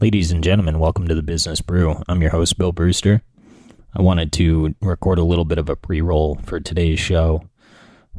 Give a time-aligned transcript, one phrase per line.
[0.00, 2.02] Ladies and gentlemen, welcome to the Business Brew.
[2.08, 3.20] I'm your host, Bill Brewster.
[3.94, 7.44] I wanted to record a little bit of a pre roll for today's show.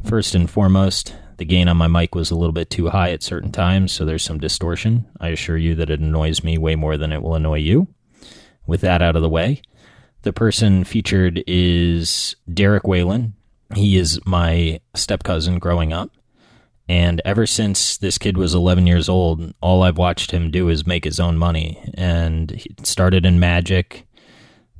[0.04, 3.24] First and foremost, the gain on my mic was a little bit too high at
[3.24, 5.06] certain times, so there's some distortion.
[5.20, 7.88] I assure you that it annoys me way more than it will annoy you.
[8.64, 9.60] With that out of the way,
[10.22, 13.32] the person featured is Derek Walin.
[13.74, 16.12] He is my step cousin growing up.
[16.92, 20.86] And ever since this kid was 11 years old, all I've watched him do is
[20.86, 21.82] make his own money.
[21.94, 24.06] And he started in magic,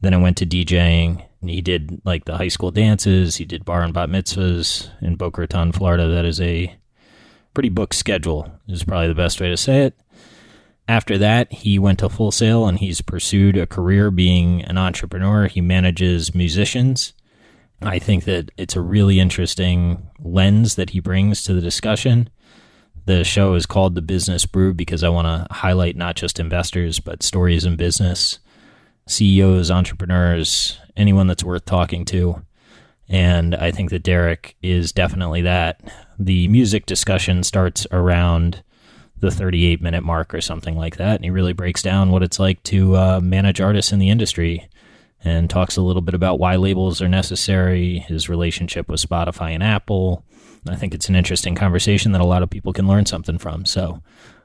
[0.02, 1.24] then I went to DJing.
[1.40, 3.36] He did like the high school dances.
[3.36, 6.06] He did bar and bat mitzvahs in Boca Raton, Florida.
[6.06, 6.76] That is a
[7.54, 9.98] pretty booked schedule, is probably the best way to say it.
[10.86, 15.46] After that, he went to Full Sail and he's pursued a career being an entrepreneur.
[15.46, 17.14] He manages musicians
[17.84, 22.30] I think that it's a really interesting lens that he brings to the discussion.
[23.04, 27.00] The show is called The Business Brew because I want to highlight not just investors,
[27.00, 28.38] but stories in business,
[29.06, 32.42] CEOs, entrepreneurs, anyone that's worth talking to.
[33.08, 35.80] And I think that Derek is definitely that.
[36.18, 38.62] The music discussion starts around
[39.18, 41.16] the 38 minute mark or something like that.
[41.16, 44.68] And he really breaks down what it's like to uh, manage artists in the industry
[45.24, 49.62] and talks a little bit about why labels are necessary, his relationship with Spotify and
[49.62, 50.24] Apple.
[50.68, 53.64] I think it's an interesting conversation that a lot of people can learn something from.
[53.64, 54.02] So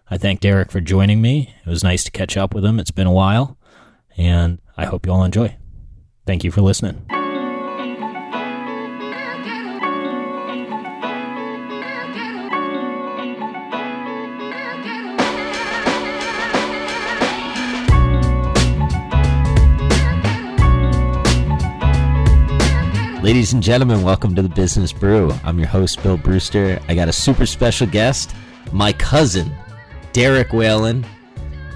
[0.10, 1.54] I thank Derek for joining me.
[1.66, 2.80] It was nice to catch up with him.
[2.80, 3.58] It's been a while,
[4.18, 5.56] and I hope you all enjoy.
[6.26, 7.06] Thank you for listening.
[23.28, 25.34] Ladies and gentlemen, welcome to the Business Brew.
[25.44, 26.80] I'm your host, Bill Brewster.
[26.88, 28.34] I got a super special guest,
[28.72, 29.54] my cousin,
[30.14, 31.06] Derek Walin,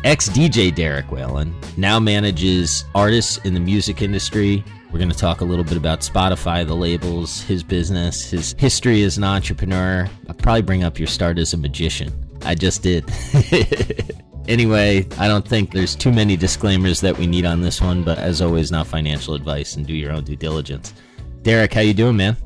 [0.05, 4.63] ex DJ Derek Walin, now manages artists in the music industry.
[4.93, 9.03] We're going to talk a little bit about Spotify, the labels, his business, his history
[9.03, 10.07] as an entrepreneur.
[10.29, 12.13] I'll probably bring up your start as a magician.
[12.45, 13.11] I just did.
[14.47, 18.19] anyway, I don't think there's too many disclaimers that we need on this one, but
[18.19, 20.93] as always, not financial advice and do your own due diligence.
[21.41, 22.37] Derek, how you doing, man?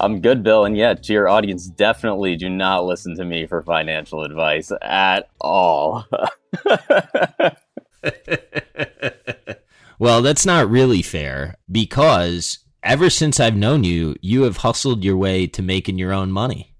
[0.00, 0.64] I'm good, Bill.
[0.64, 5.28] And yeah, to your audience, definitely do not listen to me for financial advice at
[5.40, 6.06] all.
[9.98, 15.16] well, that's not really fair because ever since I've known you, you have hustled your
[15.16, 16.74] way to making your own money.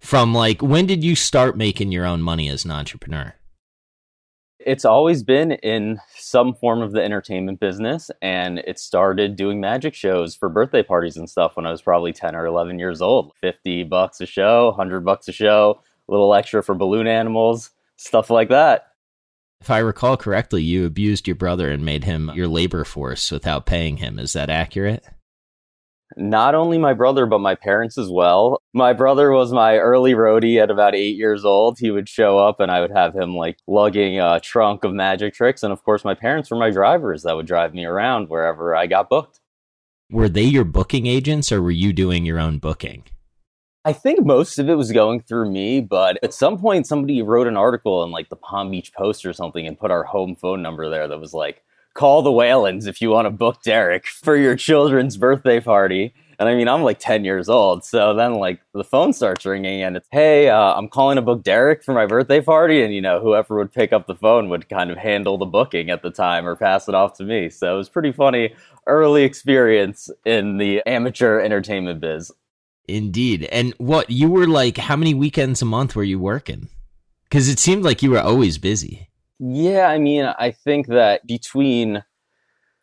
[0.00, 3.34] From like, when did you start making your own money as an entrepreneur?
[4.58, 6.00] It's always been in
[6.30, 11.16] some form of the entertainment business, and it started doing magic shows for birthday parties
[11.16, 13.32] and stuff when I was probably 10 or 11 years old.
[13.40, 18.30] 50 bucks a show, 100 bucks a show, a little extra for balloon animals, stuff
[18.30, 18.86] like that.
[19.60, 23.66] If I recall correctly, you abused your brother and made him your labor force without
[23.66, 24.18] paying him.
[24.18, 25.04] Is that accurate?
[26.16, 28.60] Not only my brother, but my parents as well.
[28.72, 31.78] My brother was my early roadie at about eight years old.
[31.78, 35.34] He would show up and I would have him like lugging a trunk of magic
[35.34, 35.62] tricks.
[35.62, 38.86] And of course, my parents were my drivers that would drive me around wherever I
[38.86, 39.40] got booked.
[40.10, 43.04] Were they your booking agents or were you doing your own booking?
[43.84, 47.46] I think most of it was going through me, but at some point somebody wrote
[47.46, 50.60] an article in like the Palm Beach Post or something and put our home phone
[50.60, 51.62] number there that was like,
[51.94, 56.14] call the Walins if you want to book Derek for your children's birthday party.
[56.38, 57.84] And I mean, I'm like 10 years old.
[57.84, 61.42] So then, like, the phone starts ringing and it's, hey, uh, I'm calling to book
[61.42, 62.82] Derek for my birthday party.
[62.82, 65.90] And, you know, whoever would pick up the phone would kind of handle the booking
[65.90, 67.50] at the time or pass it off to me.
[67.50, 68.54] So it was pretty funny
[68.86, 72.32] early experience in the amateur entertainment biz.
[72.88, 73.44] Indeed.
[73.52, 76.68] And what, you were like, how many weekends a month were you working?
[77.24, 79.09] Because it seemed like you were always busy.
[79.40, 82.04] Yeah, I mean, I think that between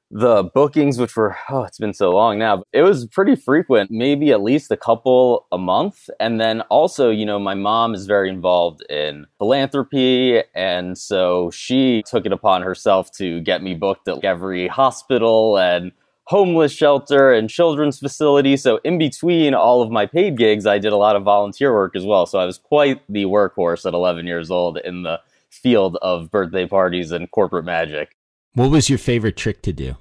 [0.10, 4.32] the bookings, which were, oh, it's been so long now, it was pretty frequent, maybe
[4.32, 6.10] at least a couple a month.
[6.20, 10.42] And then also, you know, my mom is very involved in philanthropy.
[10.56, 15.92] And so she took it upon herself to get me booked at every hospital and
[16.24, 18.58] homeless shelter and children's facility.
[18.58, 21.96] So in between all of my paid gigs, I did a lot of volunteer work
[21.96, 22.26] as well.
[22.26, 25.22] So I was quite the workhorse at 11 years old in the
[25.52, 28.16] field of birthday parties and corporate magic.
[28.54, 29.96] What was your favorite trick to do?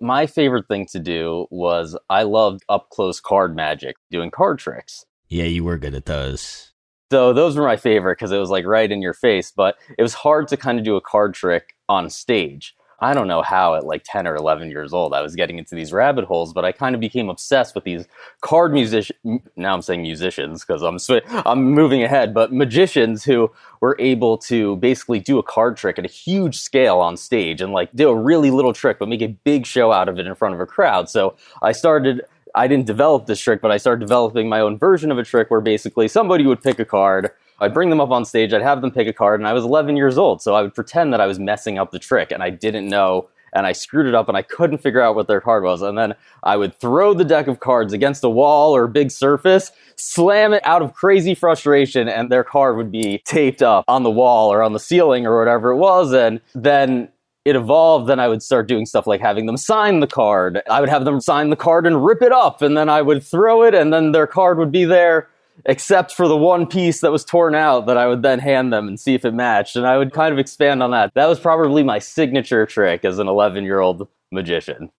[0.00, 5.04] My favorite thing to do was I loved up close card magic, doing card tricks.
[5.28, 6.72] Yeah, you were good at those.
[7.10, 10.02] So those were my favorite because it was like right in your face, but it
[10.02, 12.74] was hard to kind of do a card trick on stage.
[13.00, 15.74] I don't know how at like 10 or 11 years old I was getting into
[15.74, 18.06] these rabbit holes, but I kind of became obsessed with these
[18.40, 19.18] card musicians.
[19.56, 23.50] Now I'm saying musicians because I'm sw- I'm moving ahead, but magicians who
[23.80, 27.72] were able to basically do a card trick at a huge scale on stage and
[27.72, 30.34] like do a really little trick but make a big show out of it in
[30.34, 31.08] front of a crowd.
[31.08, 32.22] So I started
[32.54, 35.50] I didn't develop this trick, but I started developing my own version of a trick
[35.50, 37.30] where basically somebody would pick a card
[37.60, 39.64] I'd bring them up on stage, I'd have them pick a card, and I was
[39.64, 42.42] 11 years old, so I would pretend that I was messing up the trick, and
[42.42, 45.40] I didn't know, and I screwed it up, and I couldn't figure out what their
[45.40, 46.14] card was, and then
[46.44, 50.52] I would throw the deck of cards against a wall or a big surface, slam
[50.52, 54.52] it out of crazy frustration, and their card would be taped up on the wall
[54.52, 57.08] or on the ceiling or whatever it was, and then
[57.44, 60.60] it evolved, then I would start doing stuff like having them sign the card.
[60.70, 63.24] I would have them sign the card and rip it up, and then I would
[63.24, 65.28] throw it, and then their card would be there
[65.66, 68.88] except for the one piece that was torn out that I would then hand them
[68.88, 69.76] and see if it matched.
[69.76, 71.12] And I would kind of expand on that.
[71.14, 74.90] That was probably my signature trick as an 11 year old magician.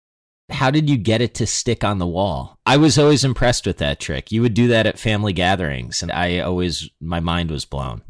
[0.50, 2.58] How did you get it to stick on the wall?
[2.66, 4.32] I was always impressed with that trick.
[4.32, 8.02] You would do that at family gatherings, and I always, my mind was blown.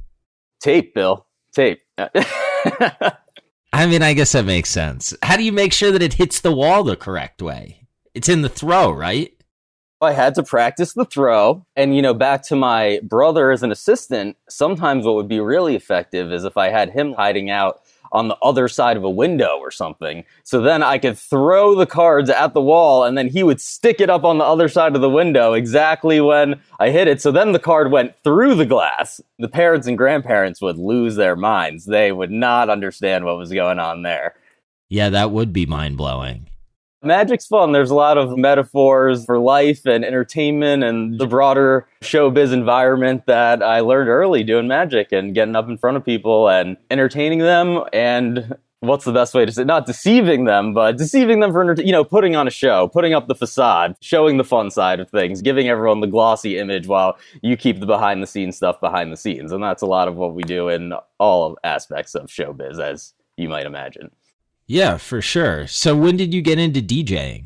[0.62, 1.26] Tape, Bill.
[1.54, 1.82] Tape.
[1.98, 5.14] I mean, I guess that makes sense.
[5.22, 7.88] How do you make sure that it hits the wall the correct way?
[8.14, 9.34] It's in the throw, right?
[10.02, 11.66] I had to practice the throw.
[11.76, 15.76] And, you know, back to my brother as an assistant, sometimes what would be really
[15.76, 17.82] effective is if I had him hiding out
[18.12, 20.24] on the other side of a window or something.
[20.44, 24.02] So then I could throw the cards at the wall and then he would stick
[24.02, 27.22] it up on the other side of the window exactly when I hit it.
[27.22, 29.22] So then the card went through the glass.
[29.38, 31.86] The parents and grandparents would lose their minds.
[31.86, 34.36] They would not understand what was going on there.
[34.90, 36.49] Yeah, that would be mind blowing.
[37.02, 37.72] Magic's fun.
[37.72, 43.64] There's a lot of metaphors for life and entertainment and the broader showbiz environment that
[43.64, 47.84] I learned early doing magic and getting up in front of people and entertaining them
[47.94, 51.92] and what's the best way to say not deceiving them but deceiving them for you
[51.92, 55.42] know putting on a show putting up the facade showing the fun side of things
[55.42, 59.18] giving everyone the glossy image while you keep the behind the scenes stuff behind the
[59.18, 63.14] scenes and that's a lot of what we do in all aspects of showbiz as
[63.36, 64.10] you might imagine
[64.70, 65.66] yeah, for sure.
[65.66, 67.46] So when did you get into DJing?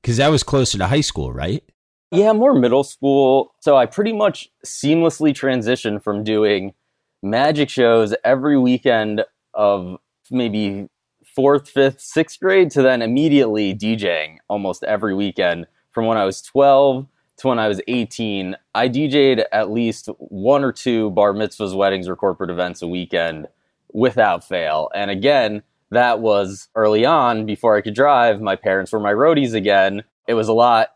[0.00, 1.62] Because that was closer to high school, right?
[2.10, 3.54] Yeah, more middle school.
[3.60, 6.74] So I pretty much seamlessly transitioned from doing
[7.22, 9.24] magic shows every weekend
[9.54, 10.00] of
[10.32, 10.88] maybe
[11.24, 16.42] fourth, fifth, sixth grade to then immediately DJing almost every weekend from when I was
[16.42, 17.06] 12
[17.36, 18.56] to when I was 18.
[18.74, 23.46] I DJed at least one or two bar mitzvahs, weddings, or corporate events a weekend
[23.92, 24.90] without fail.
[24.92, 25.62] And again,
[25.92, 28.40] that was early on before I could drive.
[28.40, 30.02] My parents were my roadies again.
[30.26, 30.88] It was a lot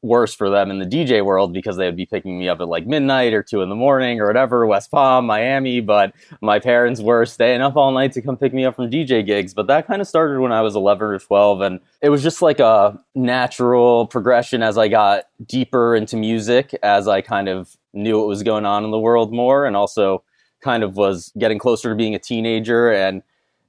[0.00, 2.68] worse for them in the DJ world because they would be picking me up at
[2.68, 5.80] like midnight or two in the morning or whatever, West Palm, Miami.
[5.80, 9.26] But my parents were staying up all night to come pick me up from DJ
[9.26, 9.54] gigs.
[9.54, 11.60] But that kind of started when I was 11 or 12.
[11.62, 17.08] And it was just like a natural progression as I got deeper into music, as
[17.08, 20.22] I kind of knew what was going on in the world more, and also
[20.62, 23.22] kind of was getting closer to being a teenager and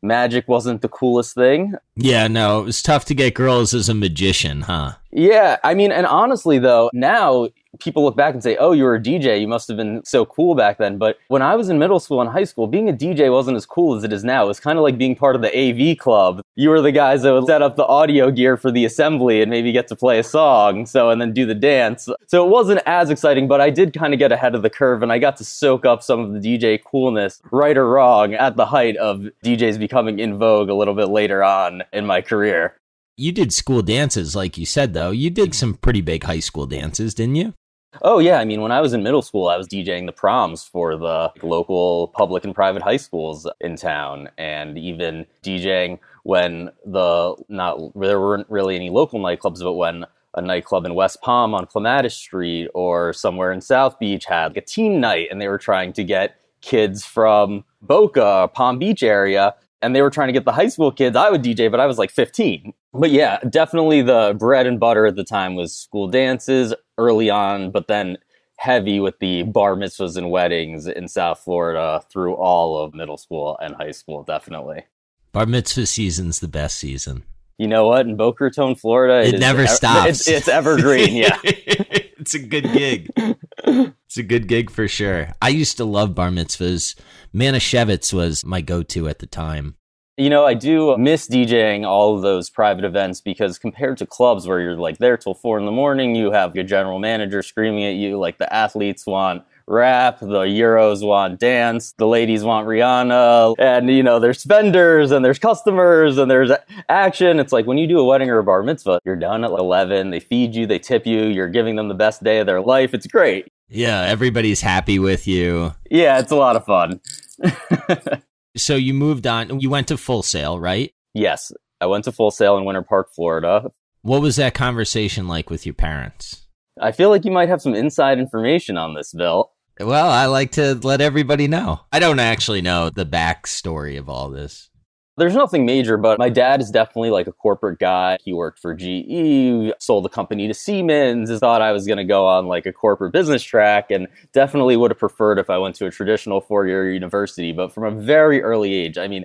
[0.06, 1.74] magic wasn't the coolest thing.
[1.96, 4.94] Yeah, no, it was tough to get girls as a magician, huh?
[5.12, 7.48] Yeah, I mean, and honestly, though, now
[7.80, 9.40] people look back and say, oh, you were a DJ.
[9.40, 10.98] You must have been so cool back then.
[10.98, 13.66] But when I was in middle school and high school, being a DJ wasn't as
[13.66, 14.46] cool as it is now.
[14.46, 16.42] It was kind of like being part of the AV club.
[16.56, 19.50] You were the guys that would set up the audio gear for the assembly and
[19.50, 20.86] maybe get to play a song.
[20.86, 22.08] So, and then do the dance.
[22.28, 25.04] So it wasn't as exciting, but I did kind of get ahead of the curve
[25.04, 28.56] and I got to soak up some of the DJ coolness, right or wrong, at
[28.56, 32.76] the height of DJs becoming in vogue a little bit later on in my career.
[33.18, 35.12] You did school dances, like you said, though.
[35.12, 37.54] You did some pretty big high school dances, didn't you?
[38.02, 40.64] Oh yeah, I mean, when I was in middle school, I was DJing the proms
[40.64, 47.36] for the local public and private high schools in town, and even DJing when the
[47.50, 51.66] not there weren't really any local nightclubs, but when a nightclub in West Palm on
[51.66, 55.58] Clematis Street or somewhere in South Beach had like a teen night, and they were
[55.58, 60.46] trying to get kids from Boca, Palm Beach area and they were trying to get
[60.46, 61.16] the high school kids.
[61.16, 62.74] I would DJ, but I was like 15.
[62.94, 67.72] But yeah, definitely the bread and butter at the time was school dances early on,
[67.72, 68.18] but then
[68.58, 73.58] heavy with the bar mitzvahs and weddings in South Florida through all of middle school
[73.62, 74.84] and high school, definitely.
[75.32, 77.24] Bar mitzvah season's the best season.
[77.58, 78.06] You know what?
[78.06, 80.10] In Boca Raton, Florida, it, it never stops.
[80.10, 81.16] It's, it's evergreen.
[81.16, 83.10] Yeah, it's a good gig.
[83.16, 85.30] it's a good gig for sure.
[85.42, 86.96] I used to love bar mitzvahs.
[87.34, 89.76] Manischewitz was my go-to at the time.
[90.18, 94.48] You know, I do miss DJing all of those private events because compared to clubs
[94.48, 97.84] where you're like there till four in the morning, you have your general manager screaming
[97.84, 103.56] at you like the athletes want rap, the Euros want dance, the ladies want Rihanna,
[103.60, 106.52] and you know, there's vendors and there's customers and there's
[106.88, 107.38] action.
[107.38, 110.12] It's like when you do a wedding or a bar mitzvah, you're done at 11,
[110.12, 112.94] they feed you, they tip you, you're giving them the best day of their life.
[112.94, 113.52] It's great.
[113.68, 115.74] Yeah, everybody's happy with you.
[115.92, 117.02] Yeah, it's a lot of fun.
[118.56, 120.94] so you moved on, you went to Full Sail, right?
[121.14, 123.70] Yes, I went to Full Sail in Winter Park, Florida.
[124.02, 126.46] What was that conversation like with your parents?
[126.80, 129.52] I feel like you might have some inside information on this, Bill.
[129.80, 131.82] Well, I like to let everybody know.
[131.92, 134.70] I don't actually know the backstory of all this.
[135.18, 138.18] There's nothing major, but my dad is definitely like a corporate guy.
[138.26, 142.28] He worked for GE, sold the company to Siemens, thought I was going to go
[142.28, 145.86] on like a corporate business track, and definitely would have preferred if I went to
[145.86, 147.54] a traditional four year university.
[147.54, 149.24] But from a very early age, I mean,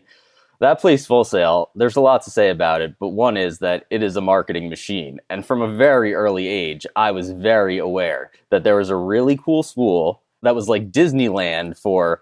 [0.61, 3.87] that place full sail there's a lot to say about it but one is that
[3.91, 8.31] it is a marketing machine and from a very early age i was very aware
[8.51, 12.21] that there was a really cool school that was like disneyland for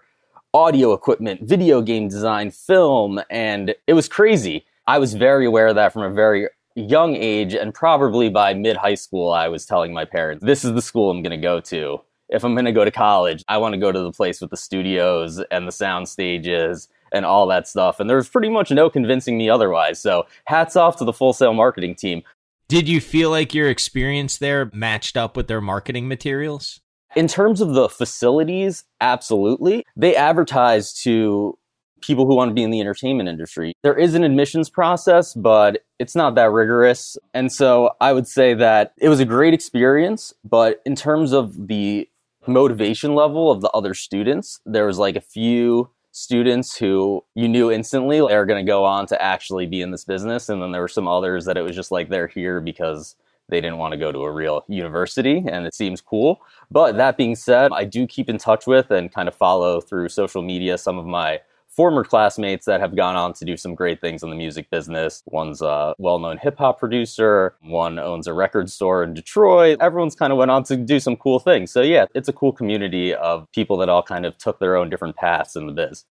[0.53, 5.75] audio equipment video game design film and it was crazy i was very aware of
[5.75, 9.93] that from a very young age and probably by mid high school i was telling
[9.93, 12.71] my parents this is the school i'm going to go to if i'm going to
[12.71, 15.71] go to college i want to go to the place with the studios and the
[15.71, 17.99] sound stages and all that stuff.
[17.99, 19.99] And there was pretty much no convincing me otherwise.
[19.99, 22.23] So hats off to the full sail marketing team.
[22.67, 26.81] Did you feel like your experience there matched up with their marketing materials?
[27.15, 29.85] In terms of the facilities, absolutely.
[29.95, 31.57] They advertise to
[32.01, 33.73] people who want to be in the entertainment industry.
[33.83, 37.17] There is an admissions process, but it's not that rigorous.
[37.33, 41.67] And so I would say that it was a great experience, but in terms of
[41.67, 42.07] the
[42.47, 47.71] motivation level of the other students, there was like a few students who you knew
[47.71, 50.49] instantly are going to go on to actually be in this business.
[50.49, 53.15] And then there were some others that it was just like they're here because
[53.49, 56.41] they didn't want to go to a real university and it seems cool.
[56.71, 60.09] But that being said, I do keep in touch with and kind of follow through
[60.09, 64.01] social media some of my former classmates that have gone on to do some great
[64.01, 65.23] things in the music business.
[65.27, 69.77] One's a well-known hip hop producer, one owns a record store in Detroit.
[69.79, 71.71] Everyone's kind of went on to do some cool things.
[71.71, 74.89] So yeah, it's a cool community of people that all kind of took their own
[74.89, 76.05] different paths in the biz.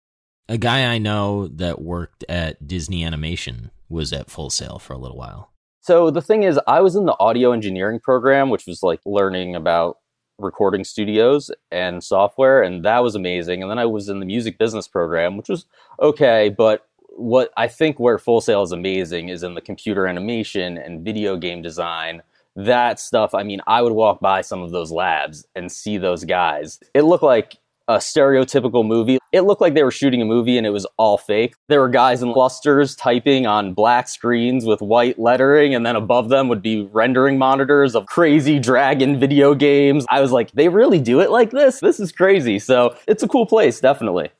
[0.49, 4.99] A guy I know that worked at Disney Animation was at Full Sail for a
[4.99, 5.54] little while.
[5.85, 9.55] So the thing is, I was in the audio engineering program, which was like learning
[9.55, 9.99] about
[10.39, 13.61] recording studios and software, and that was amazing.
[13.61, 15.67] And then I was in the music business program, which was
[16.01, 20.79] okay, but what I think where Full Sail is amazing is in the computer animation
[20.79, 22.23] and video game design.
[22.57, 26.25] That stuff, I mean, I would walk by some of those labs and see those
[26.25, 26.81] guys.
[26.95, 29.19] It looked like a stereotypical movie.
[29.33, 31.55] It looked like they were shooting a movie and it was all fake.
[31.69, 36.29] There were guys in clusters typing on black screens with white lettering, and then above
[36.29, 40.07] them would be rendering monitors of crazy dragon video games.
[40.09, 41.81] I was like, they really do it like this?
[41.81, 42.59] This is crazy.
[42.59, 44.31] So it's a cool place, definitely.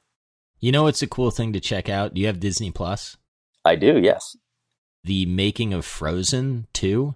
[0.61, 2.15] You know, it's a cool thing to check out.
[2.15, 3.17] Do you have Disney Plus?
[3.65, 4.37] I do, yes.
[5.03, 7.15] The making of Frozen 2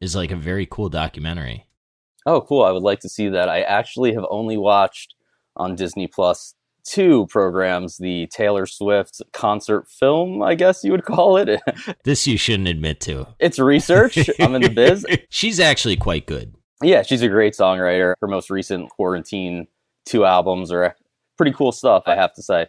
[0.00, 1.66] is like a very cool documentary.
[2.26, 2.62] Oh, cool.
[2.62, 3.48] I would like to see that.
[3.48, 5.14] I actually have only watched
[5.60, 11.36] on Disney Plus two programs the Taylor Swift concert film, I guess you would call
[11.36, 11.60] it.
[12.04, 13.26] this you shouldn't admit to.
[13.38, 14.18] It's research.
[14.40, 15.06] I'm in the biz.
[15.30, 16.54] She's actually quite good.
[16.82, 18.14] Yeah, she's a great songwriter.
[18.22, 19.66] Her most recent Quarantine
[20.06, 20.96] two albums are
[21.36, 22.68] pretty cool stuff, I have to say.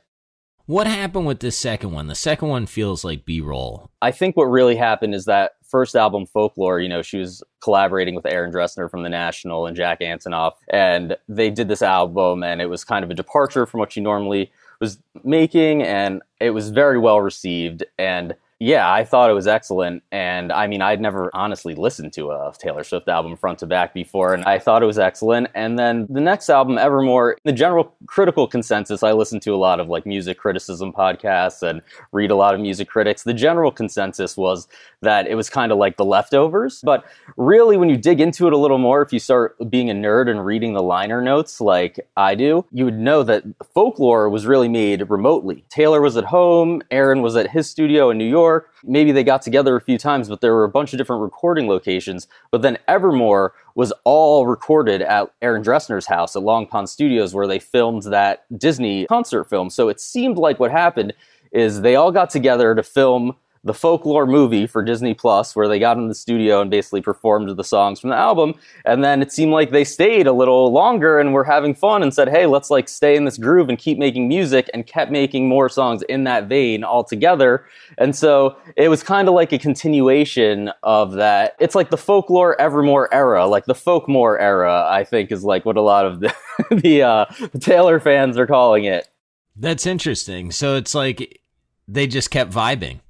[0.66, 2.08] What happened with this second one?
[2.08, 3.90] The second one feels like B roll.
[4.02, 8.14] I think what really happened is that first album, Folklore, you know, she was collaborating
[8.14, 10.54] with Aaron Dessner from The National and Jack Antonoff.
[10.70, 14.02] And they did this album, and it was kind of a departure from what she
[14.02, 14.52] normally
[14.82, 15.82] was making.
[15.82, 17.86] And it was very well received.
[17.98, 20.04] And yeah, I thought it was excellent.
[20.12, 23.92] And I mean, I'd never honestly listened to a Taylor Swift album front to back
[23.92, 25.48] before, and I thought it was excellent.
[25.56, 29.80] And then the next album, Evermore, the general critical consensus, I listen to a lot
[29.80, 33.24] of like music criticism podcasts and read a lot of music critics.
[33.24, 34.68] The general consensus was
[35.02, 36.82] that it was kind of like the leftovers.
[36.84, 37.04] But
[37.38, 40.30] really, when you dig into it a little more, if you start being a nerd
[40.30, 44.70] and reading the liner notes like I do, you would know that folklore was really
[44.70, 45.66] made remotely.
[45.70, 48.51] Taylor was at home, Aaron was at his studio in New York.
[48.52, 48.70] York.
[48.84, 51.68] Maybe they got together a few times, but there were a bunch of different recording
[51.68, 52.28] locations.
[52.52, 57.48] But then Evermore was all recorded at Aaron Dessner's house at Long Pond Studios, where
[57.48, 59.70] they filmed that Disney concert film.
[59.70, 61.14] So it seemed like what happened
[61.52, 65.78] is they all got together to film the folklore movie for Disney Plus, where they
[65.78, 68.56] got in the studio and basically performed the songs from the album.
[68.86, 72.14] And then it seemed like they stayed a little longer and were having fun and
[72.14, 75.48] said, hey, let's like stay in this groove and keep making music and kept making
[75.48, 77.66] more songs in that vein altogether.
[78.00, 81.56] And so it was kind of like a continuation of that.
[81.60, 85.78] It's like the folklore Evermore era, like the folkmore era, I think is like what
[85.78, 86.34] a lot of the,
[86.72, 87.26] the, uh,
[87.60, 89.08] Taylor fans are calling it.
[89.56, 90.52] That's interesting.
[90.52, 91.42] So it's like
[91.88, 93.02] they just kept vibing.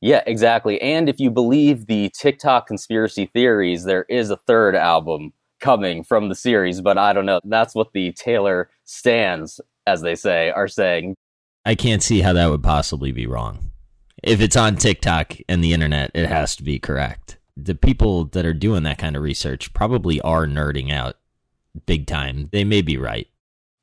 [0.00, 0.80] Yeah, exactly.
[0.82, 6.28] And if you believe the TikTok conspiracy theories, there is a third album coming from
[6.28, 7.40] the series, but I don't know.
[7.44, 11.16] That's what the Taylor stands, as they say, are saying.
[11.64, 13.70] I can't see how that would possibly be wrong.
[14.22, 17.38] If it's on TikTok and the internet, it has to be correct.
[17.56, 21.16] The people that are doing that kind of research probably are nerding out
[21.86, 22.48] big time.
[22.52, 23.28] They may be right.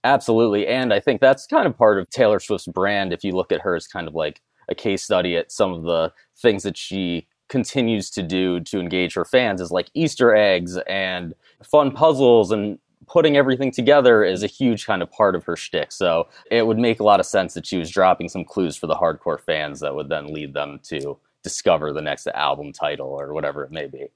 [0.03, 0.67] Absolutely.
[0.67, 3.13] And I think that's kind of part of Taylor Swift's brand.
[3.13, 5.83] If you look at her as kind of like a case study at some of
[5.83, 10.77] the things that she continues to do to engage her fans is like Easter eggs
[10.87, 15.55] and fun puzzles and putting everything together is a huge kind of part of her
[15.55, 15.91] shtick.
[15.91, 18.87] So it would make a lot of sense that she was dropping some clues for
[18.87, 23.33] the hardcore fans that would then lead them to discover the next album title or
[23.33, 24.07] whatever it may be.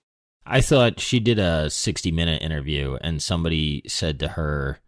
[0.45, 4.79] I thought she did a 60 minute interview and somebody said to her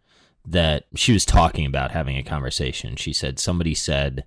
[0.46, 2.96] that she was talking about having a conversation.
[2.96, 4.24] She said, Somebody said,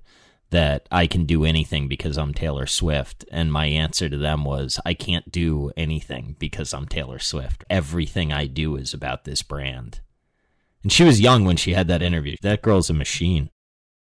[0.50, 3.26] that I can do anything because I'm Taylor Swift.
[3.32, 7.64] And my answer to them was, I can't do anything because I'm Taylor Swift.
[7.70, 10.02] Everything I do is about this brand.
[10.84, 12.36] And she was young when she had that interview.
[12.42, 13.50] That girl's a machine.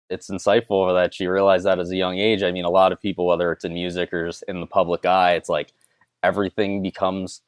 [0.09, 2.45] It's insightful that she realized that as a young age.
[2.45, 5.05] I mean, a lot of people, whether it's in music or just in the public
[5.05, 5.73] eye, it's like
[6.23, 7.43] everything becomes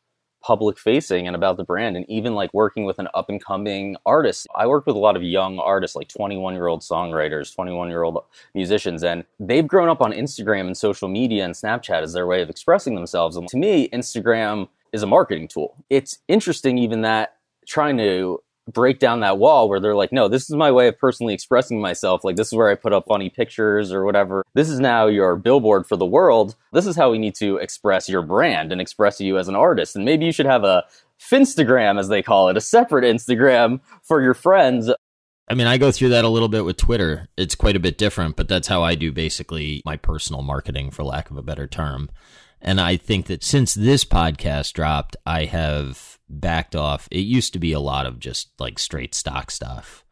[0.49, 3.95] public facing and about the brand and even like working with an up and coming
[4.07, 4.47] artist.
[4.55, 8.03] I work with a lot of young artists like 21 year old songwriters 21 year
[8.03, 8.25] old
[8.55, 12.41] musicians and they've grown up on instagram and social media and snapchat as their way
[12.41, 13.37] of expressing themselves.
[13.37, 15.77] And to me instagram is a marketing tool.
[15.91, 17.37] It's interesting even that
[17.67, 20.99] trying to break down that wall where they're like, no, this is my way of
[20.99, 22.25] personally expressing myself.
[22.25, 24.45] Like, this is where I put up funny pictures or whatever.
[24.55, 26.57] This is now your billboard for the world.
[26.73, 29.97] This is how we need to express your brand and express you as an artist.
[29.97, 30.85] And maybe you should have a
[31.21, 34.91] Finstagram, as they call it, a separate Instagram for your friends.
[35.49, 37.29] I mean, I go through that a little bit with Twitter.
[37.37, 41.03] It's quite a bit different, but that's how I do basically my personal marketing, for
[41.03, 42.11] lack of a better term.
[42.61, 47.09] And I think that since this podcast dropped, I have backed off.
[47.11, 50.05] It used to be a lot of just like straight stock stuff.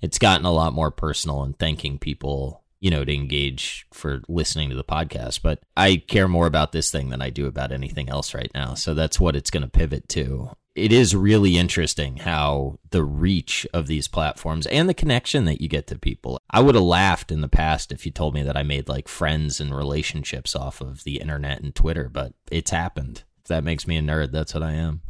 [0.00, 4.70] It's gotten a lot more personal and thanking people, you know, to engage for listening
[4.70, 5.40] to the podcast.
[5.42, 8.74] But I care more about this thing than I do about anything else right now.
[8.74, 13.66] So that's what it's going to pivot to it is really interesting how the reach
[13.72, 16.40] of these platforms and the connection that you get to people.
[16.50, 19.06] I would have laughed in the past if you told me that I made like
[19.06, 23.22] friends and relationships off of the internet and Twitter, but it's happened.
[23.42, 25.02] If that makes me a nerd, that's what I am.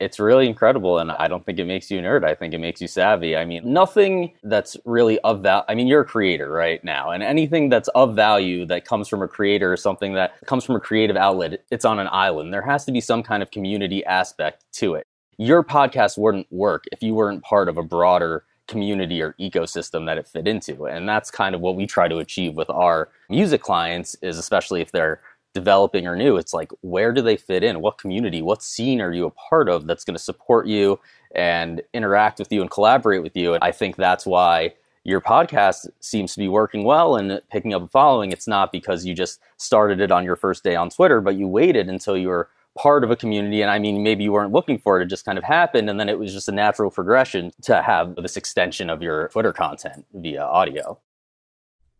[0.00, 2.24] It's really incredible, and I don't think it makes you nerd.
[2.24, 3.36] I think it makes you savvy.
[3.36, 5.64] I mean, nothing that's really of value.
[5.68, 9.20] I mean, you're a creator right now, and anything that's of value that comes from
[9.20, 12.52] a creator or something that comes from a creative outlet, it's on an island.
[12.52, 15.06] There has to be some kind of community aspect to it.
[15.36, 20.16] Your podcast wouldn't work if you weren't part of a broader community or ecosystem that
[20.16, 20.86] it fit into.
[20.86, 24.80] And that's kind of what we try to achieve with our music clients is especially
[24.80, 25.20] if they're
[25.54, 27.80] developing or new, it's like, where do they fit in?
[27.80, 31.00] What community, what scene are you a part of that's going to support you
[31.34, 33.54] and interact with you and collaborate with you?
[33.54, 37.82] And I think that's why your podcast seems to be working well and picking up
[37.82, 38.32] a following.
[38.32, 41.48] It's not because you just started it on your first day on Twitter, but you
[41.48, 43.62] waited until you were part of a community.
[43.62, 45.90] And I mean, maybe you weren't looking for it, it just kind of happened.
[45.90, 49.52] And then it was just a natural progression to have this extension of your Twitter
[49.52, 50.98] content via audio.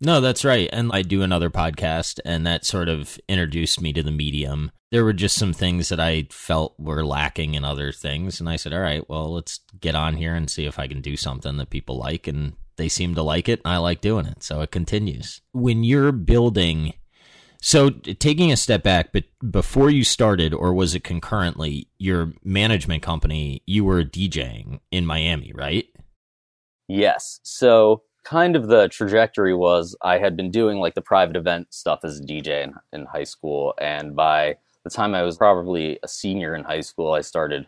[0.02, 0.68] No, that's right.
[0.72, 4.70] And I do another podcast, and that sort of introduced me to the medium.
[4.90, 8.40] There were just some things that I felt were lacking in other things.
[8.40, 11.02] And I said, all right, well, let's get on here and see if I can
[11.02, 12.26] do something that people like.
[12.26, 14.42] And they seem to like it, and I like doing it.
[14.42, 15.42] So it continues.
[15.52, 16.94] When you're building,
[17.60, 23.02] so taking a step back, but before you started, or was it concurrently, your management
[23.02, 25.84] company, you were DJing in Miami, right?
[26.88, 27.38] Yes.
[27.42, 32.04] So kind of the trajectory was I had been doing like the private event stuff
[32.04, 33.74] as a DJ in, in high school.
[33.80, 37.66] And by the time I was probably a senior in high school, I started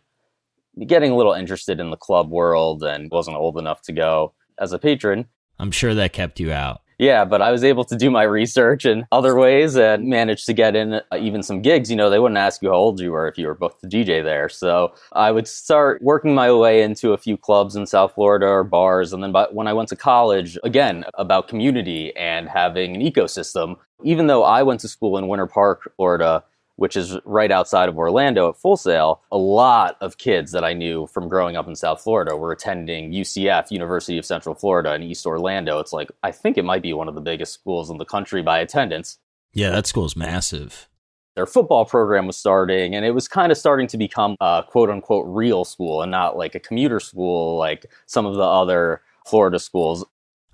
[0.86, 4.72] getting a little interested in the club world and wasn't old enough to go as
[4.72, 5.26] a patron.
[5.58, 6.81] I'm sure that kept you out.
[7.02, 10.52] Yeah, but I was able to do my research in other ways and managed to
[10.52, 11.90] get in uh, even some gigs.
[11.90, 13.88] You know, they wouldn't ask you how old you were if you were booked to
[13.88, 14.48] DJ there.
[14.48, 18.62] So I would start working my way into a few clubs in South Florida or
[18.62, 19.12] bars.
[19.12, 23.74] And then by, when I went to college, again, about community and having an ecosystem.
[24.04, 26.44] Even though I went to school in Winter Park, Florida,
[26.76, 30.72] which is right outside of Orlando at Full Sail, a lot of kids that I
[30.72, 35.02] knew from growing up in South Florida were attending UCF, University of Central Florida, in
[35.02, 35.78] East Orlando.
[35.78, 38.42] It's like, I think it might be one of the biggest schools in the country
[38.42, 39.18] by attendance.
[39.52, 40.88] Yeah, that school's massive.
[41.34, 44.90] Their football program was starting, and it was kind of starting to become a quote
[44.90, 49.58] unquote real school and not like a commuter school like some of the other Florida
[49.58, 50.04] schools.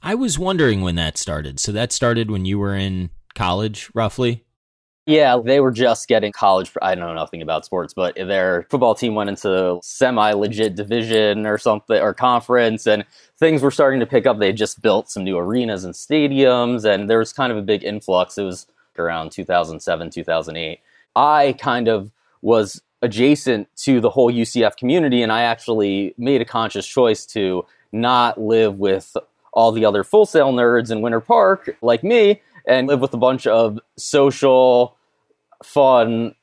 [0.02, 1.58] I was wondering when that started.
[1.58, 4.44] So that started when you were in college, roughly?
[5.08, 6.70] Yeah, they were just getting college.
[6.82, 11.56] I know nothing about sports, but their football team went into semi legit division or
[11.56, 13.06] something or conference, and
[13.38, 14.38] things were starting to pick up.
[14.38, 17.84] They just built some new arenas and stadiums, and there was kind of a big
[17.84, 18.36] influx.
[18.36, 18.66] It was
[18.98, 20.80] around 2007, 2008.
[21.16, 26.44] I kind of was adjacent to the whole UCF community, and I actually made a
[26.44, 29.16] conscious choice to not live with
[29.54, 33.18] all the other Full Sail nerds in Winter Park like me and live with a
[33.18, 34.97] bunch of social
[35.62, 36.34] fun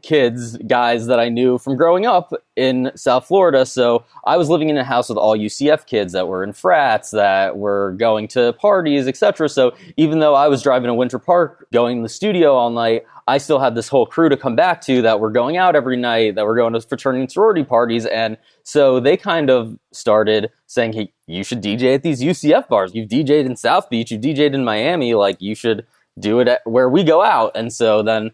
[0.00, 3.66] kids, guys that I knew from growing up in South Florida.
[3.66, 7.10] So I was living in a house with all UCF kids that were in frats,
[7.10, 9.50] that were going to parties, etc.
[9.50, 13.04] So even though I was driving to Winter Park, going to the studio all night,
[13.28, 15.96] I still had this whole crew to come back to that were going out every
[15.96, 18.06] night, that were going to fraternity and sorority parties.
[18.06, 22.94] And so they kind of started saying, hey, you should DJ at these UCF bars.
[22.94, 25.86] You've DJed in South Beach, you've DJed in Miami, like you should
[26.18, 27.52] do it where we go out.
[27.54, 28.32] And so then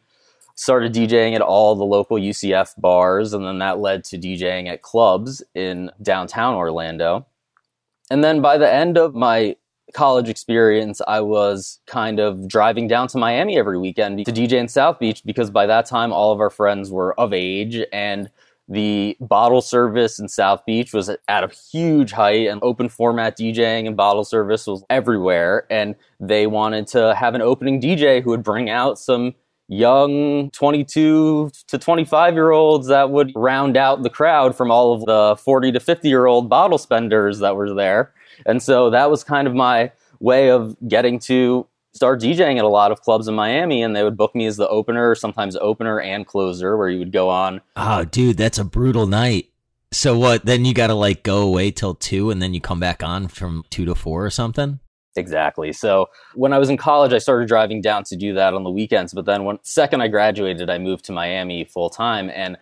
[0.59, 4.83] started DJing at all the local UCF bars, and then that led to DJing at
[4.83, 7.27] clubs in downtown Orlando.
[8.11, 9.55] And then by the end of my
[9.95, 14.67] college experience, I was kind of driving down to Miami every weekend to DJ in
[14.67, 18.29] South Beach because by that time all of our friends were of age and
[18.69, 23.87] the bottle service in South Beach was at a huge height and open format DJing
[23.87, 25.67] and bottle service was everywhere.
[25.71, 29.35] And they wanted to have an opening DJ who would bring out some
[29.69, 35.05] young 22 to 25 year olds that would round out the crowd from all of
[35.05, 38.13] the 40 to 50 year old bottle spenders that were there.
[38.47, 42.69] And so that was kind of my way of getting to start DJing at a
[42.69, 46.01] lot of clubs in Miami, and they would book me as the opener, sometimes opener
[46.01, 47.61] and closer, where you would go on.
[47.77, 49.51] Oh, dude, that's a brutal night.
[49.91, 50.45] So what?
[50.45, 53.29] Then you got to like go away till two, and then you come back on
[53.29, 54.81] from two to four or something.
[55.17, 55.73] Exactly.
[55.73, 58.71] So when I was in college, I started driving down to do that on the
[58.71, 59.13] weekends.
[59.13, 62.31] But then when second I graduated, I moved to Miami full time.
[62.35, 62.57] And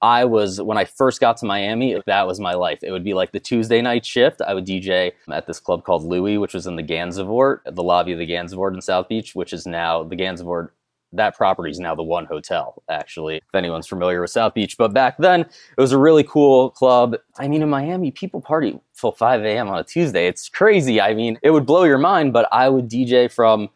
[0.00, 2.80] I was when I first got to Miami, that was my life.
[2.82, 4.40] It would be like the Tuesday night shift.
[4.40, 8.12] I would DJ at this club called Louis, which was in the Gansevoort, the lobby
[8.12, 10.70] of the Gansevoort in South Beach, which is now the Gansevoort
[11.12, 14.76] that property is now the one hotel, actually, if anyone's familiar with South Beach.
[14.76, 17.16] But back then, it was a really cool club.
[17.38, 19.68] I mean, in Miami, people party till 5 a.m.
[19.68, 20.26] on a Tuesday.
[20.26, 21.00] It's crazy.
[21.00, 23.70] I mean, it would blow your mind, but I would DJ from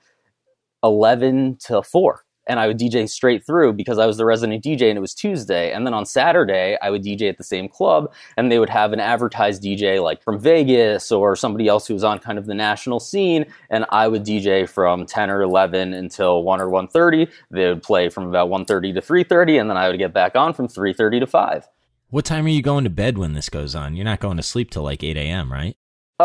[0.83, 4.91] 11 to 4 and I would DJ straight through because I was the resident DJ
[4.91, 5.73] and it was Tuesday.
[5.73, 8.93] And then on Saturday, I would DJ at the same club and they would have
[8.93, 12.55] an advertised DJ like from Vegas or somebody else who was on kind of the
[12.55, 13.47] national scene.
[13.71, 17.33] And I would DJ from 10 or 11 until 1 or 1.30.
[17.51, 20.53] They would play from about 1.30 to 3.30 and then I would get back on
[20.53, 21.69] from 3.30 to 5.
[22.11, 23.97] What time are you going to bed when this goes on?
[23.97, 25.75] You're not going to sleep till like 8 a.m., right?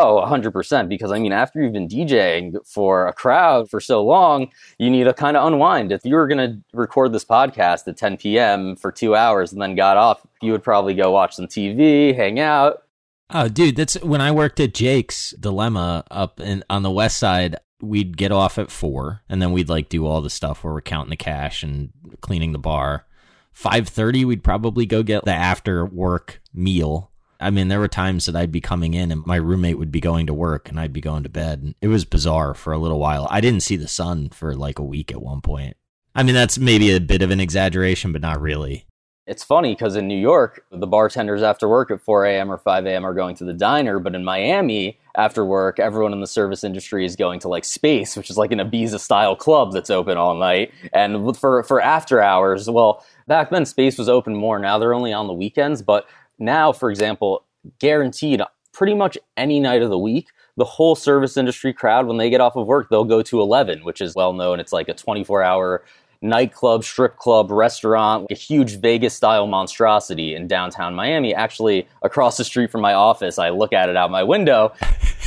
[0.00, 0.88] Oh, 100%.
[0.88, 5.04] Because I mean, after you've been DJing for a crowd for so long, you need
[5.04, 5.90] to kind of unwind.
[5.90, 8.76] If you were going to record this podcast at 10 p.m.
[8.76, 12.38] for two hours and then got off, you would probably go watch some TV, hang
[12.38, 12.84] out.
[13.30, 17.56] Oh, dude, that's when I worked at Jake's Dilemma up in, on the west side.
[17.80, 20.80] We'd get off at four and then we'd like do all the stuff where we're
[20.80, 23.04] counting the cash and cleaning the bar.
[23.54, 28.34] 5:30 we'd probably go get the after work meal I mean, there were times that
[28.34, 31.00] I'd be coming in and my roommate would be going to work and I'd be
[31.00, 31.62] going to bed.
[31.62, 33.28] And it was bizarre for a little while.
[33.30, 35.76] I didn't see the sun for like a week at one point.
[36.14, 38.86] I mean, that's maybe a bit of an exaggeration, but not really.
[39.28, 42.50] It's funny because in New York, the bartenders after work at 4 a.m.
[42.50, 43.04] or 5 a.m.
[43.04, 43.98] are going to the diner.
[43.98, 48.16] But in Miami, after work, everyone in the service industry is going to like Space,
[48.16, 50.72] which is like an Ibiza style club that's open all night.
[50.94, 54.58] And for, for after hours, well, back then Space was open more.
[54.58, 55.82] Now they're only on the weekends.
[55.82, 57.44] But now, for example,
[57.78, 58.40] guaranteed
[58.72, 62.40] pretty much any night of the week, the whole service industry crowd, when they get
[62.40, 64.60] off of work, they'll go to 11, which is well known.
[64.60, 65.84] It's like a 24 hour
[66.20, 71.34] nightclub, strip club, restaurant, a huge Vegas style monstrosity in downtown Miami.
[71.34, 74.72] Actually, across the street from my office, I look at it out my window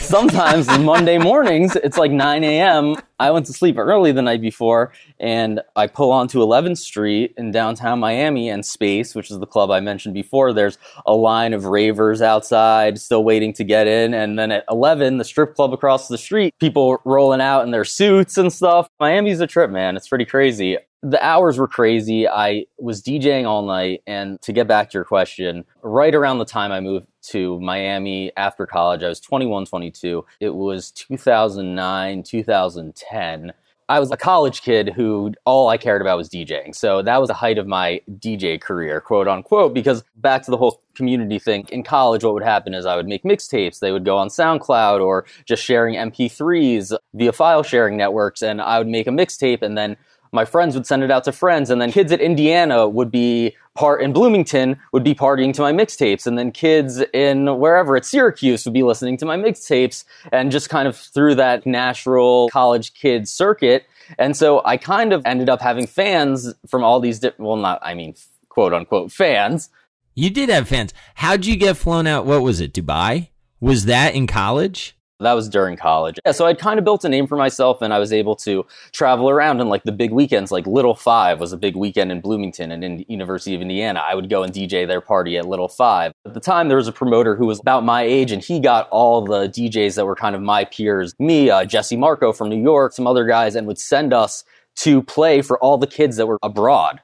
[0.02, 2.96] sometimes Monday mornings, it's like 9 a.m.
[3.20, 7.52] I went to sleep early the night before and I pull onto 11th Street in
[7.52, 10.54] downtown Miami and Space, which is the club I mentioned before.
[10.54, 14.14] There's a line of ravers outside still waiting to get in.
[14.14, 17.86] And then at 11, the strip club across the street, people rolling out in their
[17.86, 18.90] suits and stuff.
[19.00, 19.96] Miami's a trip, man.
[19.96, 22.28] It's pretty crazy the hours were crazy.
[22.28, 24.04] I was DJing all night.
[24.06, 28.32] And to get back to your question, right around the time I moved to Miami
[28.38, 30.26] after college, I was 21, 22.
[30.40, 33.54] It was 2009, 2010.
[33.92, 36.74] I was a college kid who all I cared about was DJing.
[36.74, 40.56] So that was the height of my DJ career, quote unquote, because back to the
[40.56, 43.80] whole community thing, in college, what would happen is I would make mixtapes.
[43.80, 48.42] They would go on SoundCloud or just sharing MP3s via file sharing networks.
[48.42, 49.98] And I would make a mixtape and then
[50.32, 53.56] my friends would send it out to friends and then kids at indiana would be
[53.76, 58.06] part in bloomington would be partying to my mixtapes and then kids in wherever at
[58.06, 62.94] syracuse would be listening to my mixtapes and just kind of through that natural college
[62.94, 63.86] kid circuit.
[64.18, 67.80] And so i kind of ended up having fans from all these different well not
[67.82, 68.16] i mean
[68.50, 69.70] quote unquote fans.
[70.14, 70.94] You did have fans.
[71.16, 72.26] How'd you get flown out?
[72.26, 73.30] What was it dubai?
[73.62, 76.20] Was that in college that was during college.
[76.26, 78.66] Yeah, so I'd kind of built a name for myself and I was able to
[78.92, 82.22] travel around in like the big weekends, like Little Five was a big weekend in
[82.22, 84.02] Bloomington and in University of Indiana.
[84.06, 86.14] I would go and DJ their party at Little Five.
[86.26, 88.90] At the time, there was a promoter who was about my age and he got
[88.90, 92.62] all the DJs that were kind of my peers, me, uh, Jesse Marco from New
[92.62, 94.44] York, some other guys, and would send us
[94.78, 97.02] to play for all the kids that were abroad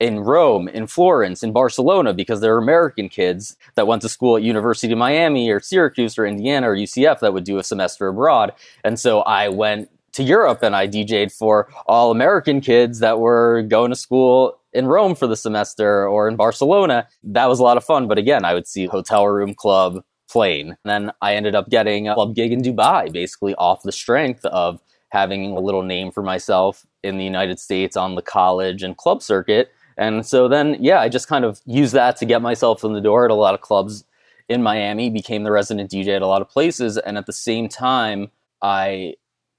[0.00, 4.36] in Rome, in Florence, in Barcelona, because there are American kids that went to school
[4.36, 8.06] at University of Miami or Syracuse or Indiana or UCF that would do a semester
[8.06, 8.52] abroad.
[8.84, 13.62] And so I went to Europe and I DJ'd for all American kids that were
[13.62, 17.08] going to school in Rome for the semester or in Barcelona.
[17.24, 18.06] That was a lot of fun.
[18.06, 20.76] But again, I would see hotel room club plane.
[20.84, 24.44] And then I ended up getting a club gig in Dubai, basically off the strength
[24.44, 28.96] of having a little name for myself in the United States on the college and
[28.96, 32.84] club circuit and so then, yeah, I just kind of used that to get myself
[32.84, 34.04] in the door at a lot of clubs
[34.48, 36.96] in Miami, became the resident DJ at a lot of places.
[36.96, 38.30] And at the same time,
[38.62, 39.14] I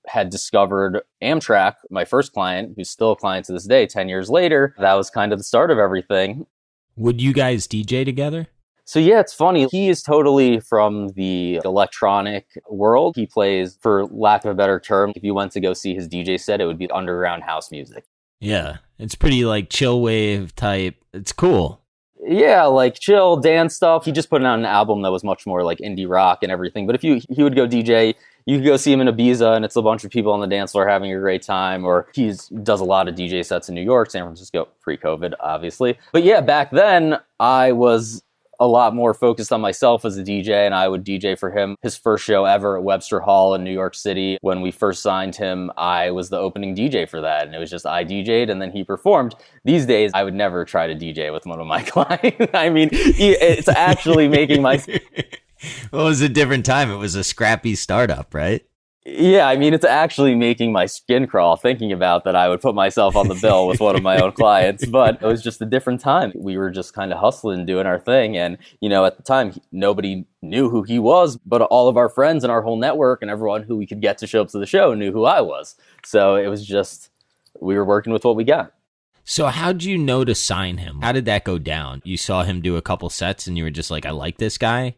[0.08, 4.30] had discovered Amtrac, my first client, who's still a client to this day, 10 years
[4.30, 4.74] later.
[4.80, 6.48] That was kind of the start of everything.
[6.96, 8.48] Would you guys DJ together?
[8.86, 9.68] So yeah, it's funny.
[9.70, 13.16] He is totally from the electronic world.
[13.16, 16.08] He plays, for lack of a better term, if you went to go see his
[16.08, 18.06] DJ set, it would be underground house music.
[18.40, 20.96] Yeah, it's pretty like chill wave type.
[21.14, 21.82] It's cool.
[22.22, 24.06] Yeah, like chill dance stuff.
[24.06, 26.86] He just put out an album that was much more like indie rock and everything.
[26.86, 28.14] But if you he would go DJ,
[28.46, 30.48] you could go see him in Ibiza, and it's a bunch of people on the
[30.48, 31.86] dance floor having a great time.
[31.86, 35.98] Or he does a lot of DJ sets in New York, San Francisco, pre-COVID, obviously.
[36.12, 38.22] But yeah, back then I was
[38.60, 41.76] a lot more focused on myself as a DJ, and I would DJ for him.
[41.82, 44.38] His first show ever at Webster Hall in New York City.
[44.42, 47.70] When we first signed him, I was the opening DJ for that, and it was
[47.70, 49.36] just I DJ'd and then he performed.
[49.64, 52.54] These days, I would never try to DJ with one of my clients.
[52.54, 54.84] I mean, it's actually making my.
[55.92, 56.92] well, it was a different time.
[56.92, 58.66] It was a scrappy startup, right?
[59.06, 62.76] Yeah, I mean, it's actually making my skin crawl thinking about that I would put
[62.76, 64.86] myself on the bill with one of my own clients.
[64.90, 66.34] But it was just a different time.
[66.36, 68.36] We were just kind of hustling, doing our thing.
[68.36, 72.10] And, you know, at the time, nobody knew who he was, but all of our
[72.10, 74.60] friends and our whole network and everyone who we could get to show up to
[74.60, 75.76] the show knew who I was.
[76.04, 77.10] So it was just,
[77.60, 78.74] we were working with what we got.
[79.24, 81.02] So how'd you know to sign him?
[81.02, 82.02] How did that go down?
[82.04, 84.58] You saw him do a couple sets and you were just like, I like this
[84.58, 84.96] guy?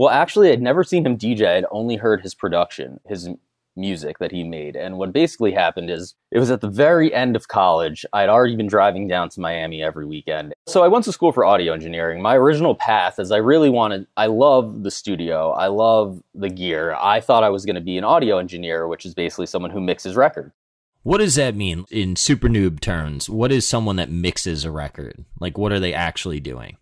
[0.00, 1.46] Well, actually, I'd never seen him DJ.
[1.46, 3.28] I'd only heard his production, his
[3.76, 4.74] music that he made.
[4.74, 8.06] And what basically happened is it was at the very end of college.
[8.14, 10.54] I'd already been driving down to Miami every weekend.
[10.66, 12.22] So I went to school for audio engineering.
[12.22, 16.94] My original path is I really wanted, I love the studio, I love the gear.
[16.94, 19.82] I thought I was going to be an audio engineer, which is basically someone who
[19.82, 20.54] mixes records.
[21.02, 23.28] What does that mean in super noob terms?
[23.28, 25.26] What is someone that mixes a record?
[25.38, 26.78] Like, what are they actually doing?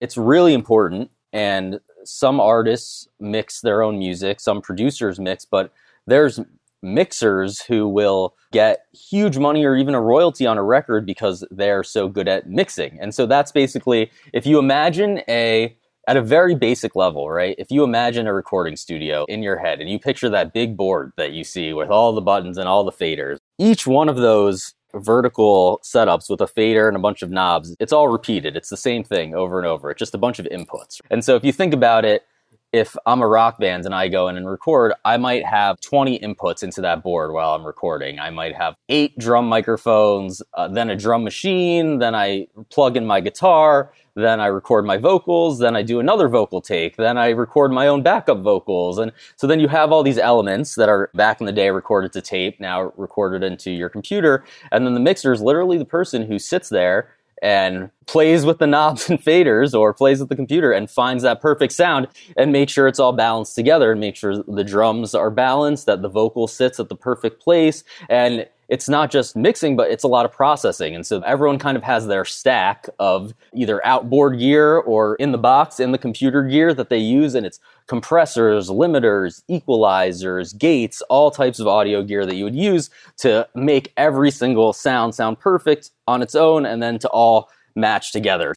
[0.00, 1.10] It's really important.
[1.32, 5.72] And some artists mix their own music, some producers mix, but
[6.06, 6.40] there's
[6.82, 11.84] mixers who will get huge money or even a royalty on a record because they're
[11.84, 12.98] so good at mixing.
[13.00, 15.76] And so that's basically if you imagine a
[16.08, 17.54] at a very basic level, right?
[17.58, 21.12] If you imagine a recording studio in your head and you picture that big board
[21.16, 24.74] that you see with all the buttons and all the faders, each one of those
[24.94, 28.56] vertical setups with a fader and a bunch of knobs, it's all repeated.
[28.56, 29.90] It's the same thing over and over.
[29.90, 31.00] It's just a bunch of inputs.
[31.10, 32.24] And so if you think about it,
[32.72, 36.18] if I'm a rock band and I go in and record, I might have 20
[36.20, 38.18] inputs into that board while I'm recording.
[38.18, 43.04] I might have eight drum microphones, uh, then a drum machine, then I plug in
[43.04, 47.30] my guitar, then I record my vocals, then I do another vocal take, then I
[47.30, 48.98] record my own backup vocals.
[48.98, 52.12] And so then you have all these elements that are back in the day recorded
[52.14, 54.44] to tape, now recorded into your computer.
[54.70, 57.10] And then the mixer is literally the person who sits there
[57.42, 61.40] and plays with the knobs and faders or plays with the computer and finds that
[61.40, 65.30] perfect sound and make sure it's all balanced together and make sure the drums are
[65.30, 67.82] balanced, that the vocal sits at the perfect place.
[68.08, 70.94] And it's not just mixing, but it's a lot of processing.
[70.94, 75.36] And so everyone kind of has their stack of either outboard gear or in the
[75.36, 77.34] box, in the computer gear that they use.
[77.34, 82.88] And it's compressors, limiters, equalizers, gates, all types of audio gear that you would use
[83.18, 88.10] to make every single sound sound perfect on its own and then to all match
[88.10, 88.54] together.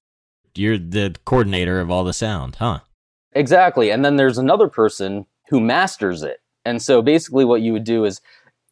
[0.55, 2.79] You're the coordinator of all the sound, huh?
[3.33, 3.89] Exactly.
[3.89, 6.39] And then there's another person who masters it.
[6.63, 8.21] And so basically, what you would do is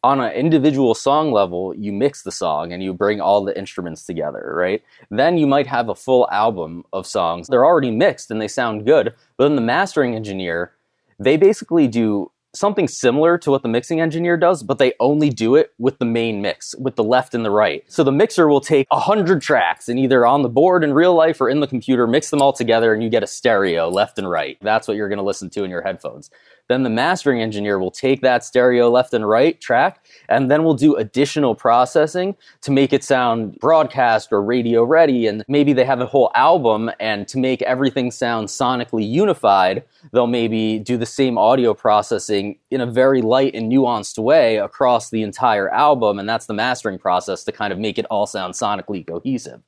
[0.04, 4.04] on an individual song level, you mix the song and you bring all the instruments
[4.04, 4.84] together, right?
[5.10, 7.48] Then you might have a full album of songs.
[7.48, 10.72] They're already mixed and they sound good, but then the mastering engineer,
[11.18, 15.54] they basically do something similar to what the mixing engineer does, but they only do
[15.56, 17.82] it with the main mix, with the left and the right.
[17.88, 21.14] So the mixer will take a hundred tracks and either on the board in real
[21.14, 24.18] life or in the computer, mix them all together and you get a stereo left
[24.18, 24.58] and right.
[24.60, 26.30] That's what you're going to listen to in your headphones.
[26.68, 30.74] Then the mastering engineer will take that stereo left and right track and then we'll
[30.74, 35.26] do additional processing to make it sound broadcast or radio ready.
[35.26, 40.26] And maybe they have a whole album and to make everything sound sonically unified, they'll
[40.26, 45.22] maybe do the same audio processing in a very light and nuanced way across the
[45.22, 46.18] entire album.
[46.18, 49.60] And that's the mastering process to kind of make it all sound sonically cohesive.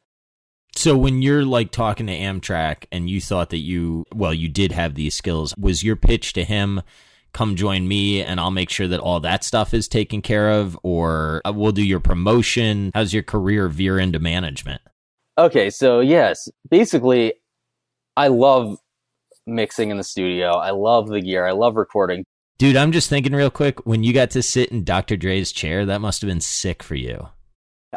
[0.77, 4.73] So when you're like talking to Amtrac and you thought that you well you did
[4.73, 6.83] have these skills was your pitch to him
[7.33, 10.79] come join me and I'll make sure that all that stuff is taken care of
[10.83, 14.81] or uh, we'll do your promotion how's your career veer into management
[15.39, 17.35] Okay, so yes, basically
[18.17, 18.79] I love
[19.47, 20.53] mixing in the studio.
[20.53, 21.47] I love the gear.
[21.47, 22.25] I love recording.
[22.59, 25.17] Dude, I'm just thinking real quick when you got to sit in Dr.
[25.17, 27.29] Dre's chair that must have been sick for you.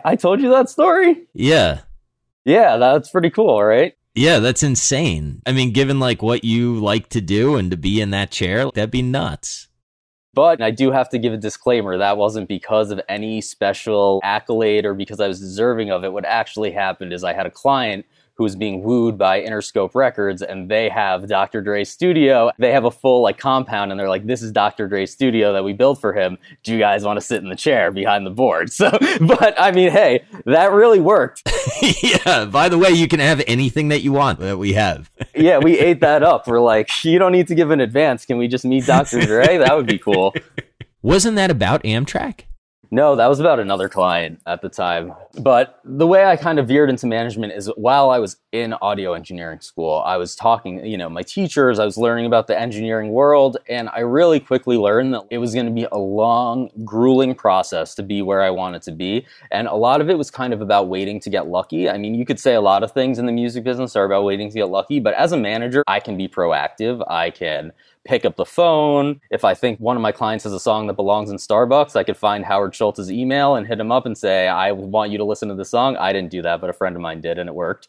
[0.04, 1.28] I told you that story?
[1.34, 1.82] Yeah.
[2.50, 3.96] Yeah, that's pretty cool, right?
[4.16, 5.44] Yeah, that's insane.
[5.46, 8.72] I mean, given like what you like to do and to be in that chair,
[8.74, 9.68] that'd be nuts.
[10.34, 14.84] But I do have to give a disclaimer that wasn't because of any special accolade
[14.84, 16.12] or because I was deserving of it.
[16.12, 18.08] What actually happened is I had a client
[18.40, 21.60] who was being wooed by Interscope Records and they have Dr.
[21.62, 22.52] Dre's studio.
[22.58, 24.88] They have a full like compound and they're like, this is Dr.
[24.88, 26.38] Dre's studio that we built for him.
[26.64, 28.72] Do you guys want to sit in the chair behind the board?
[28.80, 31.44] So, but I mean, hey, that really worked.
[32.02, 32.46] yeah.
[32.46, 35.12] By the way, you can have anything that you want that we have.
[35.36, 36.48] yeah, we ate that up.
[36.48, 38.26] We're like, you don't need to give an advance.
[38.26, 39.20] Can we just meet Dr.
[39.26, 39.58] Dre?
[39.58, 40.34] That would be cool.
[41.02, 42.44] Wasn't that about Amtrac?
[42.92, 45.14] No, that was about another client at the time.
[45.40, 49.14] But the way I kind of veered into management is while I was in audio
[49.14, 53.10] engineering school, I was talking, you know, my teachers, I was learning about the engineering
[53.12, 57.36] world, and I really quickly learned that it was going to be a long, grueling
[57.36, 59.28] process to be where I wanted to be.
[59.52, 61.88] And a lot of it was kind of about waiting to get lucky.
[61.88, 64.24] I mean, you could say a lot of things in the music business are about
[64.24, 67.04] waiting to get lucky, but as a manager, I can be proactive.
[67.08, 67.72] I can
[68.10, 69.22] pick up the phone.
[69.30, 72.04] If I think one of my clients has a song that belongs in Starbucks, I
[72.04, 75.24] could find Howard Schultz's email and hit him up and say, I want you to
[75.24, 75.96] listen to the song.
[75.96, 77.88] I didn't do that, but a friend of mine did, and it worked.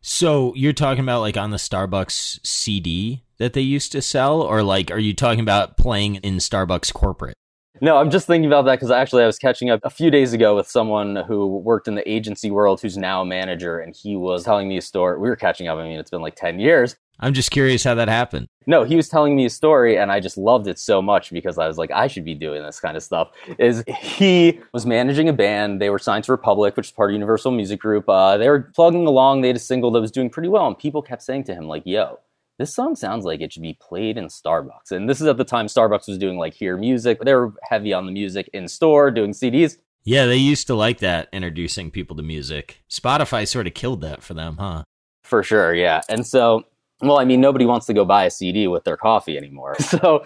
[0.00, 4.64] So you're talking about like on the Starbucks CD that they used to sell, or
[4.64, 7.36] like are you talking about playing in Starbucks corporate?
[7.80, 10.32] No, I'm just thinking about that because actually I was catching up a few days
[10.32, 14.16] ago with someone who worked in the agency world who's now a manager, and he
[14.16, 15.18] was telling me a story.
[15.18, 15.78] We were catching up.
[15.78, 16.96] I mean, it's been like 10 years.
[17.20, 18.48] I'm just curious how that happened.
[18.66, 21.58] No, he was telling me a story, and I just loved it so much because
[21.58, 23.30] I was like, I should be doing this kind of stuff.
[23.58, 25.80] Is he was managing a band?
[25.80, 28.08] They were signed to Republic, which is part of Universal Music Group.
[28.08, 29.40] Uh, they were plugging along.
[29.40, 31.66] They had a single that was doing pretty well, and people kept saying to him,
[31.66, 32.20] like, "Yo,
[32.58, 35.44] this song sounds like it should be played in Starbucks." And this is at the
[35.44, 37.20] time Starbucks was doing like Hear Music.
[37.20, 39.76] They were heavy on the music in store, doing CDs.
[40.04, 42.82] Yeah, they used to like that, introducing people to music.
[42.90, 44.82] Spotify sort of killed that for them, huh?
[45.22, 46.02] For sure, yeah.
[46.08, 46.64] And so
[47.02, 49.76] well, I mean, nobody wants to go buy a CD with their coffee anymore.
[49.92, 50.24] So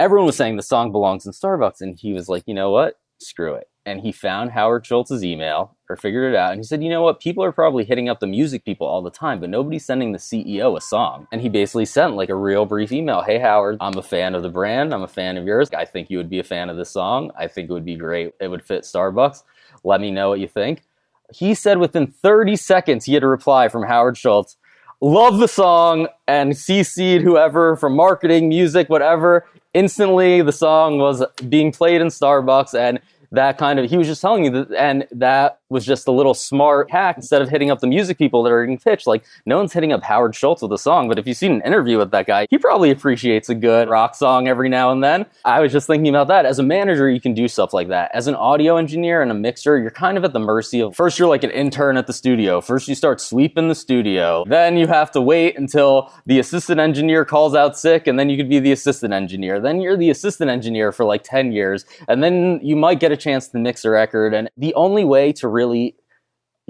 [0.00, 1.80] everyone was saying the song belongs in Starbucks.
[1.80, 2.98] And he was like, you know what?
[3.20, 3.68] Screw it.
[3.84, 6.52] And he found Howard Schultz's email or figured it out.
[6.52, 7.20] And he said, you know what?
[7.20, 10.18] People are probably hitting up the music people all the time, but nobody's sending the
[10.18, 11.26] CEO a song.
[11.32, 14.42] And he basically sent like a real brief email Hey, Howard, I'm a fan of
[14.42, 14.94] the brand.
[14.94, 15.68] I'm a fan of yours.
[15.76, 17.30] I think you would be a fan of this song.
[17.38, 18.32] I think it would be great.
[18.40, 19.42] It would fit Starbucks.
[19.84, 20.82] Let me know what you think.
[21.32, 24.56] He said within 30 seconds, he had a reply from Howard Schultz
[25.00, 29.46] love the song and CC'd whoever from marketing, music, whatever.
[29.72, 33.00] Instantly, the song was being played in Starbucks, and
[33.32, 36.34] that kind of he was just telling me that and that was just a little
[36.34, 39.56] smart hack instead of hitting up the music people that are getting pitched like no
[39.56, 42.10] one's hitting up howard schultz with a song but if you've seen an interview with
[42.10, 45.26] that guy he probably appreciates a good rock song every now and then.
[45.44, 46.46] I was just thinking about that.
[46.46, 48.10] As a manager you can do stuff like that.
[48.14, 51.18] As an audio engineer and a mixer you're kind of at the mercy of first
[51.18, 52.60] you're like an intern at the studio.
[52.60, 54.44] First you start sweeping the studio.
[54.46, 58.36] Then you have to wait until the assistant engineer calls out sick and then you
[58.36, 59.60] could be the assistant engineer.
[59.60, 63.16] Then you're the assistant engineer for like 10 years and then you might get a
[63.20, 64.34] chance to mix a record.
[64.34, 65.94] And the only way to really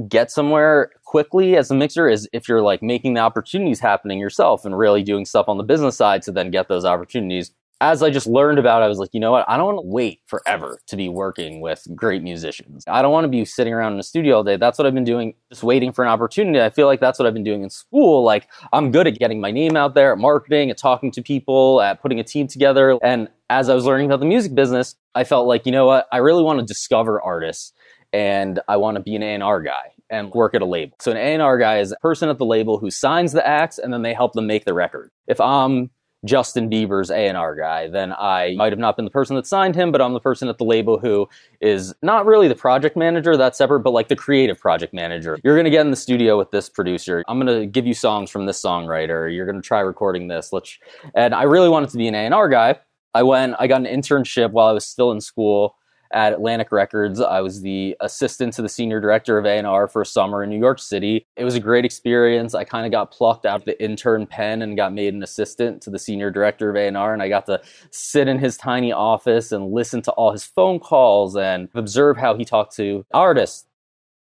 [0.08, 4.64] get somewhere quickly as a mixer is if you're like making the opportunities happening yourself
[4.64, 7.52] and really doing stuff on the business side to then get those opportunities.
[7.82, 9.48] As I just learned about, I was like, you know what?
[9.48, 12.84] I don't want to wait forever to be working with great musicians.
[12.86, 14.56] I don't want to be sitting around in a studio all day.
[14.56, 16.60] That's what I've been doing, just waiting for an opportunity.
[16.60, 18.22] I feel like that's what I've been doing in school.
[18.22, 21.80] Like, I'm good at getting my name out there, at marketing, at talking to people,
[21.80, 22.98] at putting a team together.
[23.02, 26.06] And as I was learning about the music business, I felt like, you know what?
[26.12, 27.72] I really want to discover artists
[28.12, 30.96] and I want to be an A&R guy and work at a label.
[31.00, 33.92] So an A&R guy is a person at the label who signs the acts and
[33.92, 35.10] then they help them make the record.
[35.26, 35.90] If I'm
[36.24, 39.90] Justin Bieber's A&R guy, then I might have not been the person that signed him,
[39.90, 41.28] but I'm the person at the label who
[41.60, 45.38] is not really the project manager, that's separate, but like the creative project manager.
[45.42, 47.24] You're going to get in the studio with this producer.
[47.28, 49.34] I'm going to give you songs from this songwriter.
[49.34, 50.52] You're going to try recording this.
[50.52, 50.78] Let's
[51.14, 52.78] and I really wanted to be an A&R guy.
[53.14, 55.76] I went, I got an internship while I was still in school
[56.12, 57.20] at Atlantic Records.
[57.20, 60.58] I was the assistant to the senior director of A&R for a summer in New
[60.58, 61.26] York City.
[61.36, 62.54] It was a great experience.
[62.54, 65.82] I kind of got plucked out of the intern pen and got made an assistant
[65.82, 69.52] to the senior director of A&R and I got to sit in his tiny office
[69.52, 73.66] and listen to all his phone calls and observe how he talked to artists.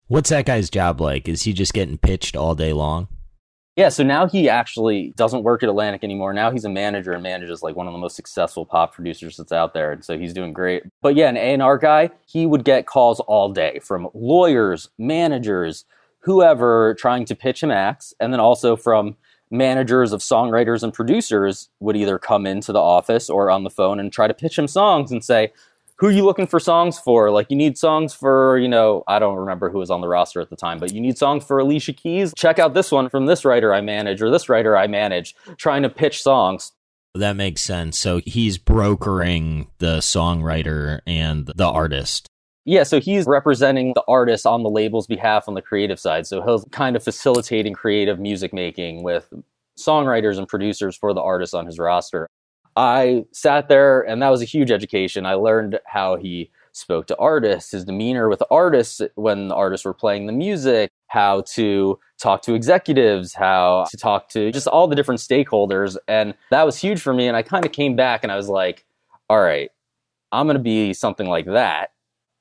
[0.07, 1.29] What's that guy's job like?
[1.29, 3.09] Is he just getting pitched all day long?
[3.79, 6.33] Yeah, so now he actually doesn't work at Atlantic anymore.
[6.33, 9.53] Now he's a manager and manages like one of the most successful pop producers that's
[9.53, 10.83] out there, and so he's doing great.
[11.01, 15.85] But yeah, an A&R guy, he would get calls all day from lawyers, managers,
[16.19, 19.17] whoever trying to pitch him acts, and then also from
[19.53, 24.01] managers of songwriters and producers would either come into the office or on the phone
[24.01, 25.53] and try to pitch him songs and say,
[25.99, 27.31] who are you looking for songs for?
[27.31, 30.41] Like you need songs for, you know, I don't remember who was on the roster
[30.41, 32.33] at the time, but you need songs for Alicia Keys.
[32.37, 35.83] Check out this one from this writer I manage or this writer I manage, trying
[35.83, 36.73] to pitch songs.
[37.15, 37.99] That makes sense.
[37.99, 42.29] So he's brokering the songwriter and the artist.
[42.65, 46.27] Yeah, so he's representing the artist on the label's behalf on the creative side.
[46.27, 49.33] So he'll kind of facilitating creative music making with
[49.79, 52.29] songwriters and producers for the artists on his roster.
[52.79, 55.27] I sat there and that was a huge education.
[55.27, 59.93] I learned how he spoke to artists, his demeanor with artists when the artists were
[59.93, 64.95] playing the music, how to talk to executives, how to talk to just all the
[64.95, 65.97] different stakeholders.
[66.07, 67.27] And that was huge for me.
[67.27, 68.87] And I kind of came back and I was like,
[69.29, 69.71] all right,
[70.31, 71.91] I'm going to be something like that.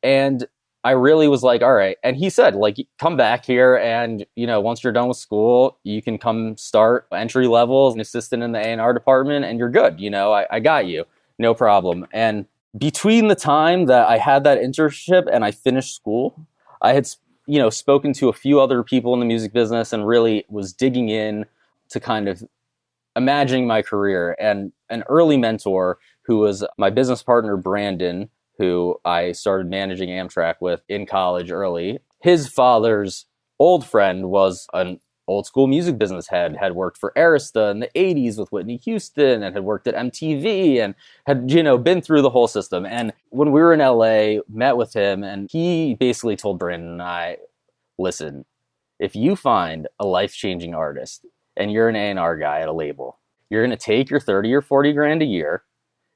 [0.03, 0.45] And
[0.83, 1.97] I really was like, all right.
[2.03, 5.77] And he said, like, come back here, and you know, once you're done with school,
[5.83, 9.45] you can come start entry level as an assistant in the A and R department,
[9.45, 9.99] and you're good.
[9.99, 11.05] You know, I, I got you,
[11.39, 12.07] no problem.
[12.13, 12.45] And
[12.77, 16.47] between the time that I had that internship and I finished school,
[16.81, 17.09] I had
[17.47, 20.73] you know spoken to a few other people in the music business and really was
[20.73, 21.45] digging in
[21.89, 22.43] to kind of
[23.15, 24.35] imagining my career.
[24.39, 30.55] And an early mentor who was my business partner, Brandon who I started managing Amtrac
[30.61, 31.99] with in college early.
[32.21, 33.25] His father's
[33.59, 37.89] old friend was an old school music business head, had worked for Arista in the
[37.95, 40.95] 80s with Whitney Houston and had worked at MTV and
[41.25, 42.85] had, you know, been through the whole system.
[42.85, 47.01] And when we were in LA, met with him and he basically told Brandon and
[47.01, 47.37] I,
[47.99, 48.45] listen,
[48.99, 53.65] if you find a life-changing artist and you're an A&R guy at a label, you're
[53.65, 55.63] going to take your 30 or 40 grand a year,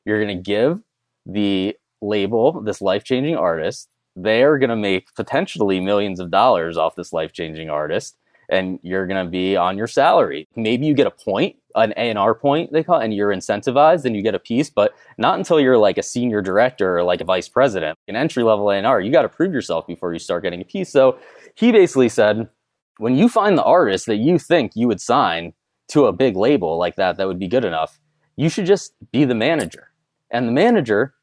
[0.06, 0.82] you're going to give
[1.26, 3.90] the label this life changing artist.
[4.16, 8.18] They're going to make potentially millions of dollars off this life changing artist,
[8.50, 10.48] and you're going to be on your salary.
[10.56, 13.30] Maybe you get a point, an A and R point they call, it, and you're
[13.30, 17.04] incentivized, and you get a piece, but not until you're like a senior director or
[17.04, 17.98] like a vice president.
[18.10, 20.62] An entry level A and R, you got to prove yourself before you start getting
[20.62, 20.90] a piece.
[20.90, 21.18] So
[21.56, 22.50] he basically said,
[22.98, 25.54] when you find the artist that you think you would sign
[25.88, 28.00] to a big label like that, that would be good enough,
[28.36, 29.92] you should just be the manager.
[30.30, 31.14] And the manager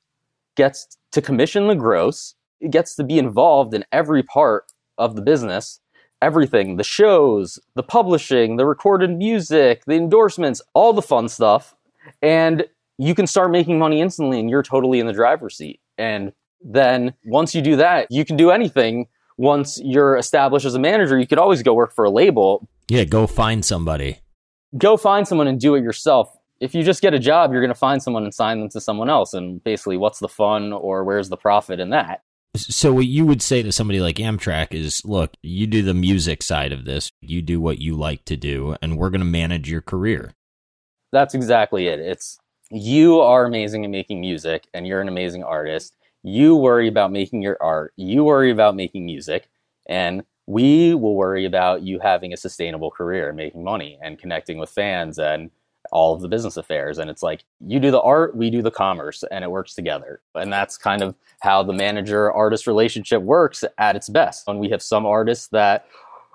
[0.58, 4.64] gets to commission the gross, it gets to be involved in every part
[4.98, 5.80] of the business,
[6.20, 11.76] everything the shows, the publishing, the recorded music, the endorsements, all the fun stuff.
[12.20, 12.66] And
[12.98, 15.80] you can start making money instantly and you're totally in the driver's seat.
[15.96, 19.06] And then once you do that, you can do anything
[19.36, 22.68] once you're established as a manager, you could always go work for a label.
[22.88, 24.18] Yeah, go find somebody.
[24.76, 26.36] Go find someone and do it yourself.
[26.60, 28.80] If you just get a job, you're going to find someone and sign them to
[28.80, 29.32] someone else.
[29.34, 32.22] And basically, what's the fun or where's the profit in that?
[32.56, 36.42] So what you would say to somebody like Amtrac is, look, you do the music
[36.42, 39.70] side of this, you do what you like to do, and we're going to manage
[39.70, 40.32] your career.
[41.12, 42.00] That's exactly it.
[42.00, 42.38] It's
[42.70, 45.96] you are amazing at making music and you're an amazing artist.
[46.22, 49.48] You worry about making your art, you worry about making music,
[49.88, 54.58] and we will worry about you having a sustainable career and making money and connecting
[54.58, 55.50] with fans and
[55.92, 56.98] all of the business affairs.
[56.98, 60.20] And it's like you do the art, we do the commerce, and it works together.
[60.34, 64.46] And that's kind of how the manager artist relationship works at its best.
[64.46, 65.86] When we have some artists that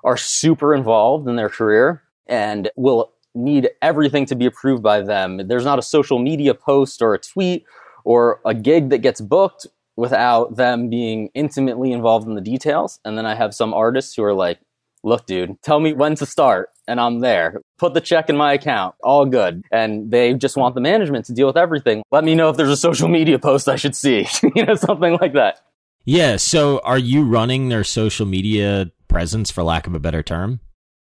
[0.03, 5.47] are super involved in their career and will need everything to be approved by them.
[5.47, 7.65] There's not a social media post or a tweet
[8.03, 12.99] or a gig that gets booked without them being intimately involved in the details.
[13.05, 14.59] And then I have some artists who are like,
[15.03, 17.61] look, dude, tell me when to start and I'm there.
[17.77, 18.95] Put the check in my account.
[19.03, 19.63] All good.
[19.71, 22.03] And they just want the management to deal with everything.
[22.11, 25.17] Let me know if there's a social media post I should see, you know, something
[25.21, 25.59] like that.
[26.05, 26.35] Yeah.
[26.35, 30.59] So are you running their social media presence, for lack of a better term?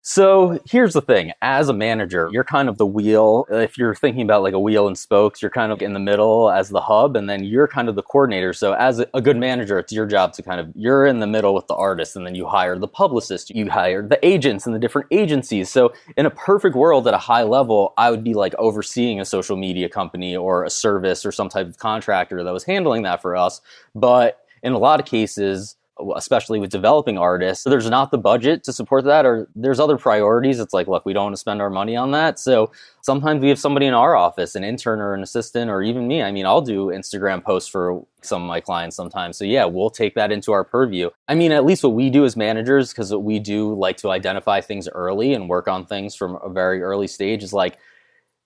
[0.06, 1.32] So here's the thing.
[1.40, 3.46] As a manager, you're kind of the wheel.
[3.48, 6.50] If you're thinking about like a wheel and spokes, you're kind of in the middle
[6.50, 8.52] as the hub, and then you're kind of the coordinator.
[8.52, 11.54] So as a good manager, it's your job to kind of, you're in the middle
[11.54, 14.78] with the artist, and then you hire the publicist, you hire the agents and the
[14.78, 15.70] different agencies.
[15.70, 19.24] So in a perfect world at a high level, I would be like overseeing a
[19.24, 23.22] social media company or a service or some type of contractor that was handling that
[23.22, 23.62] for us.
[23.94, 25.76] But in a lot of cases,
[26.16, 27.64] especially with developing artists.
[27.64, 30.58] There's not the budget to support that, or there's other priorities.
[30.58, 32.38] It's like, look, we don't want to spend our money on that.
[32.38, 36.08] So sometimes we have somebody in our office, an intern or an assistant, or even
[36.08, 36.22] me.
[36.22, 39.36] I mean, I'll do Instagram posts for some of my clients sometimes.
[39.36, 41.10] So yeah, we'll take that into our purview.
[41.28, 44.60] I mean, at least what we do as managers, because we do like to identify
[44.60, 47.78] things early and work on things from a very early stage, is like,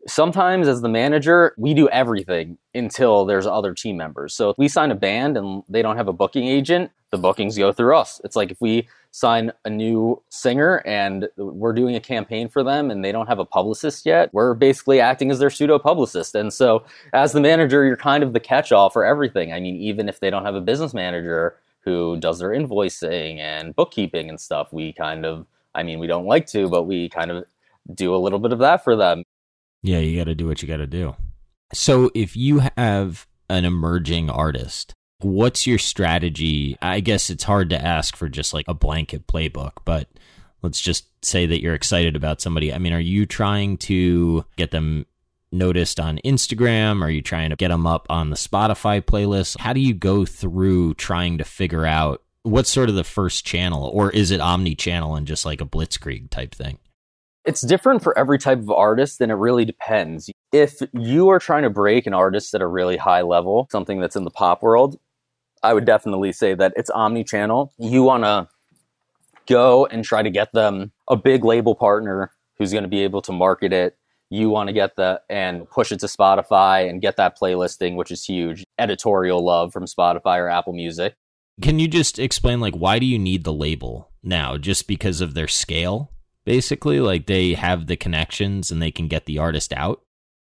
[0.08, 4.34] sometimes as the manager, we do everything until there's other team members.
[4.34, 7.56] So if we sign a band and they don't have a booking agent, the bookings
[7.56, 8.20] go through us.
[8.24, 12.90] It's like if we sign a new singer and we're doing a campaign for them
[12.90, 16.34] and they don't have a publicist yet, we're basically acting as their pseudo publicist.
[16.34, 19.52] And so as the manager, you're kind of the catch all for everything.
[19.52, 23.74] I mean, even if they don't have a business manager who does their invoicing and
[23.74, 27.30] bookkeeping and stuff, we kind of, I mean, we don't like to, but we kind
[27.30, 27.44] of
[27.94, 29.24] do a little bit of that for them.
[29.82, 31.14] Yeah, you got to do what you got to do.
[31.72, 36.76] So if you have an emerging artist, what's your strategy?
[36.80, 40.08] I guess it's hard to ask for just like a blanket playbook, but
[40.62, 42.72] let's just say that you're excited about somebody.
[42.72, 45.06] I mean, are you trying to get them
[45.50, 47.02] noticed on Instagram?
[47.02, 49.58] Are you trying to get them up on the Spotify playlist?
[49.58, 53.90] How do you go through trying to figure out what's sort of the first channel,
[53.92, 56.78] or is it omni channel and just like a blitzkrieg type thing?
[57.48, 60.28] It's different for every type of artist, and it really depends.
[60.52, 64.16] If you are trying to break an artist at a really high level, something that's
[64.16, 65.00] in the pop world,
[65.62, 67.72] I would definitely say that it's omni channel.
[67.78, 68.48] You want to
[69.46, 73.22] go and try to get them a big label partner who's going to be able
[73.22, 73.96] to market it.
[74.28, 78.10] You want to get the and push it to Spotify and get that playlisting, which
[78.10, 78.62] is huge.
[78.78, 81.14] Editorial love from Spotify or Apple Music.
[81.62, 84.58] Can you just explain like why do you need the label now?
[84.58, 86.12] Just because of their scale?
[86.48, 86.98] Basically?
[86.98, 90.00] Like they have the connections and they can get the artist out?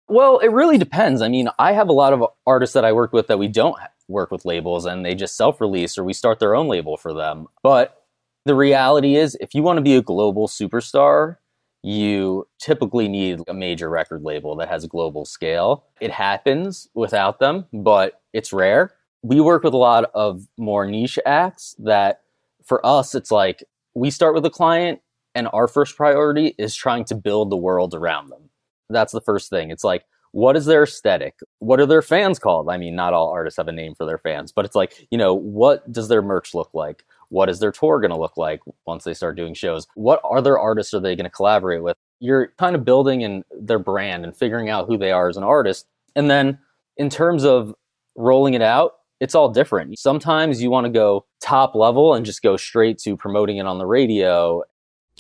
[0.08, 1.22] Well, it really depends.
[1.22, 3.76] I mean, I have a lot of artists that I work with that we don't
[4.08, 7.14] work with labels and they just self release or we start their own label for
[7.14, 7.48] them.
[7.64, 8.02] But
[8.46, 11.36] the reality is, if you want to be a global superstar,
[11.84, 15.84] you typically need a major record label that has a global scale.
[16.00, 18.96] It happens without them, but it's rare.
[19.22, 22.22] We work with a lot of more niche acts that
[22.66, 25.02] for us, it's like we start with a client
[25.40, 28.50] and our first priority is trying to build the world around them.
[28.90, 29.72] That's the first thing.
[29.72, 31.40] It's like, what is their aesthetic?
[31.60, 32.70] What are their fans called?
[32.70, 35.18] I mean, not all artists have a name for their fans, but it's like, you
[35.18, 37.06] know, what does their merch look like?
[37.30, 39.88] What is their tour going to look like once they start doing shows?
[39.96, 41.96] What other artists are they going to collaborate with?
[42.20, 45.44] You're kind of building in their brand and figuring out who they are as an
[45.44, 45.88] artist.
[46.18, 46.60] And then
[46.98, 47.74] in terms of
[48.18, 49.98] rolling it out, it's all different.
[50.00, 53.78] Sometimes you want to go top level and just go straight to promoting it on
[53.78, 54.64] the radio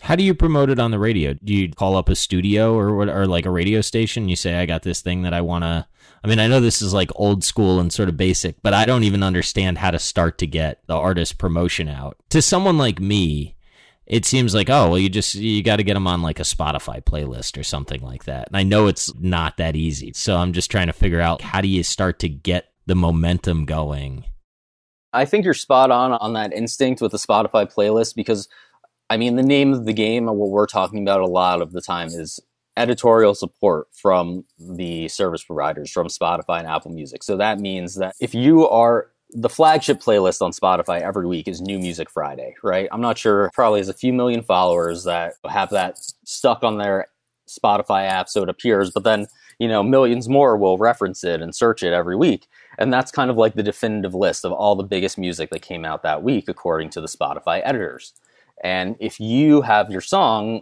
[0.01, 1.33] how do you promote it on the radio?
[1.33, 4.29] Do you call up a studio or what, or like a radio station?
[4.29, 5.87] You say, I got this thing that I want to.
[6.23, 8.85] I mean, I know this is like old school and sort of basic, but I
[8.85, 12.17] don't even understand how to start to get the artist promotion out.
[12.29, 13.55] To someone like me,
[14.05, 16.43] it seems like, oh, well, you just, you got to get them on like a
[16.43, 18.47] Spotify playlist or something like that.
[18.47, 20.11] And I know it's not that easy.
[20.13, 23.65] So I'm just trying to figure out how do you start to get the momentum
[23.65, 24.25] going
[25.11, 28.47] I think you're spot on on that instinct with the Spotify playlist because,
[29.09, 31.71] I mean, the name of the game and what we're talking about a lot of
[31.71, 32.39] the time is
[32.77, 37.23] editorial support from the service providers, from Spotify and Apple Music.
[37.23, 41.61] So that means that if you are the flagship playlist on Spotify every week is
[41.61, 42.87] New Music Friday, right?
[42.91, 47.07] I'm not sure, probably has a few million followers that have that stuck on their
[47.47, 49.27] Spotify app so it appears, but then,
[49.59, 52.47] you know, millions more will reference it and search it every week.
[52.77, 55.83] And that's kind of like the definitive list of all the biggest music that came
[55.83, 58.13] out that week, according to the Spotify editors.
[58.63, 60.61] And if you have your song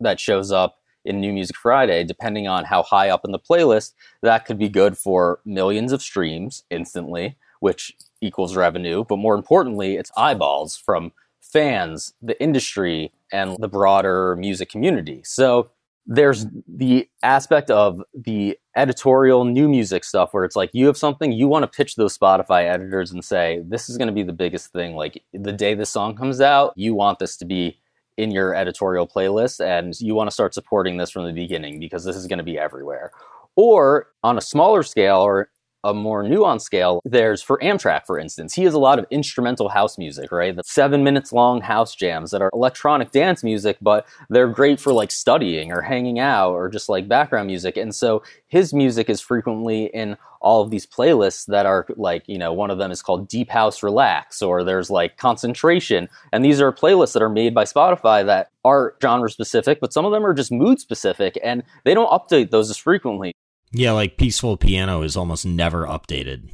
[0.00, 3.92] that shows up in New Music Friday, depending on how high up in the playlist,
[4.22, 9.04] that could be good for millions of streams instantly, which equals revenue.
[9.04, 15.22] But more importantly, it's eyeballs from fans, the industry, and the broader music community.
[15.24, 15.70] So
[16.06, 21.32] there's the aspect of the editorial new music stuff where it's like you have something
[21.32, 24.32] you want to pitch those Spotify editors and say this is going to be the
[24.32, 24.94] biggest thing.
[24.94, 27.78] Like the day this song comes out you want this to be
[28.16, 32.04] in your editorial playlist and you want to start supporting this from the beginning because
[32.04, 33.10] this is going to be everywhere.
[33.56, 35.50] Or on a smaller scale or
[35.84, 39.68] a more nuanced scale, there's for Amtrac, for instance, he has a lot of instrumental
[39.68, 40.54] house music, right?
[40.54, 44.92] The seven minutes long house jams that are electronic dance music, but they're great for
[44.92, 47.76] like studying or hanging out or just like background music.
[47.76, 52.38] And so his music is frequently in all of these playlists that are like, you
[52.38, 56.08] know, one of them is called Deep House Relax or there's like Concentration.
[56.32, 60.04] And these are playlists that are made by Spotify that are genre specific, but some
[60.04, 63.32] of them are just mood specific and they don't update those as frequently.
[63.76, 66.48] Yeah, like Peaceful Piano is almost never updated.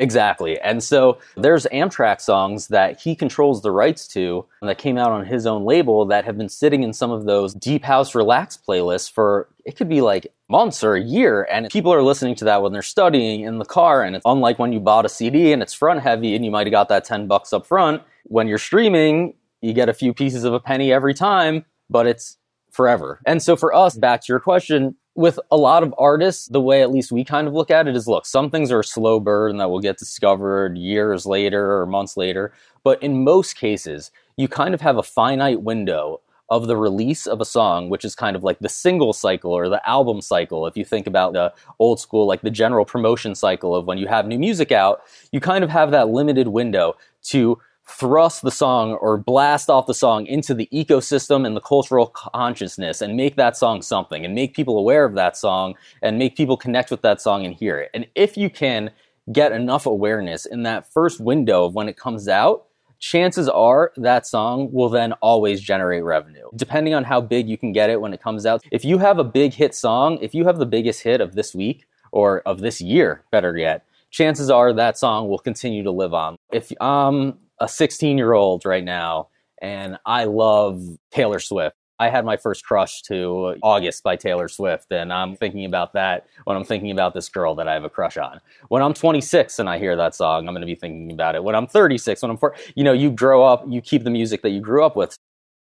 [0.00, 0.58] Exactly.
[0.58, 5.26] And so there's Amtrac songs that he controls the rights to that came out on
[5.26, 9.12] his own label that have been sitting in some of those deep house relax playlists
[9.12, 12.62] for it could be like months or a year and people are listening to that
[12.62, 15.62] when they're studying in the car and it's unlike when you bought a CD and
[15.62, 18.58] it's front heavy and you might have got that 10 bucks up front when you're
[18.58, 22.38] streaming you get a few pieces of a penny every time but it's
[22.70, 23.20] forever.
[23.26, 26.80] And so for us back to your question with a lot of artists, the way
[26.80, 29.20] at least we kind of look at it is look, some things are a slow
[29.20, 32.54] burn that will get discovered years later or months later.
[32.84, 37.38] But in most cases, you kind of have a finite window of the release of
[37.38, 40.66] a song, which is kind of like the single cycle or the album cycle.
[40.66, 44.06] If you think about the old school, like the general promotion cycle of when you
[44.06, 45.02] have new music out,
[45.32, 47.58] you kind of have that limited window to
[47.90, 53.02] thrust the song or blast off the song into the ecosystem and the cultural consciousness
[53.02, 56.56] and make that song something and make people aware of that song and make people
[56.56, 57.90] connect with that song and hear it.
[57.92, 58.90] And if you can
[59.32, 62.66] get enough awareness in that first window of when it comes out,
[63.00, 66.48] chances are that song will then always generate revenue.
[66.54, 68.62] Depending on how big you can get it when it comes out.
[68.70, 71.54] If you have a big hit song, if you have the biggest hit of this
[71.54, 76.14] week or of this year, better yet, chances are that song will continue to live
[76.14, 76.36] on.
[76.52, 79.28] If um a 16 year old right now,
[79.60, 81.76] and I love Taylor Swift.
[82.00, 86.26] I had my first crush to August by Taylor Swift, and I'm thinking about that
[86.44, 88.40] when I'm thinking about this girl that I have a crush on.
[88.68, 91.44] When I'm 26 and I hear that song, I'm going to be thinking about it.
[91.44, 94.40] When I'm 36, when I'm 4, you know, you grow up, you keep the music
[94.40, 95.14] that you grew up with.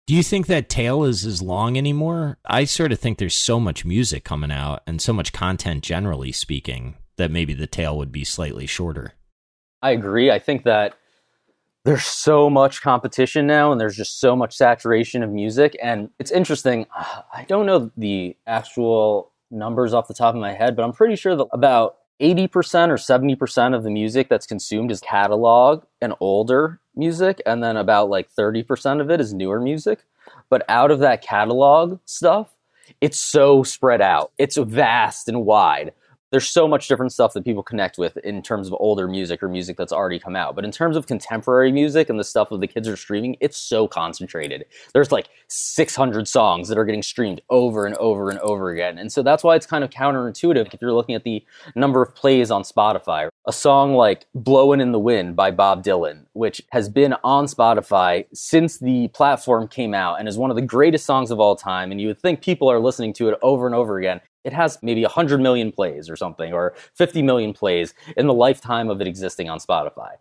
[0.07, 2.39] Do you think that tail is as long anymore?
[2.45, 6.31] I sort of think there's so much music coming out and so much content, generally
[6.31, 9.13] speaking, that maybe the tail would be slightly shorter.
[9.83, 10.31] I agree.
[10.31, 10.95] I think that
[11.83, 16.31] there's so much competition now and there's just so much saturation of music and it's
[16.31, 16.85] interesting
[17.33, 21.15] i don't know the actual numbers off the top of my head but i'm pretty
[21.15, 26.79] sure that about 80% or 70% of the music that's consumed is catalog and older
[26.95, 30.05] music and then about like 30% of it is newer music.
[30.49, 32.55] But out of that catalog stuff
[33.01, 34.31] it's so spread out.
[34.37, 35.93] It's vast and wide
[36.33, 39.47] there's so much different stuff that people connect with in terms of older music or
[39.47, 40.55] music that's already come out.
[40.55, 43.55] But in terms of contemporary music and the stuff that the kids are streaming, it's
[43.55, 44.65] so concentrated.
[44.95, 48.97] There's like 600 songs that are getting streamed over and over and over again.
[48.97, 52.15] And so that's why it's kind of counterintuitive if you're looking at the number of
[52.15, 53.29] plays on Spotify.
[53.45, 58.25] A song like Blowin' in the Wind by Bob Dylan, which has been on Spotify
[58.33, 61.91] since the platform came out and is one of the greatest songs of all time.
[61.91, 64.77] And you would think people are listening to it over and over again it has
[64.81, 69.07] maybe 100 million plays or something, or 50 million plays in the lifetime of it
[69.07, 70.15] existing on Spotify.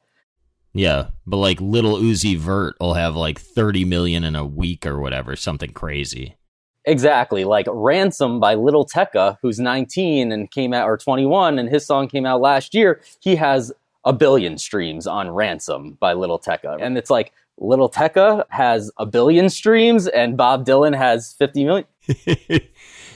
[0.74, 5.00] Yeah, but like Lil Uzi Vert will have like 30 million in a week or
[5.00, 6.36] whatever, something crazy.
[6.84, 7.44] Exactly.
[7.44, 12.08] Like Ransom by Lil Tecca, who's 19 and came out, or 21, and his song
[12.08, 13.00] came out last year.
[13.20, 13.72] He has
[14.04, 16.78] a billion streams on Ransom by Lil Tecca.
[16.80, 21.86] And it's like Lil Tecca has a billion streams and Bob Dylan has 50 million.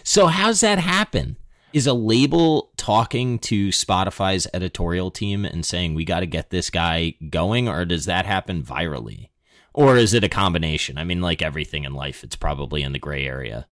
[0.09, 1.37] So how's that happen?
[1.73, 6.71] Is a label talking to Spotify's editorial team and saying, we got to get this
[6.71, 9.31] guy going, or does that happen virally?
[9.75, 10.97] Or is it a combination?
[10.97, 13.67] I mean, like everything in life, it's probably in the gray area.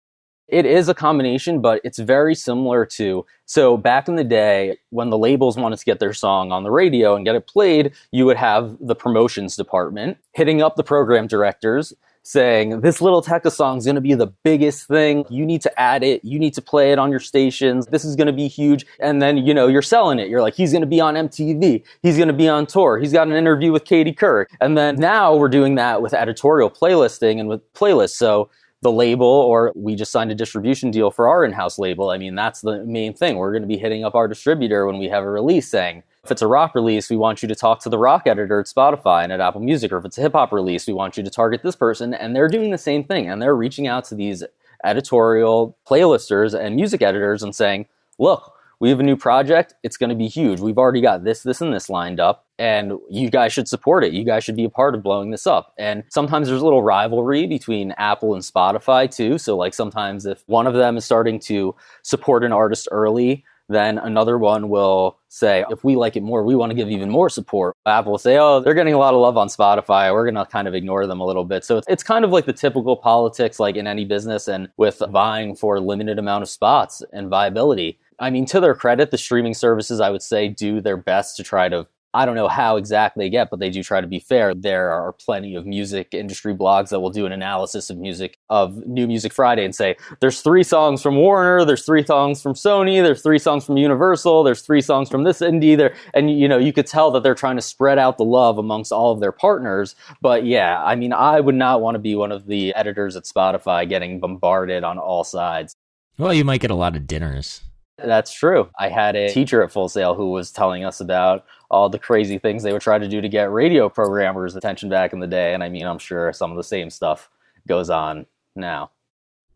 [0.48, 5.10] It is a combination, but it's very similar to so back in the day when
[5.10, 8.26] the labels wanted to get their song on the radio and get it played, you
[8.26, 13.78] would have the promotions department hitting up the program directors saying this Lil Tecca song
[13.78, 15.24] is going to be the biggest thing.
[15.28, 16.24] You need to add it.
[16.24, 17.86] You need to play it on your stations.
[17.86, 18.86] This is going to be huge.
[18.98, 20.28] And then, you know, you're selling it.
[20.28, 21.84] You're like, he's going to be on MTV.
[22.02, 22.98] He's going to be on tour.
[22.98, 24.46] He's got an interview with Katie Couric.
[24.60, 28.16] And then now we're doing that with editorial playlisting and with playlists.
[28.16, 28.48] So
[28.84, 32.10] the label or we just signed a distribution deal for our in-house label.
[32.10, 33.36] I mean, that's the main thing.
[33.36, 36.30] We're going to be hitting up our distributor when we have a release saying, if
[36.30, 39.24] it's a rock release, we want you to talk to the rock editor at Spotify
[39.24, 39.90] and at Apple Music.
[39.90, 42.12] Or if it's a hip hop release, we want you to target this person.
[42.12, 43.28] And they're doing the same thing.
[43.28, 44.44] And they're reaching out to these
[44.84, 47.86] editorial playlisters and music editors and saying,
[48.18, 48.53] look,
[48.84, 49.72] we have a new project.
[49.82, 50.60] It's going to be huge.
[50.60, 54.12] We've already got this, this, and this lined up, and you guys should support it.
[54.12, 55.72] You guys should be a part of blowing this up.
[55.78, 59.38] And sometimes there's a little rivalry between Apple and Spotify too.
[59.38, 63.96] So, like, sometimes if one of them is starting to support an artist early, then
[63.96, 67.30] another one will say, if we like it more, we want to give even more
[67.30, 67.74] support.
[67.86, 70.12] Apple will say, oh, they're getting a lot of love on Spotify.
[70.12, 71.64] We're going to kind of ignore them a little bit.
[71.64, 75.00] So it's, it's kind of like the typical politics, like in any business and with
[75.08, 77.98] vying for limited amount of spots and viability.
[78.18, 81.42] I mean, to their credit, the streaming services, I would say, do their best to
[81.42, 84.20] try to I don't know how exactly they get, but they do try to be
[84.20, 84.54] fair.
[84.54, 88.86] There are plenty of music industry blogs that will do an analysis of music of
[88.86, 93.02] New Music Friday and say there's three songs from Warner, there's three songs from Sony,
[93.02, 96.56] there's three songs from Universal, there's three songs from this indie there, and you know
[96.56, 99.32] you could tell that they're trying to spread out the love amongst all of their
[99.32, 99.96] partners.
[100.20, 103.24] But yeah, I mean, I would not want to be one of the editors at
[103.24, 105.74] Spotify getting bombarded on all sides.
[106.16, 107.62] Well, you might get a lot of dinners.
[107.98, 108.70] That's true.
[108.78, 112.38] I had a teacher at Full Sail who was telling us about all the crazy
[112.38, 115.54] things they would try to do to get radio programmers' attention back in the day.
[115.54, 117.30] And I mean, I'm sure some of the same stuff
[117.68, 118.26] goes on
[118.56, 118.90] now.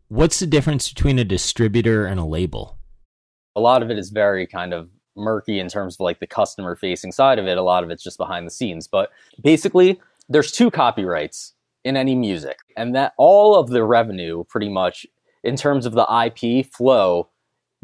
[0.07, 2.77] What's the difference between a distributor and a label?
[3.55, 6.75] A lot of it is very kind of murky in terms of like the customer
[6.75, 7.57] facing side of it.
[7.57, 8.87] A lot of it's just behind the scenes.
[8.87, 9.11] But
[9.43, 15.05] basically, there's two copyrights in any music, and that all of the revenue pretty much
[15.43, 17.28] in terms of the IP flow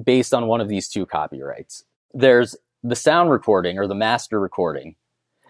[0.03, 1.83] based on one of these two copyrights.
[2.13, 4.95] There's the sound recording or the master recording,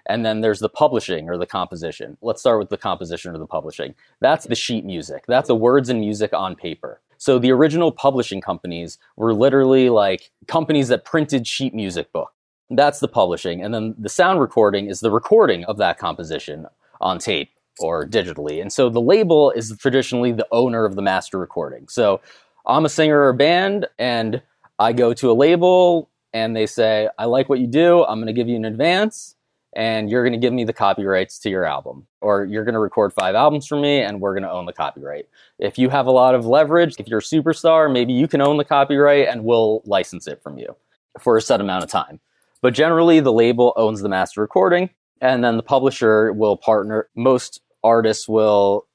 [0.08, 2.18] and then there's the publishing or the composition.
[2.22, 3.96] Let's start with the composition or the publishing.
[4.22, 5.26] That's the sheet music.
[5.28, 7.02] That's the words and music on paper.
[7.18, 12.32] So the original publishing companies were literally like companies that printed sheet music book.
[12.70, 13.64] That's the publishing.
[13.64, 16.66] And then the sound recording is the recording of that composition
[17.02, 18.62] on tape or digitally.
[18.62, 21.88] And so the label is traditionally the owner of the master recording.
[21.88, 22.22] So
[22.68, 24.42] I'm a singer or band and
[24.80, 28.04] I go to a label and they say, I like what you do.
[28.06, 29.36] I'm going to give you an advance
[29.76, 32.08] and you're going to give me the copyrights to your album.
[32.22, 34.74] Or you're going to record five albums for me and we're going to own the
[34.74, 35.28] copyright.
[35.60, 38.58] If you have a lot of leverage, if you're a superstar, maybe you can own
[38.58, 40.76] the copyright and we'll license it from you
[41.20, 42.20] for a set amount of time.
[42.62, 44.90] But generally, the label owns the master recording
[45.22, 47.10] and then the publisher will partner.
[47.16, 48.88] Most artists will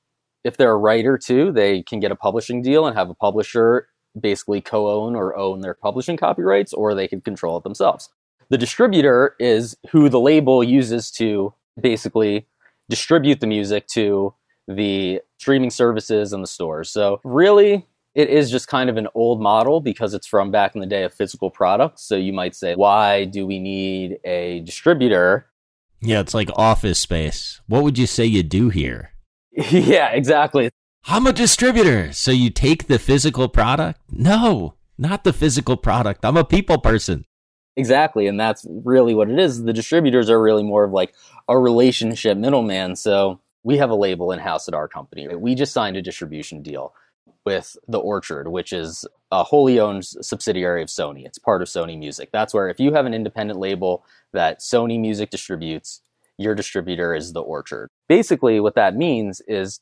[0.45, 3.89] if they're a writer too, they can get a publishing deal and have a publisher
[4.19, 8.09] basically co-own or own their publishing copyrights, or they can control it themselves.
[8.49, 12.47] The distributor is who the label uses to basically
[12.89, 14.35] distribute the music to
[14.67, 16.91] the streaming services and the stores.
[16.91, 20.81] So really, it is just kind of an old model because it's from back in
[20.81, 22.03] the day of physical products.
[22.03, 25.47] So you might say, why do we need a distributor?
[26.01, 27.61] Yeah, it's like office space.
[27.69, 29.13] What would you say you do here?
[29.71, 30.71] yeah, exactly.
[31.07, 32.13] I'm a distributor.
[32.13, 34.01] So you take the physical product?
[34.11, 36.25] No, not the physical product.
[36.25, 37.25] I'm a people person.
[37.77, 38.27] Exactly.
[38.27, 39.63] And that's really what it is.
[39.63, 41.15] The distributors are really more of like
[41.49, 42.97] a relationship middleman.
[42.97, 45.29] So we have a label in house at our company.
[45.35, 46.95] We just signed a distribution deal
[47.47, 51.25] with The Orchard, which is a wholly owned subsidiary of Sony.
[51.25, 52.31] It's part of Sony Music.
[52.33, 56.03] That's where if you have an independent label that Sony Music distributes,
[56.41, 57.91] your distributor is The Orchard.
[58.09, 59.81] Basically, what that means is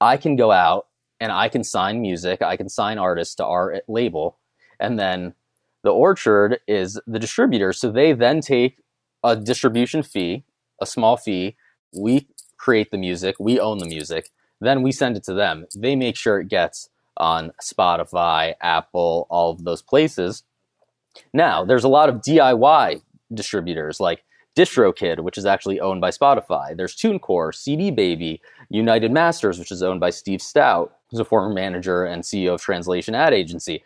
[0.00, 0.86] I can go out
[1.20, 4.38] and I can sign music, I can sign artists to our label,
[4.80, 5.34] and then
[5.82, 7.72] the orchard is the distributor.
[7.72, 8.80] So they then take
[9.22, 10.44] a distribution fee,
[10.80, 11.56] a small fee.
[11.96, 15.66] We create the music, we own the music, then we send it to them.
[15.76, 20.44] They make sure it gets on Spotify, Apple, all of those places.
[21.32, 23.02] Now, there's a lot of DIY
[23.34, 24.24] distributors like
[24.58, 26.76] DistroKid, which is actually owned by Spotify.
[26.76, 31.54] There's TuneCore, CD Baby, United Masters, which is owned by Steve Stoute, who's a former
[31.54, 33.84] manager and CEO of Translation Ad Agency.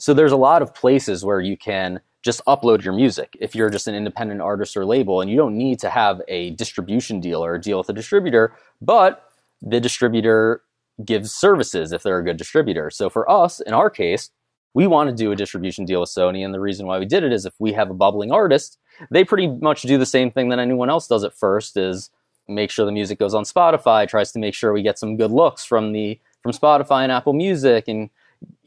[0.00, 3.68] So there's a lot of places where you can just upload your music if you're
[3.68, 7.44] just an independent artist or label and you don't need to have a distribution deal
[7.44, 9.28] or a deal with a distributor, but
[9.60, 10.62] the distributor
[11.04, 12.88] gives services if they're a good distributor.
[12.88, 14.30] So for us, in our case,
[14.74, 16.44] we want to do a distribution deal with Sony.
[16.44, 18.78] And the reason why we did it is if we have a bubbling artist,
[19.10, 22.10] they pretty much do the same thing that anyone else does at first is
[22.48, 25.30] make sure the music goes on Spotify, tries to make sure we get some good
[25.30, 28.10] looks from the from Spotify and Apple Music and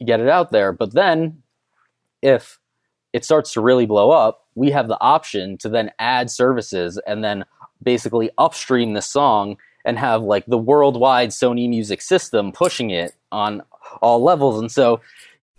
[0.04, 0.72] get it out there.
[0.72, 1.42] But then
[2.22, 2.58] if
[3.12, 7.22] it starts to really blow up, we have the option to then add services and
[7.22, 7.44] then
[7.82, 13.62] basically upstream the song and have like the worldwide Sony music system pushing it on
[14.02, 14.58] all levels.
[14.58, 15.00] And so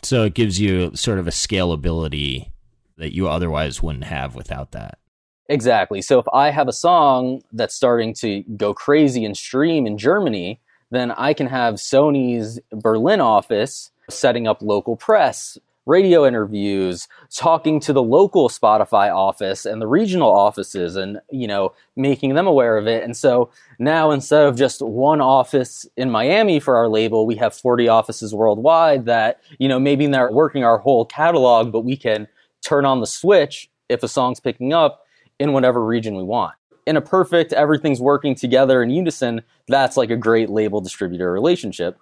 [0.04, 2.52] so it gives you sort of a scalability
[2.98, 5.00] that you otherwise wouldn't have without that.
[5.48, 6.02] Exactly.
[6.02, 10.62] So if I have a song that's starting to go crazy and stream in Germany,
[10.92, 15.58] then I can have Sony's Berlin office setting up local press,
[15.90, 21.74] radio interviews, talking to the local Spotify office and the regional offices and, you know,
[21.96, 23.04] making them aware of it.
[23.04, 27.56] And so now instead of just one office in Miami for our label, we have
[27.56, 32.28] 40 offices worldwide that, you know, maybe they're working our whole catalog, but we can
[32.62, 35.06] turn on the switch if a song's picking up
[35.40, 36.54] in whatever region we want.
[36.86, 41.98] In a perfect, everything's working together in unison, that's like a great label distributor relationship.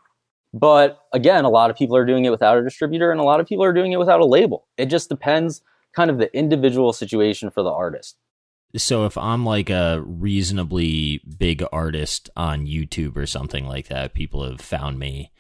[0.60, 3.40] But again, a lot of people are doing it without a distributor and a lot
[3.40, 4.66] of people are doing it without a label.
[4.78, 5.62] It just depends
[5.94, 8.18] kind of the individual situation for the artist.
[8.76, 14.44] So if I'm like a reasonably big artist on YouTube or something like that, people
[14.44, 15.32] have found me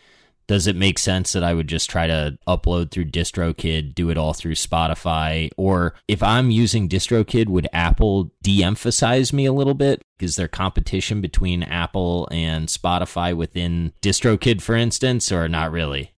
[0.47, 4.17] does it make sense that I would just try to upload through DistroKid, do it
[4.17, 5.49] all through Spotify?
[5.57, 10.01] Or if I'm using DistroKid, would Apple de emphasize me a little bit?
[10.19, 16.13] Is there competition between Apple and Spotify within DistroKid, for instance, or not really?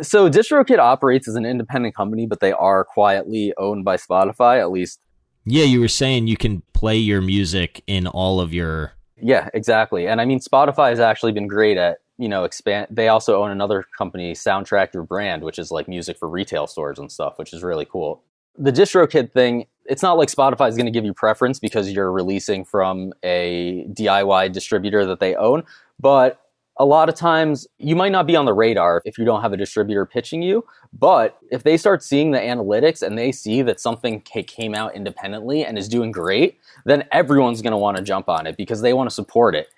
[0.00, 4.70] So DistroKid operates as an independent company, but they are quietly owned by Spotify, at
[4.70, 5.00] least.
[5.44, 8.92] Yeah, you were saying you can play your music in all of your.
[9.16, 10.06] Yeah, exactly.
[10.06, 13.50] And I mean, Spotify has actually been great at you know expand they also own
[13.50, 17.52] another company soundtrack your brand which is like music for retail stores and stuff which
[17.52, 18.22] is really cool.
[18.58, 22.12] The distrokid thing it's not like spotify is going to give you preference because you're
[22.12, 25.64] releasing from a diy distributor that they own
[25.98, 26.42] but
[26.76, 29.52] a lot of times you might not be on the radar if you don't have
[29.52, 33.80] a distributor pitching you but if they start seeing the analytics and they see that
[33.80, 38.28] something came out independently and is doing great then everyone's going to want to jump
[38.28, 39.68] on it because they want to support it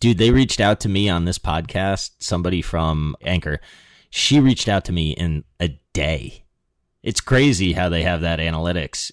[0.00, 2.12] Dude, they reached out to me on this podcast.
[2.20, 3.60] Somebody from Anchor,
[4.08, 6.44] she reached out to me in a day.
[7.02, 9.12] It's crazy how they have that analytics.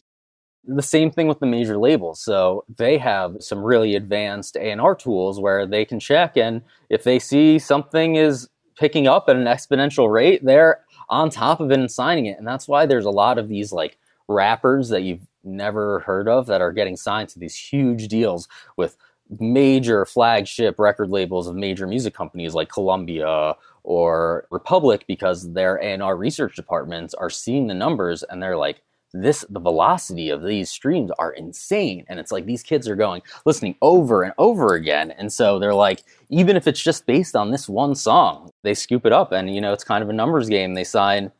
[0.63, 2.21] The same thing with the major labels.
[2.21, 7.19] So they have some really advanced A&R tools where they can check and if they
[7.19, 11.91] see something is picking up at an exponential rate, they're on top of it and
[11.91, 12.37] signing it.
[12.37, 13.97] And that's why there's a lot of these like
[14.29, 18.97] rappers that you've never heard of that are getting signed to these huge deals with
[19.39, 26.15] major flagship record labels of major music companies like Columbia or Republic because their A&R
[26.15, 28.81] research departments are seeing the numbers and they're like
[29.13, 32.05] this the velocity of these streams are insane.
[32.09, 35.11] And it's like these kids are going listening over and over again.
[35.11, 39.05] And so they're like even if it's just based on this one song they scoop
[39.05, 39.31] it up.
[39.31, 40.73] And you know it's kind of a numbers game.
[40.73, 41.31] They sign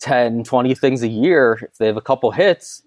[0.00, 1.68] 10 20 things a year.
[1.70, 2.82] If they have a couple hits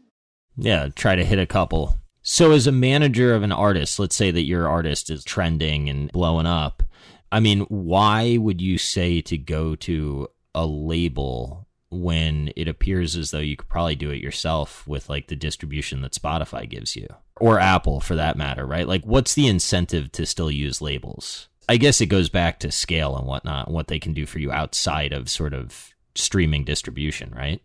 [0.57, 1.99] yeah try to hit a couple
[2.30, 6.11] so, as a manager of an artist, let's say that your artist is trending and
[6.11, 6.84] blowing up.
[7.32, 13.32] I mean, why would you say to go to a label when it appears as
[13.32, 17.07] though you could probably do it yourself with like the distribution that Spotify gives you
[17.39, 18.89] or Apple for that matter, right?
[18.89, 21.47] Like, what's the incentive to still use labels?
[21.69, 24.51] I guess it goes back to scale and whatnot, what they can do for you
[24.51, 27.61] outside of sort of streaming distribution, right?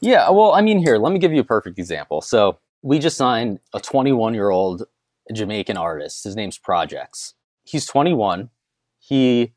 [0.00, 0.30] Yeah.
[0.30, 2.20] Well, I mean, here, let me give you a perfect example.
[2.20, 4.84] So, we just signed a 21 year old
[5.32, 6.24] Jamaican artist.
[6.24, 7.34] His name's Projexx.
[7.64, 8.50] He's 21.
[8.98, 9.54] He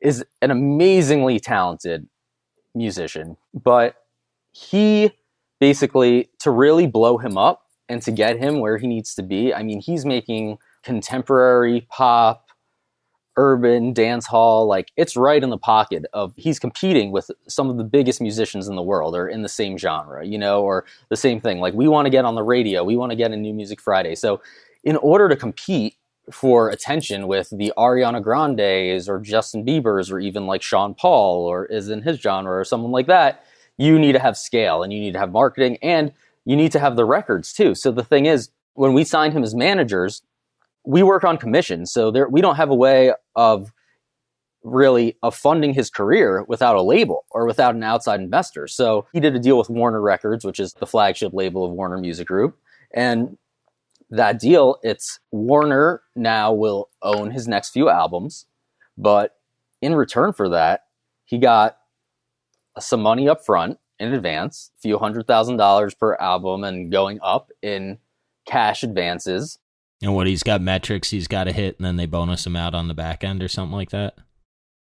[0.00, 2.08] is an amazingly talented
[2.74, 3.96] musician, but
[4.52, 5.10] he
[5.60, 9.54] basically, to really blow him up and to get him where he needs to be,
[9.54, 12.45] I mean, he's making contemporary pop,
[13.36, 17.76] urban dance hall like it's right in the pocket of he's competing with some of
[17.76, 21.16] the biggest musicians in the world or in the same genre you know or the
[21.16, 21.60] same thing.
[21.60, 23.80] Like we want to get on the radio we want to get a new music
[23.80, 24.14] friday.
[24.14, 24.40] So
[24.84, 25.96] in order to compete
[26.30, 31.66] for attention with the ariana grandes or justin biebers or even like sean paul or
[31.66, 33.44] is in his genre or someone like that
[33.76, 36.12] you need to have scale and you need to have marketing and
[36.44, 37.74] you need to have the records too.
[37.74, 40.22] So the thing is when we signed him as managers
[40.86, 43.72] we work on commission, so there we don't have a way of
[44.62, 48.66] really of funding his career without a label or without an outside investor.
[48.66, 51.98] So he did a deal with Warner Records, which is the flagship label of Warner
[51.98, 52.58] Music Group.
[52.94, 53.36] And
[54.10, 58.46] that deal, it's Warner now will own his next few albums,
[58.96, 59.36] but
[59.82, 60.84] in return for that,
[61.24, 61.78] he got
[62.78, 67.18] some money up front in advance, a few hundred thousand dollars per album and going
[67.22, 67.98] up in
[68.46, 69.58] cash advances.
[70.02, 72.74] And what he's got metrics he's got to hit, and then they bonus him out
[72.74, 74.16] on the back end or something like that.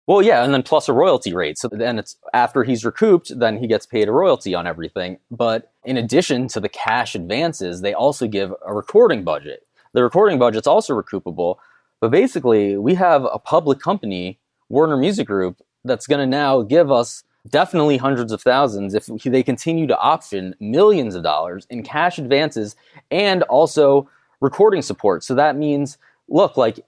[0.05, 1.57] Well, yeah, and then plus a royalty rate.
[1.57, 5.19] So then it's after he's recouped, then he gets paid a royalty on everything.
[5.31, 9.65] But in addition to the cash advances, they also give a recording budget.
[9.93, 11.57] The recording budget's also recoupable.
[12.01, 16.91] But basically, we have a public company, Warner Music Group, that's going to now give
[16.91, 22.17] us definitely hundreds of thousands if they continue to option millions of dollars in cash
[22.17, 22.75] advances
[23.11, 24.09] and also
[24.43, 25.23] recording support.
[25.23, 26.85] So that means, look, like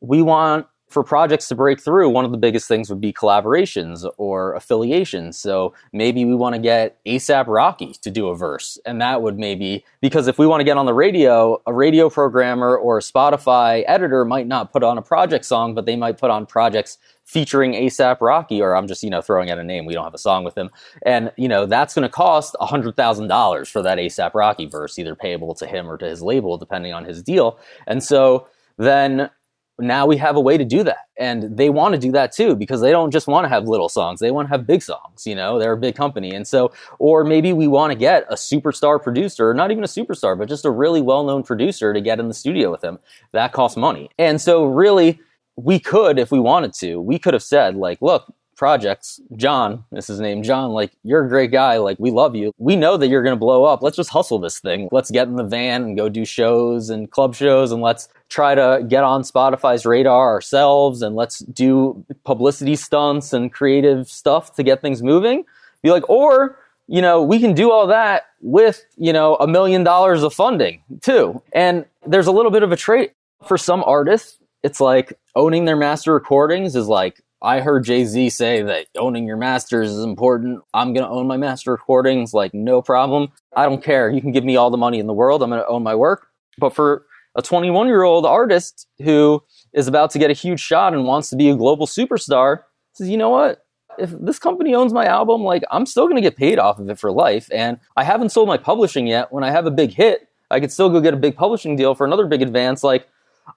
[0.00, 4.04] we want for Projexx to break through, one of the biggest things would be collaborations
[4.18, 5.38] or affiliations.
[5.38, 8.76] So maybe we want to get ASAP Rocky to do a verse.
[8.84, 12.10] And that would maybe, because if we want to get on the radio, a radio
[12.10, 16.18] programmer or a Spotify editor might not put on a project song, but they might
[16.18, 16.98] put on Projexx
[17.30, 19.86] featuring ASAP Rocky, or I'm just, you know, throwing out a name.
[19.86, 20.68] We don't have a song with him.
[21.02, 25.54] And, you know, that's going to cost $100,000 for that ASAP Rocky verse, either payable
[25.54, 27.60] to him or to his label, depending on his deal.
[27.86, 29.30] And so then
[29.78, 31.06] now we have a way to do that.
[31.16, 33.88] And they want to do that too because they don't just want to have little
[33.88, 34.18] songs.
[34.18, 36.34] They want to have big songs, you know, they're a big company.
[36.34, 40.36] And so, or maybe we want to get a superstar producer, not even a superstar,
[40.36, 42.98] but just a really well known producer to get in the studio with them.
[43.30, 44.10] That costs money.
[44.18, 45.20] And so, really,
[45.62, 50.04] we could, if we wanted to, we could have said, like, look, Projexx, John, this
[50.04, 51.78] is his name, John, like, you're a great guy.
[51.78, 52.52] Like, we love you.
[52.58, 53.82] We know that you're going to blow up.
[53.82, 54.90] Let's just hustle this thing.
[54.92, 58.54] Let's get in the van and go do shows and club shows and let's try
[58.54, 64.62] to get on Spotify's radar ourselves and let's do publicity stunts and creative stuff to
[64.62, 65.44] get things moving.
[65.82, 69.84] Be like, or, you know, we can do all that with, you know, a million
[69.84, 71.40] dollars of funding too.
[71.54, 73.14] And there's a little bit of a trait
[73.46, 74.38] for some artists.
[74.62, 79.26] It's like owning their master recordings is like I heard Jay Z say that owning
[79.26, 80.60] your masters is important.
[80.74, 83.28] I'm going to own my master recordings, like, no problem.
[83.56, 84.10] I don't care.
[84.10, 85.42] You can give me all the money in the world.
[85.42, 86.26] I'm going to own my work.
[86.58, 90.92] But for a 21 year old artist who is about to get a huge shot
[90.92, 93.64] and wants to be a global superstar says, you know what?
[93.98, 96.90] If this company owns my album, like, I'm still going to get paid off of
[96.90, 97.48] it for life.
[97.52, 99.32] And I haven't sold my publishing yet.
[99.32, 101.94] When I have a big hit, I could still go get a big publishing deal
[101.94, 102.84] for another big advance.
[102.84, 103.08] Like,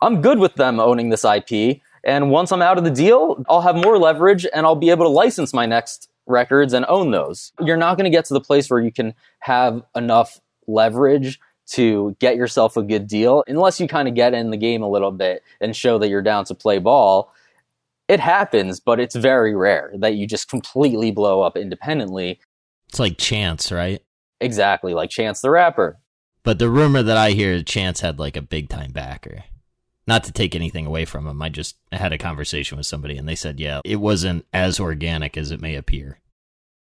[0.02, 1.82] I'm good with them owning this IP.
[2.04, 5.06] And once I'm out of the deal, I'll have more leverage and I'll be able
[5.06, 7.52] to license my next records and own those.
[7.60, 12.16] You're not going to get to the place where you can have enough leverage to
[12.20, 15.12] get yourself a good deal unless you kind of get in the game a little
[15.12, 17.34] bit and show that you're down to play ball.
[18.10, 22.40] It happens, but it's very rare that you just completely blow up independently.
[22.90, 24.02] It's like Chance, right?
[24.42, 26.00] Exactly, like Chance the Rapper.
[26.44, 29.46] But the rumor that I hear, Chance had like a big time backer
[30.08, 33.28] not to take anything away from him, I just had a conversation with somebody and
[33.28, 36.20] they said, yeah, it wasn't as organic as it may appear.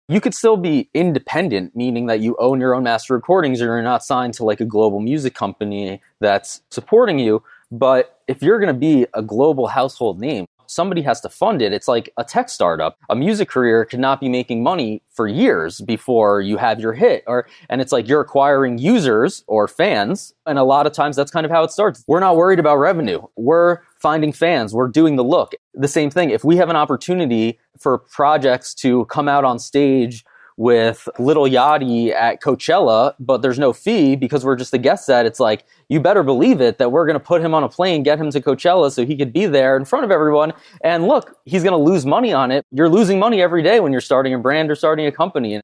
[0.09, 3.81] You could still be independent, meaning that you own your own master recordings or you're
[3.81, 7.43] not signed to like a global music company that's supporting you.
[7.71, 11.73] But if you're going to be a global household name, somebody has to fund it.
[11.73, 12.97] It's like a tech startup.
[13.09, 17.23] A music career cannot be making money for years before you have your hit.
[17.27, 20.33] Or and it's like you're acquiring users or fans.
[20.45, 22.03] And a lot of times that's kind of how it starts.
[22.07, 23.21] We're not worried about revenue.
[23.35, 24.73] We're finding fans.
[24.73, 25.53] We're doing the look.
[25.73, 26.29] The same thing.
[26.29, 30.23] If we have an opportunity for Projexx to come out on stage
[30.57, 35.25] with Lil Yachty at Coachella, but there's no fee because we're just a guest set.
[35.27, 38.01] It's like, you better believe it that we're going to put him on a plane,
[38.03, 40.53] get him to Coachella so he could be there in front of everyone.
[40.81, 42.65] And look, he's going to lose money on it.
[42.71, 45.61] You're losing money every day when you're starting a brand or starting a company.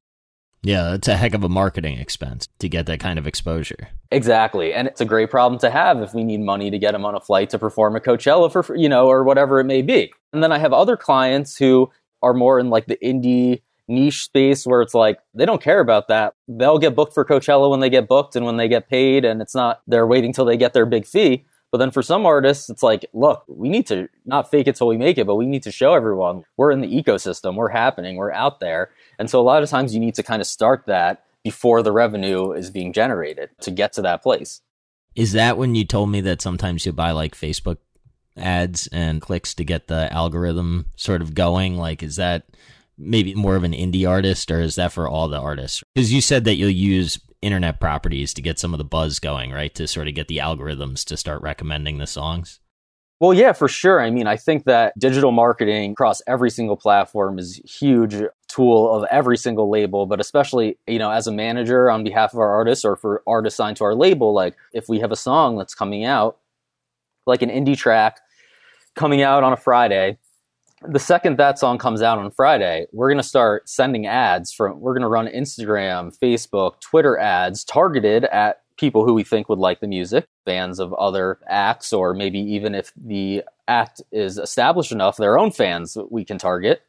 [0.62, 3.88] Yeah, that's a heck of a marketing expense to get that kind of exposure.
[4.10, 4.72] Exactly.
[4.72, 7.14] And it's a great problem to have if we need money to get him on
[7.14, 10.10] a flight to perform at Coachella for, you know, or whatever it may be.
[10.32, 11.90] And then I have other clients who
[12.22, 16.08] are more in like the indie niche space where it's like they don't care about
[16.08, 16.34] that.
[16.48, 19.42] They'll get booked for Coachella when they get booked and when they get paid, and
[19.42, 21.44] it's not they're waiting till they get their big fee.
[21.70, 24.86] But then for some artists, it's like, look, we need to not fake it till
[24.86, 28.14] we make it, but we need to show everyone we're in the ecosystem, we're happening,
[28.14, 28.90] we're out there.
[29.18, 31.90] And so a lot of times you need to kind of start that before the
[31.90, 34.60] revenue is being generated to get to that place.
[35.16, 37.78] Is that when you told me that sometimes you buy like Facebook
[38.36, 41.76] ads and clicks to get the algorithm sort of going?
[41.76, 42.44] Like, is that
[42.98, 45.82] maybe more of an indie artist, or is that for all the artists?
[45.94, 49.52] Because you said that you'll use internet properties to get some of the buzz going,
[49.52, 49.74] right?
[49.74, 52.60] To sort of get the algorithms to start recommending the songs.
[53.20, 54.00] Well, yeah, for sure.
[54.00, 58.16] I mean, I think that digital marketing across every single platform is huge
[58.48, 62.40] tool of every single label, but especially, you know, as a manager on behalf of
[62.40, 65.56] our artists or for artists signed to our label, like if we have a song
[65.56, 66.38] that's coming out,
[67.26, 68.20] like an indie track
[68.94, 70.18] coming out on a Friday,
[70.88, 74.80] the second that song comes out on Friday, we're going to start sending ads from,
[74.80, 79.58] we're going to run Instagram, Facebook, Twitter ads targeted at people who we think would
[79.58, 84.92] like the music, fans of other acts, or maybe even if the act is established
[84.92, 86.82] enough, their own fans we can target.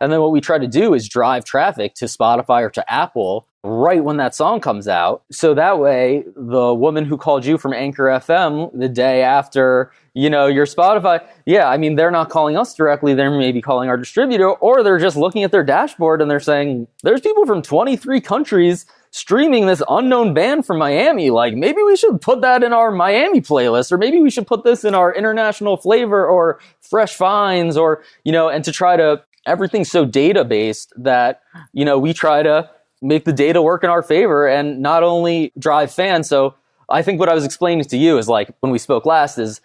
[0.00, 3.46] And then what we try to do is drive traffic to Spotify or to Apple
[3.64, 5.22] right when that song comes out.
[5.30, 10.28] So that way, the woman who called you from Anchor FM the day after, you
[10.28, 13.14] know, your Spotify, yeah, I mean, they're not calling us directly.
[13.14, 16.86] They're maybe calling our distributor, or they're just looking at their dashboard and they're saying,
[17.02, 21.30] there's people from 23 countries streaming this unknown band from Miami.
[21.30, 24.64] Like maybe we should put that in our Miami playlist, or maybe we should put
[24.64, 29.22] this in our international flavor or fresh finds, or you know, and to try to
[29.46, 31.42] everything's so data based that
[31.72, 32.68] you know we try to
[33.00, 36.28] make the data work in our favor and not only drive fans.
[36.28, 36.54] So
[36.88, 39.60] I think what I was explaining to you is like when we spoke last is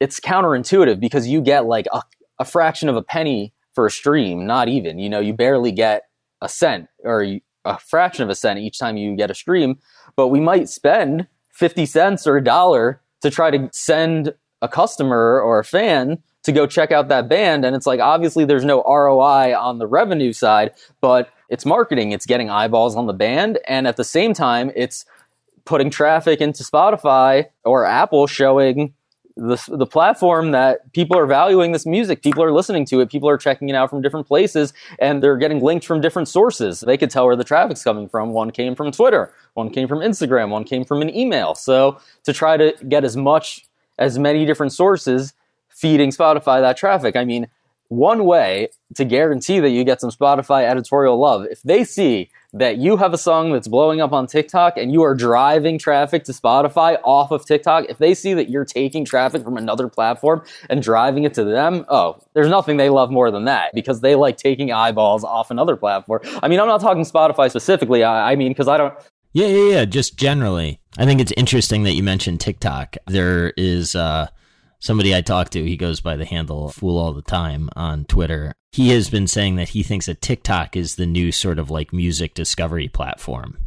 [0.00, 2.02] it's counterintuitive because you get like a,
[2.38, 6.02] a fraction of a penny for a stream, not even, you know, you barely get
[6.40, 7.22] a cent or
[7.64, 9.78] a fraction of a cent each time you get a stream,
[10.16, 15.40] but we might spend 50 cents or a dollar to try to send a customer
[15.40, 17.64] or a fan to go check out that band.
[17.64, 22.26] And it's like, obviously, there's no ROI on the revenue side, but it's marketing, it's
[22.26, 23.58] getting eyeballs on the band.
[23.66, 25.04] And at the same time, it's
[25.64, 28.94] putting traffic into Spotify or Apple showing
[29.36, 32.22] the, the platform that people are valuing this music.
[32.22, 33.10] People are listening to it.
[33.10, 36.80] People are checking it out from different places and they're getting linked from different sources.
[36.80, 38.32] They could tell where the traffic's coming from.
[38.32, 41.54] One came from Twitter, one came from Instagram, one came from an email.
[41.54, 43.66] So to try to get as much,
[43.98, 45.34] as many different sources
[45.68, 47.16] feeding Spotify that traffic.
[47.16, 47.48] I mean,
[47.88, 52.78] one way to guarantee that you get some Spotify editorial love, if they see that
[52.78, 56.32] you have a song that's blowing up on TikTok and you are driving traffic to
[56.32, 60.82] Spotify off of TikTok, if they see that you're taking traffic from another platform and
[60.82, 64.36] driving it to them, oh, there's nothing they love more than that because they like
[64.38, 66.22] taking eyeballs off another platform.
[66.42, 68.02] I mean, I'm not talking Spotify specifically.
[68.02, 68.94] I, I mean, because I don't.
[69.32, 69.84] Yeah, yeah, yeah.
[69.84, 72.96] Just generally, I think it's interesting that you mentioned TikTok.
[73.06, 73.94] There is.
[73.94, 74.28] Uh,
[74.86, 78.54] somebody I talked to, he goes by the handle Fool All the Time on Twitter.
[78.70, 81.92] He has been saying that he thinks that TikTok is the new sort of like
[81.92, 83.58] music discovery platform.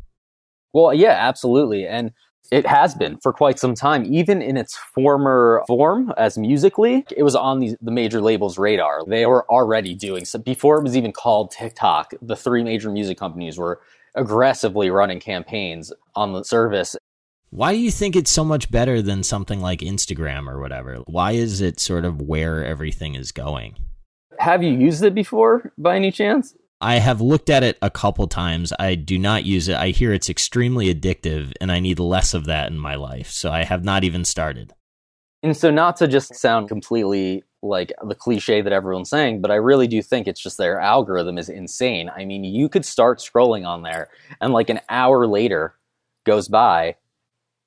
[0.73, 1.85] Well, yeah, absolutely.
[1.85, 2.11] And
[2.51, 7.03] it has been for quite some time, even in its former form as Musical.ly.
[7.15, 9.03] It was on the, the major labels' radar.
[9.05, 12.13] They were already doing so before it was even called TikTok.
[12.21, 13.81] The three major music companies were
[14.15, 16.95] aggressively running campaigns on the service
[17.51, 20.97] why do you think it's so much better than something like Instagram or whatever?
[21.07, 23.75] Why is it sort of where everything is going?
[24.37, 26.55] Have you used it before by any chance?
[26.81, 28.71] I have looked at it a couple times.
[28.79, 29.75] I do not use it.
[29.75, 33.31] I hear it's extremely addictive and I need less of that in my life.
[33.31, 34.73] So I have not even started.
[35.41, 39.55] And so, not to just sound completely like the cliche that everyone's saying, but I
[39.55, 42.09] really do think it's just their algorithm is insane.
[42.09, 44.09] I mean, you could start scrolling on there
[44.41, 45.75] and like an hour later
[46.25, 46.95] goes by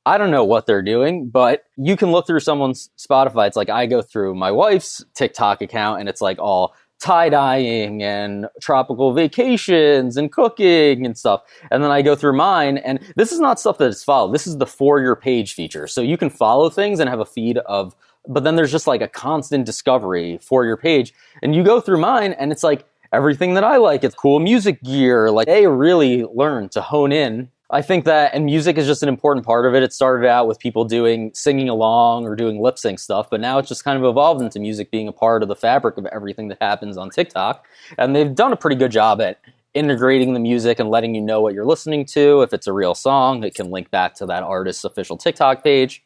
[0.05, 3.47] I don't know what they're doing, but you can look through someone's Spotify.
[3.47, 8.03] It's like I go through my wife's TikTok account and it's like all tie dyeing
[8.03, 11.43] and tropical vacations and cooking and stuff.
[11.71, 14.33] And then I go through mine, and this is not stuff that is followed.
[14.33, 15.89] This is the for your page feature.
[15.89, 17.97] So you can follow things and have a feed of,
[18.29, 21.13] but then there's just like a constant discovery for your page.
[21.43, 24.05] And you go through mine, and it's like everything that I like.
[24.05, 25.31] It's cool music gear.
[25.31, 29.09] Like they really learn to hone in I think that, and music is just an
[29.09, 29.83] important part of it.
[29.83, 33.57] It started out with people doing singing along or doing lip sync stuff, but now
[33.57, 36.49] it's just kind of evolved into music being a part of the fabric of everything
[36.49, 37.65] that happens on TikTok.
[37.97, 39.41] And they've done a pretty good job at
[39.73, 42.43] integrating the music and letting you know what you're listening to.
[42.43, 46.05] If it's a real song, it can link back to that artist's official TikTok page.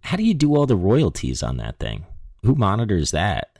[0.00, 2.06] How do you do all the royalties on that thing?
[2.42, 3.56] Who monitors that?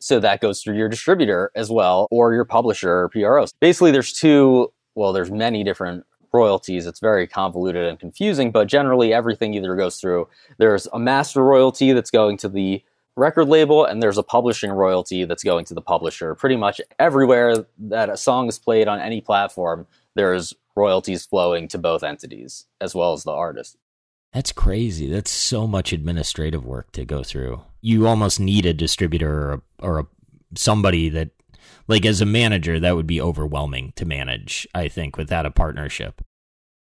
[0.00, 3.52] So that goes through your distributor as well, or your publisher or PROs.
[3.60, 6.04] Basically, there's two, well, there's many different
[6.36, 6.86] royalties.
[6.86, 10.28] It's very convoluted and confusing, but generally everything either goes through
[10.58, 12.82] there's a master royalty that's going to the
[13.16, 16.34] record label and there's a publishing royalty that's going to the publisher.
[16.34, 21.78] Pretty much everywhere that a song is played on any platform, there's royalties flowing to
[21.78, 23.76] both entities as well as the artist.
[24.32, 25.08] That's crazy.
[25.10, 27.62] That's so much administrative work to go through.
[27.80, 30.06] You almost need a distributor or a, or a
[30.54, 31.30] somebody that
[31.88, 36.22] like as a manager, that would be overwhelming to manage, I think, without a partnership.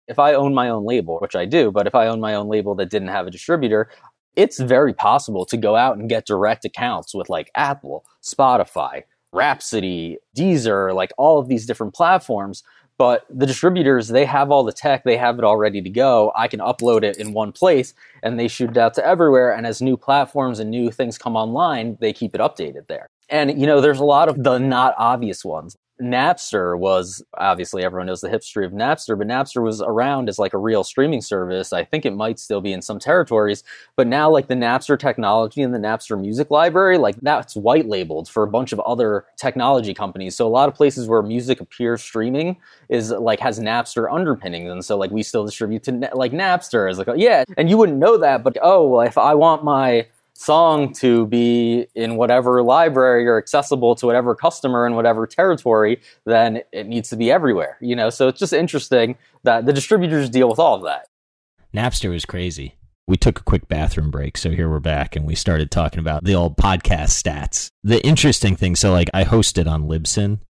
[0.08, 2.48] If I own my own label, which I do, but if I own my own
[2.48, 3.90] label that didn't have a distributor,
[4.36, 9.02] it's very possible to go out and get direct accounts with like Apple, Spotify,
[9.32, 12.62] Rhapsody, Deezer, like all of these different platforms.
[12.98, 16.32] But the distributors, they have all the tech, they have it all ready to go.
[16.34, 17.92] I can upload it in one place
[18.22, 19.52] and they shoot it out to everywhere.
[19.52, 23.08] And as new platforms and new things come online, they keep it updated there.
[23.28, 25.76] And, you know, there's a lot of the not obvious ones.
[26.00, 30.52] Napster was obviously everyone knows the history of Napster, but Napster was around as like
[30.52, 31.72] a real streaming service.
[31.72, 33.64] I think it might still be in some territories,
[33.96, 38.28] but now like the Napster technology and the Napster music library, like that's white labeled
[38.28, 40.36] for a bunch of other technology companies.
[40.36, 42.58] So a lot of places where music appears streaming
[42.90, 46.98] is like has Napster underpinnings, and so like we still distribute to like Napster as
[46.98, 50.06] like yeah, and you wouldn't know that, but oh well, if I want my
[50.38, 56.60] song to be in whatever library or accessible to whatever customer in whatever territory, then
[56.72, 57.78] it needs to be everywhere.
[57.80, 61.08] You know, so it's just interesting that the distributors deal with all of that.
[61.74, 62.76] Napster was crazy.
[63.08, 66.24] We took a quick bathroom break, so here we're back, and we started talking about
[66.24, 67.68] the old podcast stats.
[67.84, 70.40] The interesting thing, so like I hosted on Libsyn.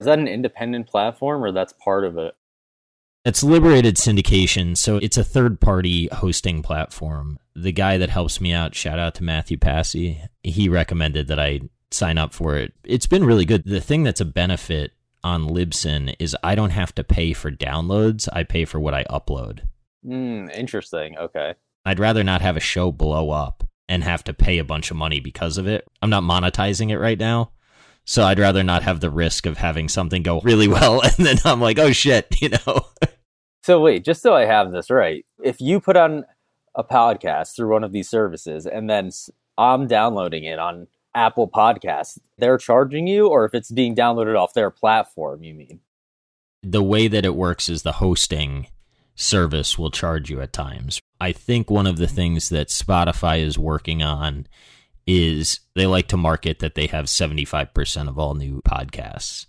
[0.00, 2.34] Is that an independent platform, or that's part of it?
[3.28, 7.38] It's Liberated Syndication, so it's a third party hosting platform.
[7.54, 11.60] The guy that helps me out, shout out to Matthew Passy, he recommended that I
[11.90, 12.72] sign up for it.
[12.84, 13.64] It's been really good.
[13.66, 14.92] The thing that's a benefit
[15.22, 19.04] on Libsyn is I don't have to pay for downloads, I pay for what I
[19.04, 19.60] upload.
[20.02, 21.18] Hmm, interesting.
[21.18, 21.52] Okay.
[21.84, 24.96] I'd rather not have a show blow up and have to pay a bunch of
[24.96, 25.86] money because of it.
[26.00, 27.50] I'm not monetizing it right now.
[28.06, 31.36] So I'd rather not have the risk of having something go really well and then
[31.44, 32.86] I'm like, oh shit, you know.
[33.62, 36.24] So wait, just so I have this right, if you put on
[36.74, 39.10] a podcast through one of these services and then
[39.56, 44.54] I'm downloading it on Apple Podcasts, they're charging you, or if it's being downloaded off
[44.54, 45.80] their platform, you mean?
[46.62, 48.68] The way that it works is the hosting
[49.14, 51.00] service will charge you at times.
[51.20, 54.46] I think one of the things that Spotify is working on
[55.06, 59.46] is they like to market that they have 75% of all new podcasts.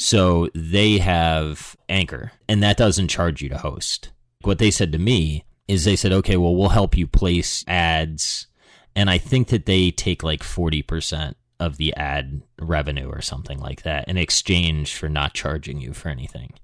[0.00, 4.12] So they have Anchor, and that doesn't charge you to host.
[4.42, 8.46] What they said to me is they said, okay, well, we'll help you place ads.
[8.94, 13.82] And I think that they take like 40% of the ad revenue or something like
[13.82, 16.54] that in exchange for not charging you for anything.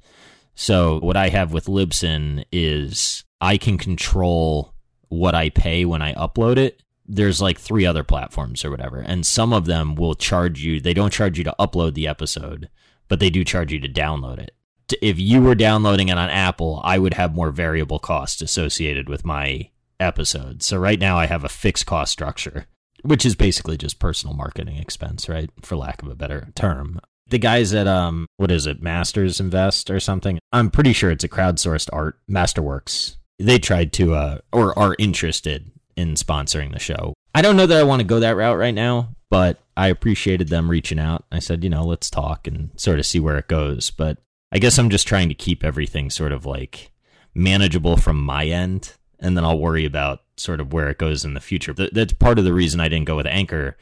[0.54, 4.74] So what I have with Libsyn is I can control
[5.08, 6.84] what I pay when I upload it.
[7.04, 10.80] There's like three other platforms or whatever, and some of them will charge you.
[10.80, 12.68] They don't charge you to upload the episode
[13.08, 14.54] but they do charge you to download it.
[15.00, 19.24] If you were downloading it on Apple, I would have more variable costs associated with
[19.24, 20.66] my episodes.
[20.66, 22.66] So right now I have a fixed cost structure,
[23.02, 25.50] which is basically just personal marketing expense, right?
[25.62, 27.00] For lack of a better term.
[27.28, 30.38] The guys at um what is it, Masters Invest or something?
[30.52, 33.16] I'm pretty sure it's a crowdsourced art, Masterworks.
[33.38, 37.14] They tried to uh or are interested in sponsoring the show.
[37.34, 40.46] I don't know that I want to go that route right now, but I appreciated
[40.46, 41.24] them reaching out.
[41.32, 43.90] I said, you know, let's talk and sort of see where it goes.
[43.90, 44.18] But
[44.52, 46.92] I guess I'm just trying to keep everything sort of like
[47.34, 51.34] manageable from my end, and then I'll worry about sort of where it goes in
[51.34, 51.72] the future.
[51.72, 53.76] That's part of the reason I didn't go with Anchor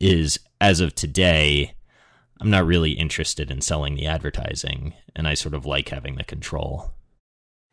[0.00, 1.74] is as of today,
[2.40, 6.24] I'm not really interested in selling the advertising, and I sort of like having the
[6.24, 6.90] control.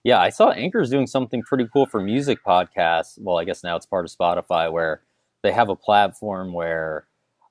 [0.04, 3.18] Yeah, I saw Anchor's doing something pretty cool for music podcasts.
[3.20, 5.02] Well, I guess now it's part of Spotify where
[5.42, 7.07] they have a platform where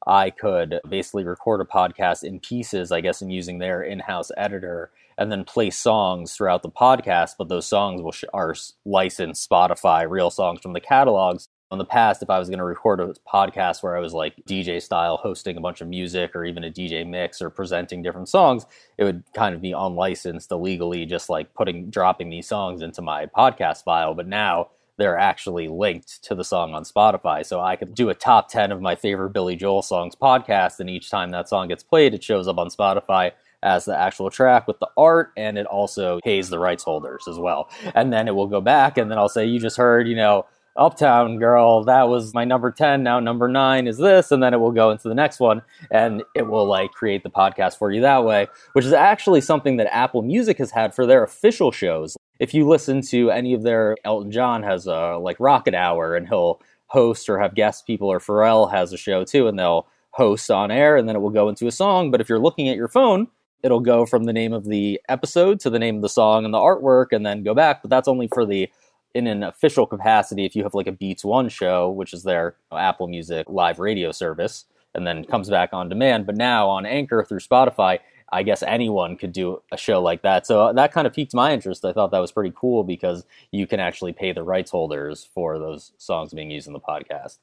[0.07, 4.91] I could basically record a podcast in pieces, I guess, and using their in-house editor,
[5.19, 7.37] and then play songs throughout the podcast.
[7.39, 8.03] But those songs
[8.33, 8.55] are
[8.85, 11.49] licensed Spotify, real songs from the catalogs.
[11.73, 14.37] In the past, if I was going to record a podcast where I was like
[14.47, 18.29] DJ style, hosting a bunch of music, or even a DJ mix, or presenting different
[18.29, 18.67] songs,
[18.99, 23.27] it would kind of be unlicensed illegally, just like putting dropping these songs into my
[23.27, 24.15] podcast file.
[24.15, 27.45] But now they're actually linked to the song on Spotify.
[27.45, 30.89] So I could do a top 10 of my favorite Billy Joel songs podcast, and
[30.89, 33.33] each time that song gets played, it shows up on Spotify
[33.63, 37.39] as the actual track with the art, and it also pays the rights holders as
[37.39, 37.69] well.
[37.95, 40.47] And then it will go back, and then I'll say, You just heard, you know,
[40.77, 43.03] Uptown Girl, that was my number 10.
[43.03, 44.31] Now number nine is this.
[44.31, 47.31] And then it will go into the next one and it will like create the
[47.31, 51.07] podcast for you that way, which is actually something that Apple Music has had for
[51.07, 52.17] their official shows.
[52.39, 56.29] If you listen to any of their, Elton John has a like Rocket Hour and
[56.29, 60.51] he'll host or have guest people, or Pharrell has a show too, and they'll host
[60.51, 62.11] on air and then it will go into a song.
[62.11, 63.29] But if you're looking at your phone,
[63.63, 66.55] it'll go from the name of the episode to the name of the song and
[66.55, 67.83] the artwork and then go back.
[67.83, 68.71] But that's only for the
[69.15, 72.57] in an official capacity if you have like a Beats One show, which is their
[72.71, 76.27] Apple Music live radio service, and then comes back on demand.
[76.27, 77.99] But now on Anchor through Spotify,
[78.33, 80.47] I guess anyone could do a show like that.
[80.47, 81.85] So uh, that kind of piqued my interest.
[81.85, 85.59] I thought that was pretty cool because you can actually pay the rights holders for
[85.59, 87.39] those songs being used in the podcast.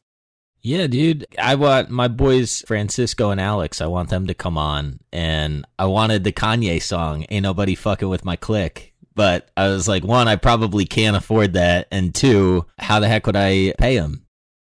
[0.62, 1.26] Yeah, dude.
[1.38, 3.82] I want my boys Francisco and Alex.
[3.82, 8.08] I want them to come on, and I wanted the Kanye song "Ain't Nobody Fucking
[8.08, 12.66] with My Click." But I was like, one, I probably can't afford that, and two,
[12.80, 14.23] how the heck would I pay them?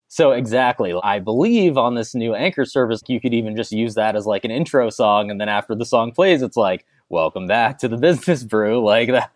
[0.10, 4.15] So exactly, I believe on this new Anchor service, you could even just use that
[4.15, 7.77] as like an intro song, and then after the song plays, it's like, "Welcome back
[7.80, 9.31] to the Business Brew," like that.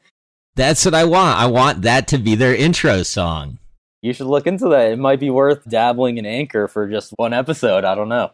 [0.56, 1.40] That's what I want.
[1.40, 3.60] I want that to be their intro song
[4.04, 4.92] you should look into that.
[4.92, 7.86] It might be worth dabbling in Anchor for just one episode.
[7.86, 8.32] I don't know.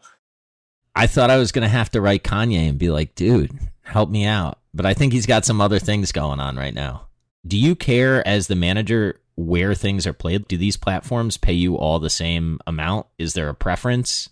[0.95, 3.51] I thought I was going to have to write Kanye and be like, dude,
[3.83, 4.57] help me out.
[4.73, 7.05] But I think he's got some other things going on right now.
[7.45, 10.47] Do you care as the manager where things are played?
[10.47, 13.07] Do these platforms pay you all the same amount?
[13.17, 14.29] Is there a preference?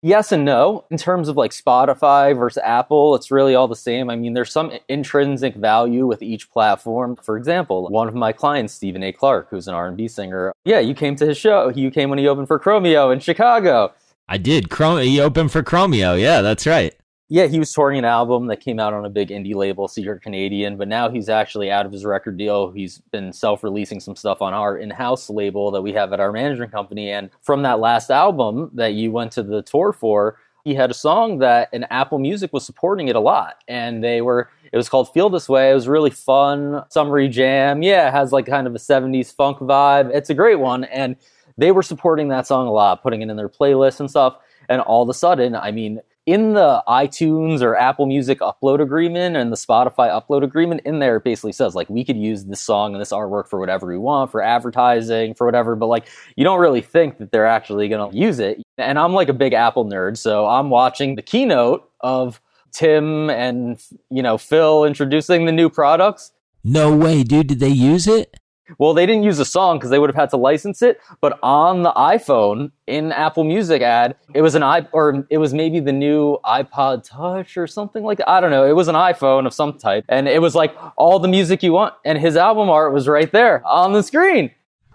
[0.00, 0.84] Yes and no.
[0.90, 4.08] In terms of like Spotify versus Apple, it's really all the same.
[4.10, 7.16] I mean, there's some intrinsic value with each platform.
[7.16, 9.12] For example, one of my clients, Steven A.
[9.12, 10.52] Clark, who's an R&B singer.
[10.64, 11.70] Yeah, you came to his show.
[11.70, 13.92] You came when he opened for Chromeo in Chicago.
[14.28, 14.70] I did.
[14.70, 16.20] Chrome he opened for Chromeo.
[16.20, 16.97] Yeah, that's right
[17.30, 20.22] yeah, he was touring an album that came out on a big indie label, Secret
[20.22, 22.70] Canadian, but now he's actually out of his record deal.
[22.70, 26.20] He's been self releasing some stuff on our in house label that we have at
[26.20, 27.10] our management company.
[27.10, 30.94] And from that last album that you went to the tour for, he had a
[30.94, 33.56] song that and Apple Music was supporting it a lot.
[33.68, 35.70] And they were, it was called Feel This Way.
[35.70, 37.82] It was really fun, summery jam.
[37.82, 40.10] Yeah, it has like kind of a 70s funk vibe.
[40.14, 40.84] It's a great one.
[40.84, 41.14] And
[41.58, 44.38] they were supporting that song a lot, putting it in their playlist and stuff.
[44.70, 49.34] And all of a sudden, I mean, in the iTunes or Apple Music upload agreement
[49.34, 52.60] and the Spotify upload agreement, in there it basically says like we could use this
[52.60, 56.06] song and this artwork for whatever we want, for advertising, for whatever, but like
[56.36, 58.62] you don't really think that they're actually gonna use it.
[58.76, 62.42] And I'm like a big Apple nerd, so I'm watching the keynote of
[62.72, 66.32] Tim and you know Phil introducing the new products.
[66.62, 68.36] No way, dude, did they use it?
[68.78, 71.00] Well, they didn't use a song because they would have had to license it.
[71.20, 75.54] But on the iPhone in Apple Music ad, it was an i or it was
[75.54, 78.28] maybe the new iPod Touch or something like that.
[78.28, 78.66] I don't know.
[78.66, 81.72] It was an iPhone of some type, and it was like all the music you
[81.72, 84.50] want, and his album art was right there on the screen.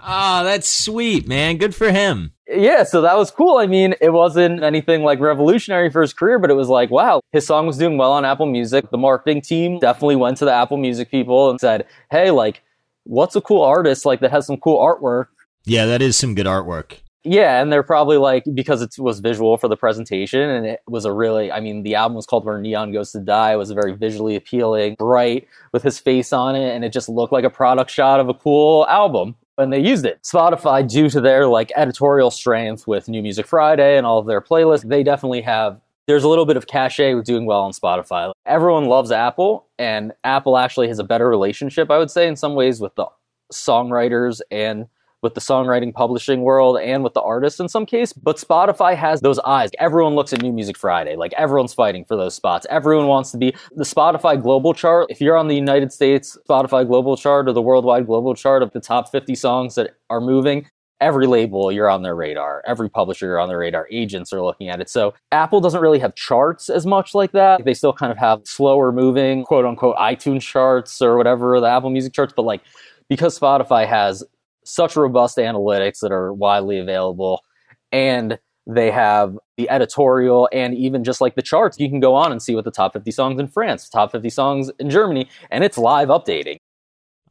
[0.06, 1.58] Ah, oh, that's sweet, man.
[1.58, 2.34] Good for him.
[2.46, 3.58] Yeah, so that was cool.
[3.58, 7.22] I mean, it wasn't anything like revolutionary for his career, but it was like, wow,
[7.32, 8.90] his song was doing well on Apple Music.
[8.92, 12.62] The marketing team definitely went to the Apple Music people and said, hey, like,
[13.04, 15.28] what's a cool artist like that has some cool artwork?
[15.66, 16.98] Yeah, that is some good artwork.
[17.26, 21.06] Yeah, and they're probably like because it was visual for the presentation, and it was
[21.06, 23.54] a really, I mean, the album was called Where Neon Goes to Die.
[23.54, 27.32] It was very visually appealing, bright with his face on it, and it just looked
[27.32, 29.36] like a product shot of a cool album.
[29.58, 30.20] And they used it.
[30.24, 34.42] Spotify, due to their like editorial strength with New Music Friday and all of their
[34.42, 38.32] playlists, they definitely have there's a little bit of cachet with doing well on Spotify.
[38.46, 42.56] Everyone loves Apple, and Apple actually has a better relationship, I would say, in some
[42.56, 43.08] ways with the
[43.52, 44.88] songwriters and
[45.22, 48.12] with the songwriting publishing world and with the artists in some case.
[48.12, 49.70] But Spotify has those eyes.
[49.80, 51.16] Everyone looks at New Music Friday.
[51.16, 52.68] Like everyone's fighting for those spots.
[52.70, 55.08] Everyone wants to be the Spotify global chart.
[55.10, 58.72] If you're on the United States Spotify global chart or the worldwide global chart of
[58.74, 60.68] the top 50 songs that are moving,
[61.04, 64.70] every label you're on their radar every publisher you're on their radar agents are looking
[64.70, 64.90] at it.
[64.90, 67.64] So apple doesn't really have charts as much like that.
[67.66, 71.90] They still kind of have slower moving quote unquote itunes charts or whatever the apple
[71.90, 72.62] music charts but like
[73.10, 74.24] because spotify has
[74.66, 77.44] such robust analytics that are widely available
[77.92, 82.32] and they have the editorial and even just like the charts you can go on
[82.32, 85.64] and see what the top 50 songs in france top 50 songs in germany and
[85.64, 86.58] it's live updating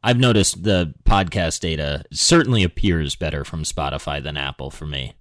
[0.05, 5.13] I've noticed the podcast data certainly appears better from Spotify than Apple for me.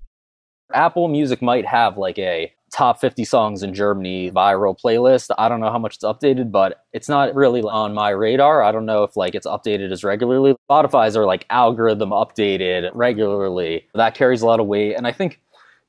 [0.75, 5.31] Apple Music might have like a top 50 songs in Germany viral playlist.
[5.39, 8.63] I don't know how much it's updated, but it's not really on my radar.
[8.63, 10.57] I don't know if like it's updated as regularly.
[10.69, 13.87] Spotify's are like algorithm updated regularly.
[13.95, 14.95] That carries a lot of weight.
[14.95, 15.41] And I think,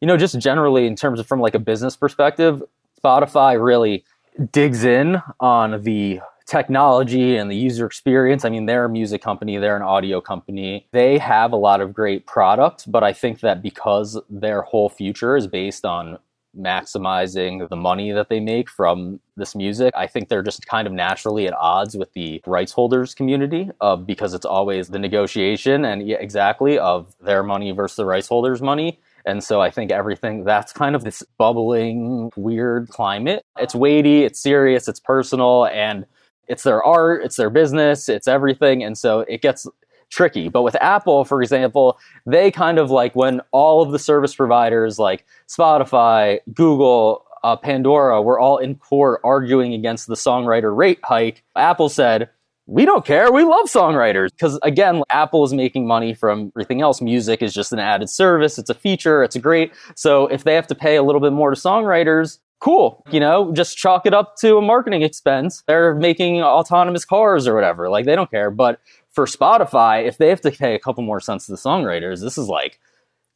[0.02, 2.62] you know, just generally in terms of from like a business perspective,
[3.04, 4.04] Spotify really
[4.52, 8.46] digs in on the technology and the user experience.
[8.46, 10.88] I mean, they're a music company, they're an audio company.
[10.92, 15.36] They have a lot of great products, but I think that because their whole future
[15.36, 16.20] is based on
[16.58, 19.94] maximizing the money that they make from this music.
[19.96, 23.96] I think they're just kind of naturally at odds with the rights holders community uh,
[23.96, 28.62] because it's always the negotiation and yeah, exactly of their money versus the rights holders'
[28.62, 29.00] money.
[29.26, 33.44] And so I think everything that's kind of this bubbling, weird climate.
[33.58, 36.06] It's weighty, it's serious, it's personal, and
[36.48, 38.84] it's their art, it's their business, it's everything.
[38.84, 39.68] And so it gets
[40.10, 40.48] tricky.
[40.48, 45.00] But with Apple, for example, they kind of like when all of the service providers
[45.00, 51.44] like Spotify, Google, uh, Pandora were all in court arguing against the songwriter rate hike,
[51.56, 52.30] Apple said,
[52.66, 53.32] we don't care.
[53.32, 54.30] We love songwriters.
[54.32, 57.02] Because again, Apple is making money from everything else.
[57.02, 58.58] Music is just an added service.
[58.58, 59.24] It's a feature.
[59.24, 59.74] It's great.
[59.96, 63.04] So if they have to pay a little bit more to songwriters, cool.
[63.12, 65.64] You know, just chalk it up to a marketing expense.
[65.68, 67.90] They're making autonomous cars or whatever.
[67.90, 68.50] Like they don't care.
[68.50, 68.80] But
[69.12, 72.38] for Spotify, if they have to pay a couple more cents to the songwriters, this
[72.38, 72.80] is like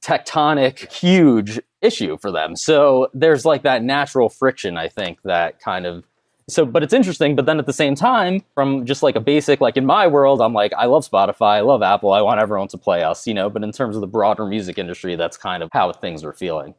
[0.02, 2.56] tectonic, huge issue for them.
[2.56, 6.06] So there's like that natural friction, I think, that kind of
[6.50, 9.60] so but it's interesting but then at the same time from just like a basic
[9.60, 12.70] like in my world i'm like i love spotify i love apple i want everyone
[12.70, 15.62] to play us you know but in terms of the broader music industry that's kind
[15.62, 16.74] of how things are feeling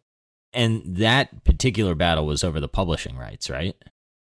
[0.59, 3.76] and that particular battle was over the publishing rights right?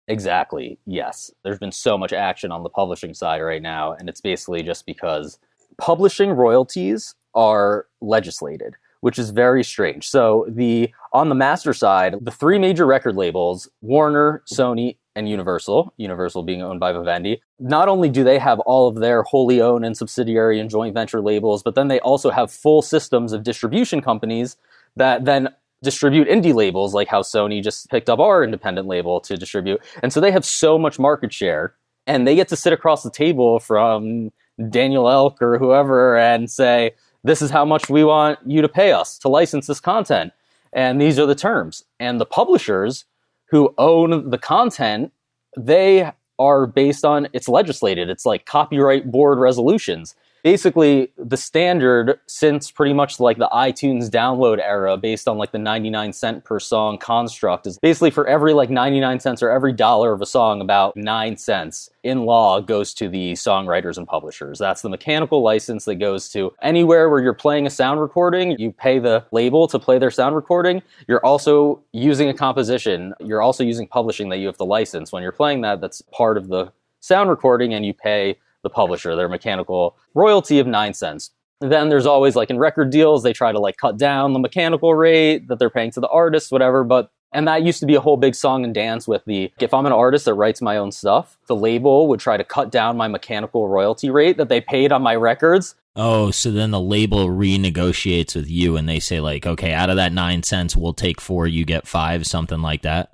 [0.09, 0.80] Exactly.
[0.85, 1.31] Yes.
[1.43, 4.85] There's been so much action on the publishing side right now and it's basically just
[4.85, 5.38] because
[5.77, 10.07] publishing royalties are legislated which is very strange.
[10.09, 15.93] So the on the master side, the three major record labels, Warner, Sony, and Universal,
[15.97, 19.85] Universal being owned by Vivendi, not only do they have all of their wholly owned
[19.85, 24.01] and subsidiary and joint venture labels, but then they also have full systems of distribution
[24.01, 24.57] companies
[24.95, 25.49] that then
[25.84, 29.82] distribute indie labels, like how Sony just picked up our independent label to distribute.
[30.02, 31.76] And so they have so much market share,
[32.06, 34.32] and they get to sit across the table from
[34.70, 36.91] Daniel Ek or whoever and say,
[37.24, 40.32] this is how much we want you to pay us to license this content.
[40.74, 41.84] And these are the terms.
[41.99, 43.06] And the publishers
[43.49, 45.12] who own the content,
[45.58, 48.10] they are based on it's legislated.
[48.10, 50.16] It's like copyright board resolutions
[50.48, 55.57] basically the standard since pretty much like the iTunes download era based on like the
[55.57, 60.14] 99 cent per song construct is basically for every like 99 cents or every dollar
[60.14, 64.57] of a song about 9 cents in law goes to the songwriters and publishers.
[64.57, 68.72] That's the mechanical license that goes to anywhere where you're playing a sound recording, you
[68.72, 70.82] pay the label to play their sound recording.
[71.10, 75.11] You're also using a composition, you're also using publishing that you have to license.
[75.11, 76.72] When you're playing that, that's part of the
[77.02, 78.38] sound recording and you pay
[78.68, 81.31] the publisher, their mechanical royalty of nine cents.
[81.61, 84.94] Then there's always like in record deals, they try to like cut down the mechanical
[84.94, 86.84] rate that they're paying to the artist, whatever.
[86.84, 89.73] But and that used to be a whole big song and dance with the if
[89.73, 92.98] I'm an artist that writes my own stuff, the label would try to cut down
[92.98, 95.76] my mechanical royalty rate that they paid on my records.
[95.95, 99.95] Oh, so then the label renegotiates with you and they say like, okay, out of
[99.95, 103.10] that nine cents, we'll take four, you get five, something like that.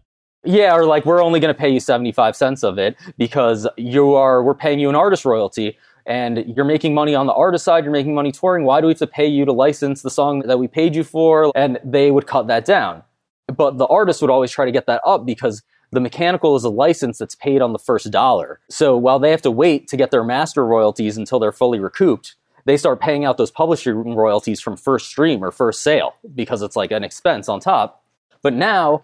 [0.46, 4.14] Yeah, or like we're only going to pay you 75 cents of it because you
[4.14, 7.86] are we're paying you an artist royalty and you're making money on the artist side,
[7.86, 8.66] you're making money touring.
[8.66, 11.04] Why do we have to pay you to license the song that we paid you
[11.04, 11.52] for?
[11.56, 13.04] And they would cut that down.
[13.48, 16.70] But the artist would always try to get that up because the mechanical is a
[16.70, 18.60] license that's paid on the first dollar.
[18.70, 22.36] So while they have to wait to get their master royalties until they're fully recouped,
[22.66, 26.76] they start paying out those publishing royalties from first stream or first sale because it's
[26.76, 28.04] like an expense on top.
[28.42, 29.04] But now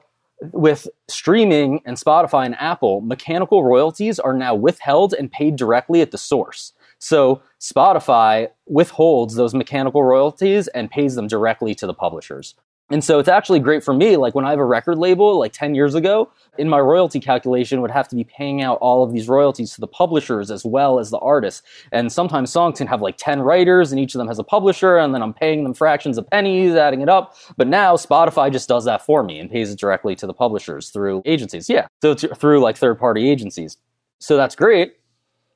[0.52, 6.12] with streaming and Spotify and Apple, mechanical royalties are now withheld and paid directly at
[6.12, 6.74] the source.
[6.98, 12.56] So Spotify withholds those mechanical royalties and pays them directly to the publishers.
[12.92, 14.18] And so it's actually great for me.
[14.18, 17.82] Like when I have a record label, like 10 years ago, in my royalty calculation,
[17.82, 21.00] would have to be paying out all of these royalties to the publishers as well
[21.00, 21.62] as the artists.
[21.92, 24.98] And sometimes songs can have like 10 writers and each of them has a publisher,
[24.98, 27.36] and then I'm paying them fractions of pennies, adding it up.
[27.58, 30.90] But now Spotify just does that for me and pays it directly to the publishers
[30.90, 31.70] through agencies.
[31.70, 31.88] Yeah.
[32.02, 33.78] So through like third party agencies.
[34.20, 34.96] So that's great.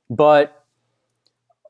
[0.10, 0.63] But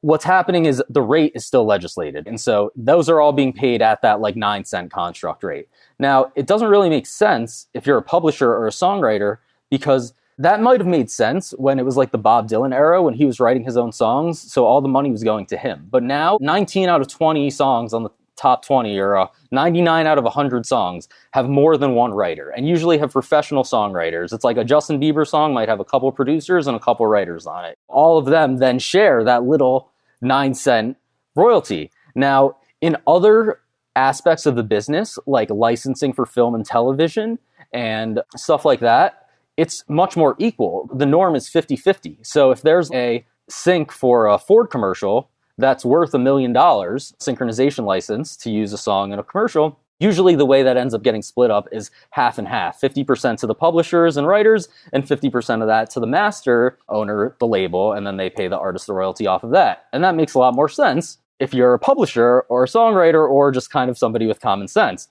[0.04, 2.28] what's happening is the rate is still legislated.
[2.28, 5.70] And so those are all being paid at that like nine cent construct rate.
[5.98, 9.38] Now, it doesn't really make sense if you're a publisher or a songwriter
[9.72, 13.14] because that might have made sense when it was like the Bob Dylan era when
[13.14, 14.42] he was writing his own songs.
[14.42, 15.88] So all the money was going to him.
[15.90, 20.18] But now, 19 out of 20 songs on the top 20 or uh, 99 out
[20.18, 24.34] of 100 songs have more than one writer and usually have professional songwriters.
[24.34, 27.46] It's like a Justin Bieber song might have a couple producers and a couple writers
[27.46, 27.78] on it.
[27.88, 29.93] All of them then share that little
[30.24, 30.98] nine cent
[31.36, 31.92] royalty.
[32.16, 33.60] Now, in other
[33.96, 37.40] aspects of the business, like licensing for film and television
[37.72, 39.28] and stuff like that,
[39.58, 40.90] it's much more equal.
[40.94, 42.20] The norm is 50 50.
[42.24, 47.86] So if there's a sync for a Ford commercial that's worth a million dollars, synchronization
[47.86, 51.22] license to use a song in a commercial, Usually, the way that ends up getting
[51.22, 55.68] split up is half and half 50% to the publishers and writers, and 50% of
[55.68, 59.28] that to the master owner, the label, and then they pay the artist the royalty
[59.28, 59.86] off of that.
[59.94, 63.50] And that makes a lot more sense if you're a publisher or a songwriter or
[63.50, 65.08] just kind of somebody with common sense.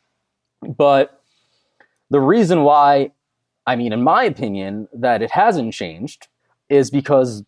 [0.61, 1.23] But
[2.11, 3.13] the reason why,
[3.67, 6.29] I mean, in my opinion, that it hasn't changed
[6.69, 7.45] is because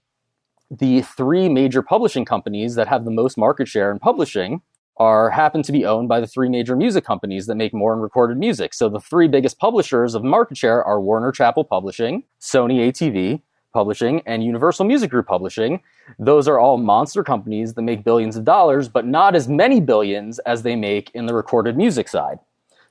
[0.70, 4.62] the three major publishing companies that have the most market share in publishing
[4.96, 8.02] are happen to be owned by the three major music companies that make more and
[8.02, 8.74] recorded music.
[8.74, 13.42] So the three biggest publishers of market share are Warner Chappell Publishing, Sony ATV
[13.72, 15.80] Publishing, and Universal Music Group Publishing.
[16.18, 20.38] Those are all monster companies that make billions of dollars, but not as many billions
[20.40, 22.38] as they make in the recorded music side.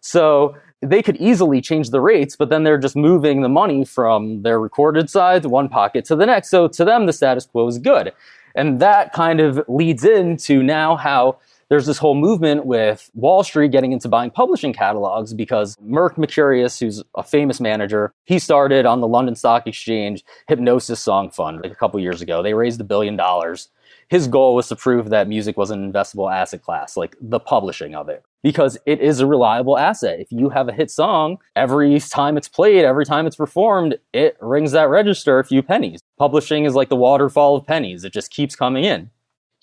[0.01, 4.41] So they could easily change the rates, but then they're just moving the money from
[4.41, 6.49] their recorded side to one pocket to the next.
[6.49, 8.11] So to them, the status quo is good.
[8.55, 11.37] And that kind of leads into now how
[11.69, 16.79] there's this whole movement with Wall Street getting into buying publishing catalogs because Merck Mercuriadis,
[16.79, 21.71] who's a famous manager, he started on the London Stock Exchange Hipgnosis Song Fund like
[21.71, 22.41] a couple years ago.
[22.43, 23.69] They raised a billion dollars.
[24.09, 27.95] His goal was to prove that music was an investable asset class, like the publishing
[27.95, 30.19] of it, because it is a reliable asset.
[30.19, 34.37] If you have a hit song, every time it's played, every time it's performed, it
[34.39, 36.01] rings that register a few pennies.
[36.17, 39.09] Publishing is like the waterfall of pennies, it just keeps coming in.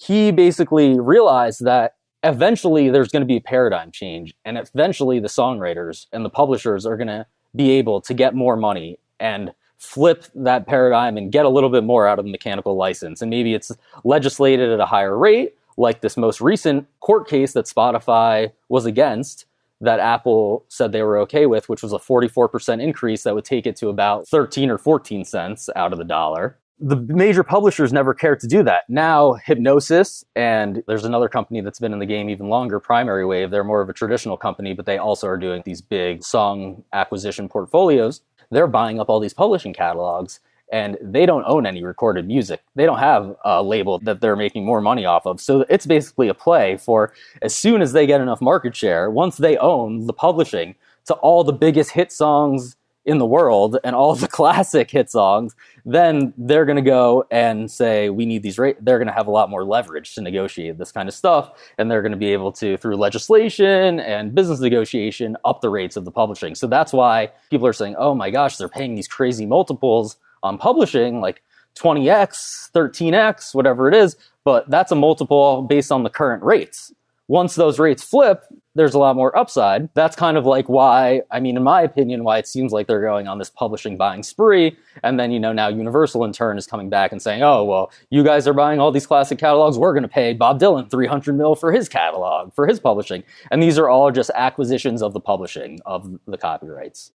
[0.00, 5.28] He basically realized that eventually there's going to be a paradigm change and eventually the
[5.28, 10.24] songwriters and the publishers are going to be able to get more money and flip
[10.34, 13.20] that paradigm and get a little bit more out of the mechanical license.
[13.20, 13.72] And maybe it's
[14.02, 19.44] legislated at a higher rate like this most recent court case that Spotify was against
[19.82, 23.66] that Apple said they were okay with which was a 44% increase that would take
[23.66, 28.14] it to about 13 or 14 cents out of the dollar the major publishers never
[28.14, 28.88] cared to do that.
[28.88, 33.50] Now, Hipgnosis, and there's another company that's been in the game even longer, Primary Wave.
[33.50, 37.48] They're more of a traditional company, but they also are doing these big song acquisition
[37.48, 38.22] portfolios.
[38.50, 40.40] They're buying up all these publishing catalogs,
[40.72, 42.62] and they don't own any recorded music.
[42.76, 45.40] They don't have a label that they're making more money off of.
[45.40, 47.12] So it's basically a play for
[47.42, 50.76] as soon as they get enough market share, once they own the publishing
[51.06, 55.54] to all the biggest hit songs in the world and all the classic hit songs,
[55.84, 58.78] then they're going to go and say, we need these rates.
[58.82, 61.52] They're going to have a lot more leverage to negotiate this kind of stuff.
[61.78, 65.96] And they're going to be able to, through legislation and business negotiation, up the rates
[65.96, 66.54] of the publishing.
[66.54, 70.58] So that's why people are saying, oh my gosh, they're paying these crazy multiples on
[70.58, 71.42] publishing, like
[71.76, 74.16] 20x, 13x, whatever it is.
[74.44, 76.92] But that's a multiple based on the current rates.
[77.30, 78.44] Once those rates flip,
[78.74, 79.88] there's a lot more upside.
[79.94, 83.00] That's kind of like why, I mean, in my opinion, why it seems like they're
[83.00, 84.76] going on this publishing buying spree.
[85.04, 87.92] And then, you know, now Universal in turn is coming back and saying, oh, well,
[88.10, 89.78] you guys are buying all these classic catalogs.
[89.78, 93.22] We're going to pay Bob Dylan 300 mil for his catalog, for his publishing.
[93.52, 97.12] And these are all just acquisitions of the publishing of the copyrights.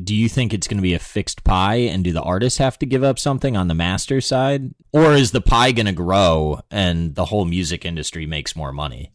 [0.00, 2.78] Do you think it's going to be a fixed pie and do the artists have
[2.78, 4.76] to give up something on the master side?
[4.92, 9.10] Or is the pie going to grow and the whole music industry makes more money?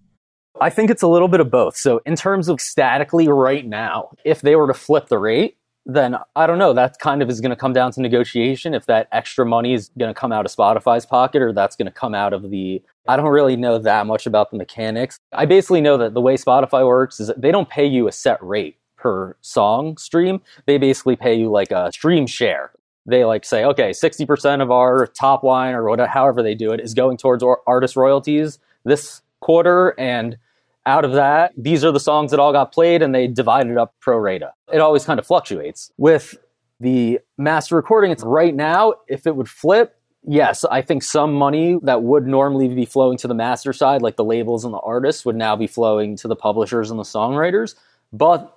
[0.62, 1.76] I think it's a little bit of both.
[1.76, 6.18] So, in terms of statically right now, if they were to flip the rate, then
[6.36, 6.74] I don't know.
[6.74, 8.74] That kind of is going to come down to negotiation.
[8.74, 11.86] If that extra money is going to come out of Spotify's pocket or that's going
[11.86, 12.82] to come out of the.
[13.08, 15.20] I don't really know that much about the mechanics.
[15.32, 18.42] I basically know that the way Spotify works is they don't pay you a set
[18.42, 20.42] rate per song stream.
[20.66, 22.72] They basically pay you like a stream share.
[23.06, 26.80] They like say, okay, 60% of our top line or whatever, however they do it
[26.80, 29.94] is going towards artist royalties this quarter.
[30.00, 30.38] And
[30.86, 33.96] out of that, these are the songs that all got played and they divided up
[34.02, 34.54] pro rata.
[34.72, 35.92] It always kind of fluctuates.
[35.98, 36.38] With
[36.80, 41.80] the master recording, it's right now, if it would flip, yes, I think some money
[41.84, 45.26] that would normally be flowing to the master side, like the labels and the artists,
[45.26, 47.76] would now be flowing to the publishers and the songwriters.
[48.14, 48.55] But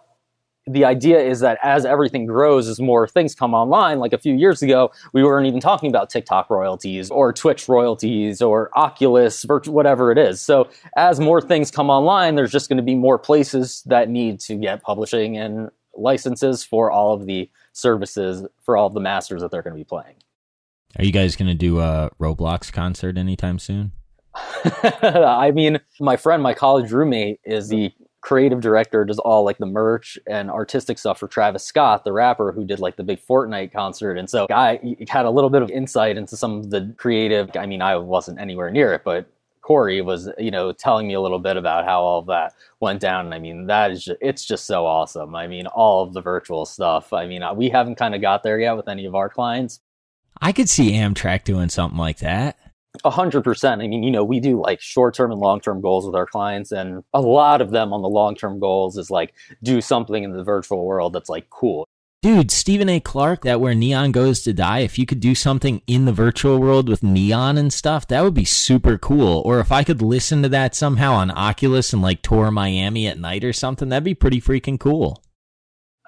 [0.68, 4.34] the idea is that as everything grows, as more things come online, like a few
[4.34, 10.12] years ago, we weren't even talking about TikTok royalties or Twitch royalties or Oculus, whatever
[10.12, 10.40] it is.
[10.40, 14.40] So as more things come online, there's just going to be more places that need
[14.40, 19.42] to get publishing and licenses for all of the services for all of the masters
[19.42, 20.14] that they're going to be playing.
[20.98, 23.92] Are you guys going to do a Roblox concert anytime soon?
[24.94, 27.92] I mean, my friend, my college roommate, is the
[28.28, 32.52] creative director does all like the merch and artistic stuff for Travis Scott, the rapper
[32.52, 34.18] who did like the big Fortnite concert.
[34.18, 37.50] And so I had a little bit of insight into some of the creative.
[37.56, 39.30] I mean, I wasn't anywhere near it, but
[39.62, 43.00] Corey was, you know, telling me a little bit about how all of that went
[43.00, 43.24] down.
[43.24, 45.34] And I mean, that is, just, it's just so awesome.
[45.34, 47.14] I mean, all of the virtual stuff.
[47.14, 49.80] I mean, uh, we haven't kind of got there yet with any of our clients.
[50.38, 52.58] I could see Amtrac doing something like that.
[53.04, 53.82] A hundred percent.
[53.82, 56.26] I mean, you know, we do like short term and long term goals with our
[56.26, 60.24] clients, and a lot of them on the long term goals is like do something
[60.24, 61.86] in the virtual world that's like cool.
[62.20, 62.98] Dude, Steven A.
[62.98, 66.58] Clark, that where neon goes to die, if you could do something in the virtual
[66.58, 69.40] world with neon and stuff, that would be super cool.
[69.44, 73.20] Or if I could listen to that somehow on Oculus and like tour Miami at
[73.20, 75.22] night or something, that'd be pretty freaking cool.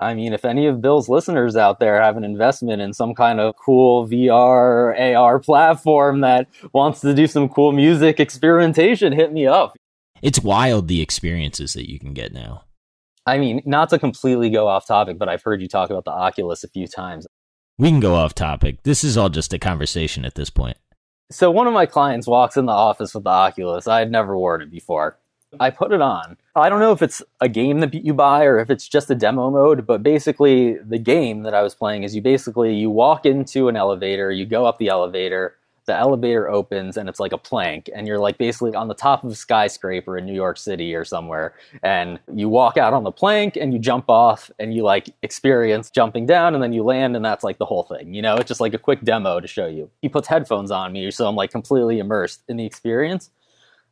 [0.00, 3.38] I mean, if any of Bill's listeners out there have an investment in some kind
[3.38, 9.46] of cool VR, AR platform that wants to do some cool music experimentation, hit me
[9.46, 9.76] up.
[10.22, 12.64] It's wild the experiences that you can get now.
[13.26, 16.10] I mean, not to completely go off topic, but I've heard you talk about the
[16.10, 17.26] Oculus a few times.
[17.78, 18.82] We can go off topic.
[18.82, 20.78] This is all just a conversation at this point.
[21.30, 23.86] So one of my clients walks in the office with the Oculus.
[23.86, 25.19] I had never worn it before.
[25.58, 26.36] I put it on.
[26.54, 29.14] I don't know if it's a game that you buy or if it's just a
[29.14, 33.26] demo mode, but basically the game that I was playing is you basically you walk
[33.26, 35.56] into an elevator, you go up the elevator,
[35.86, 39.24] the elevator opens and it's like a plank and you're like basically on the top
[39.24, 43.10] of a skyscraper in New York City or somewhere and you walk out on the
[43.10, 47.16] plank and you jump off and you like experience jumping down and then you land
[47.16, 48.36] and that's like the whole thing you know?
[48.36, 49.90] It's just like a quick demo to show you.
[50.00, 53.30] He puts headphones on me so I'm like completely immersed in the experience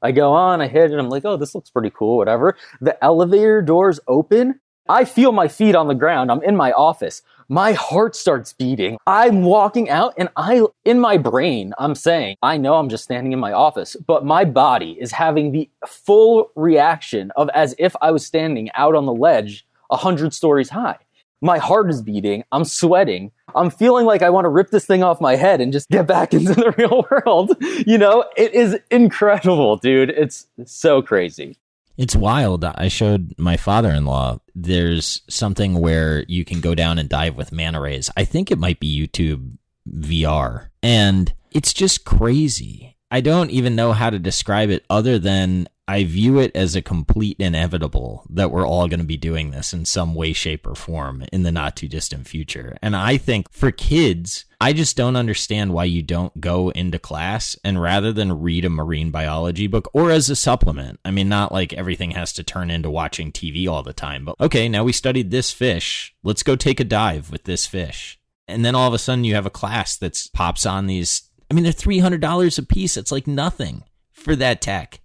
[0.02, 3.02] I go on I hit it I'm like oh this looks pretty cool whatever the
[3.04, 4.60] elevator doors open
[4.90, 6.30] I feel my feet on the ground.
[6.30, 7.20] I'm in my office.
[7.50, 8.96] My heart starts beating.
[9.06, 13.32] I'm walking out and I, in my brain, I'm saying, I know I'm just standing
[13.32, 18.10] in my office, but my body is having the full reaction of as if I
[18.10, 20.98] was standing out on the ledge a hundred stories high.
[21.42, 22.44] My heart is beating.
[22.50, 23.30] I'm sweating.
[23.54, 26.06] I'm feeling like I want to rip this thing off my head and just get
[26.06, 27.56] back into the real world.
[27.86, 30.10] You know, it is incredible, dude.
[30.10, 31.58] It's so crazy.
[31.96, 32.64] It's wild.
[32.64, 34.38] I showed my father in law.
[34.54, 38.08] There's something where you can go down and dive with manta rays.
[38.16, 39.58] I think it might be YouTube
[39.92, 40.68] VR.
[40.80, 42.96] And it's just crazy.
[43.10, 46.82] I don't even know how to describe it other than I view it as a
[46.82, 50.74] complete inevitable that we're all going to be doing this in some way, shape, or
[50.74, 52.76] form in the not too distant future.
[52.82, 57.56] And I think for kids, I just don't understand why you don't go into class
[57.64, 61.52] and rather than read a marine biology book or as a supplement, I mean, not
[61.52, 64.92] like everything has to turn into watching TV all the time, but okay, now we
[64.92, 66.14] studied this fish.
[66.22, 68.20] Let's go take a dive with this fish.
[68.46, 71.27] And then all of a sudden you have a class that pops on these.
[71.50, 72.96] I mean, they're $300 a piece.
[72.96, 75.00] It's like nothing for that tech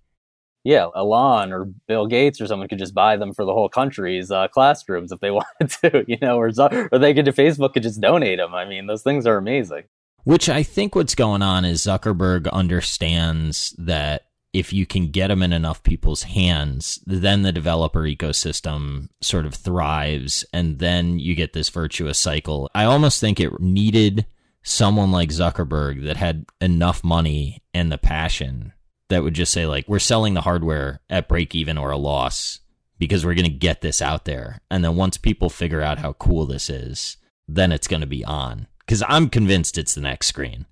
[0.63, 4.31] yeah, Elon or Bill Gates or someone could just buy them for the whole country's
[4.31, 6.47] uh, classrooms if they wanted to, you know, or
[6.91, 8.53] or they could Facebook could just donate them.
[8.53, 9.83] I mean, those things are amazing.
[10.23, 15.43] Which I think what's going on is Zuckerberg understands that if you can get them
[15.43, 21.51] in enough people's hands, then the developer ecosystem sort of thrives, and then you get
[21.51, 22.69] this virtuous cycle.
[22.73, 24.25] I almost think it needed
[24.63, 28.73] someone like Zuckerberg that had enough money and the passion
[29.09, 32.59] that would just say like we're selling the hardware at break even or a loss
[32.97, 36.13] because we're going to get this out there and then once people figure out how
[36.13, 37.17] cool this is
[37.47, 40.65] then it's going to be on cuz I'm convinced it's the next screen.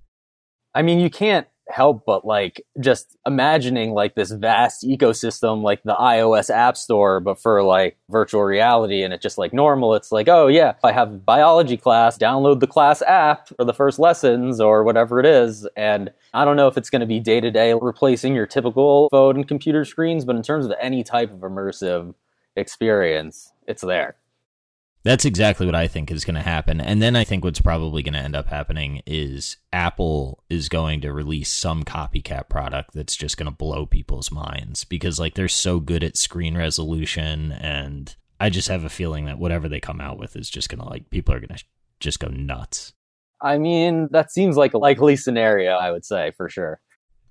[0.73, 5.95] I mean, you can't help but like just imagining like this vast ecosystem like the
[5.95, 9.95] iOS app store but for like virtual reality and it's just like normal.
[9.95, 13.73] It's like oh yeah if I have biology class download the class app for the
[13.73, 17.19] first lessons or whatever it is and I don't know if it's going to be
[17.19, 21.03] day to day replacing your typical phone and computer screens but in terms of any
[21.03, 22.13] type of immersive
[22.55, 24.15] experience it's there
[25.03, 26.79] that's exactly what I think is going to happen.
[26.79, 31.01] And then I think what's probably going to end up happening is Apple is going
[31.01, 35.47] to release some copycat product that's just going to blow people's minds because like they're
[35.47, 40.01] so good at screen resolution and I just have a feeling that whatever they come
[40.01, 41.63] out with is just going to like people are going to
[41.99, 42.93] just go nuts.
[43.41, 46.79] I mean, that seems like a likely scenario, I would say, for sure.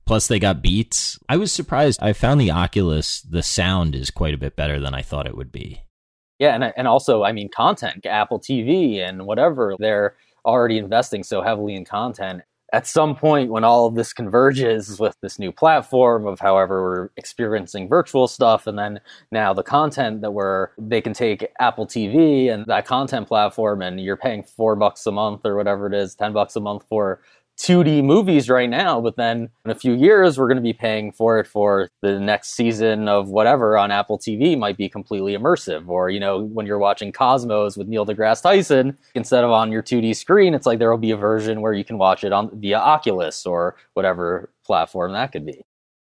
[0.06, 1.20] Plus, they got beats.
[1.28, 2.01] I was surprised.
[2.02, 5.36] I found the Oculus, the sound is quite a bit better than I thought it
[5.36, 5.82] would be.
[6.41, 11.43] Yeah, and and also, I mean, content, Apple TV and whatever, they're already investing so
[11.43, 12.43] heavily in content.
[12.73, 17.11] At some point, when all of this converges with this new platform of however we're
[17.19, 19.01] experiencing virtual stuff, and then
[19.33, 24.01] now the content that we're they can take Apple TV and that content platform, and
[24.01, 27.21] you're paying four bucks a month or whatever it is, ten bucks a month for
[27.61, 31.12] 2D movies right now, but then in a few years, we're going to be paying
[31.12, 35.87] for it for the next season of whatever on Apple TV might be completely immersive.
[35.87, 39.82] Or, you know, when you're watching Cosmos with Neil deGrasse Tyson, instead of on your
[39.82, 42.51] 2D screen, it's like there will be a version where you can watch it on
[42.59, 45.61] via Oculus or whatever platform that could be.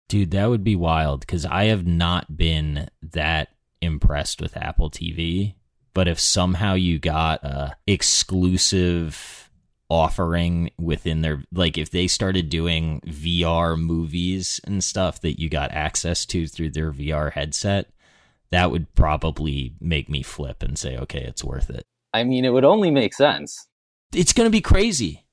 [0.10, 3.50] Dude, that would be wild because I have not been that
[3.82, 5.56] impressed with Apple TV.
[5.94, 9.45] But if somehow you got a exclusive
[9.90, 15.72] offering within their like if they started doing VR movies and stuff that you got
[15.72, 17.90] access to through their VR headset,
[18.52, 21.84] that would probably make me flip and say, okay, it's worth it.
[22.14, 23.68] I mean, it would only make sense.
[24.14, 25.25] It's going to be crazy.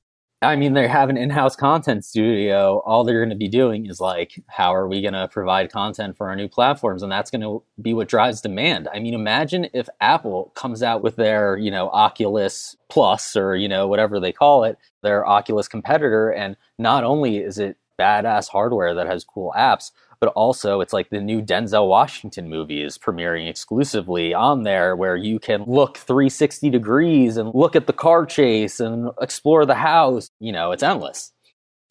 [0.43, 2.81] I mean, they have an in-house content studio.
[2.85, 6.17] All they're going to be doing is like, how are we going to provide content
[6.17, 7.01] for our new platforms?
[7.01, 8.89] And that's going to be what drives demand.
[8.93, 13.69] I mean, imagine if Apple comes out with their, you know, Oculus Plus or, you
[13.69, 16.29] know, whatever they call it, their Oculus competitor.
[16.31, 19.91] And not only is it badass hardware that has cool apps,
[20.23, 25.17] but also it's like the new Denzel Washington movie is premiering exclusively on there where
[25.17, 30.29] you can look 360 degrees and look at the car chase and explore the house.
[30.39, 31.33] You know, it's endless.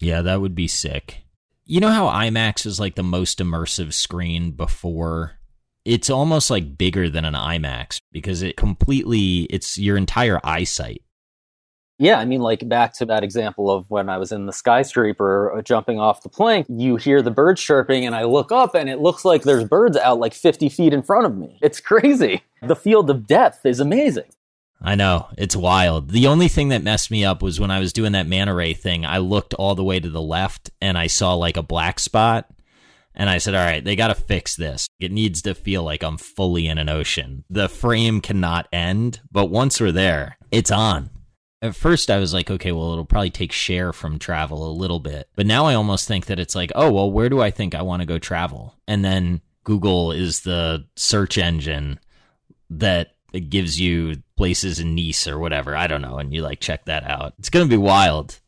[0.00, 1.24] Yeah, that would be sick.
[1.66, 5.32] You know how IMAX is like the most immersive screen before
[5.84, 11.02] it's almost like bigger than an IMAX because it completely it's your entire eyesight.
[11.98, 15.52] Yeah, I mean, like back to that example of when I was in the skyscraper
[15.56, 18.88] uh, jumping off the plank, you hear the birds chirping, and I look up and
[18.88, 21.58] it looks like there's birds out like 50 feet in front of me.
[21.62, 22.42] It's crazy.
[22.62, 24.30] The field of depth is amazing.
[24.80, 26.10] I know, it's wild.
[26.10, 28.74] The only thing that messed me up was when I was doing that manta ray
[28.74, 32.00] thing, I looked all the way to the left and I saw like a black
[32.00, 32.50] spot
[33.14, 34.88] and I said, all right, they got to fix this.
[34.98, 37.44] It needs to feel like I'm fully in an ocean.
[37.48, 41.10] The frame cannot end, but once we're there, it's on.
[41.62, 44.98] At first, I was like, okay, well, it'll probably take share from travel a little
[44.98, 45.28] bit.
[45.36, 47.82] But now I almost think that it's like, oh, well, where do I think I
[47.82, 48.74] want to go travel?
[48.88, 52.00] And then Google is the search engine
[52.68, 53.14] that
[53.48, 55.76] gives you places in Nice or whatever.
[55.76, 56.18] I don't know.
[56.18, 57.34] And you like check that out.
[57.38, 58.40] It's going to be wild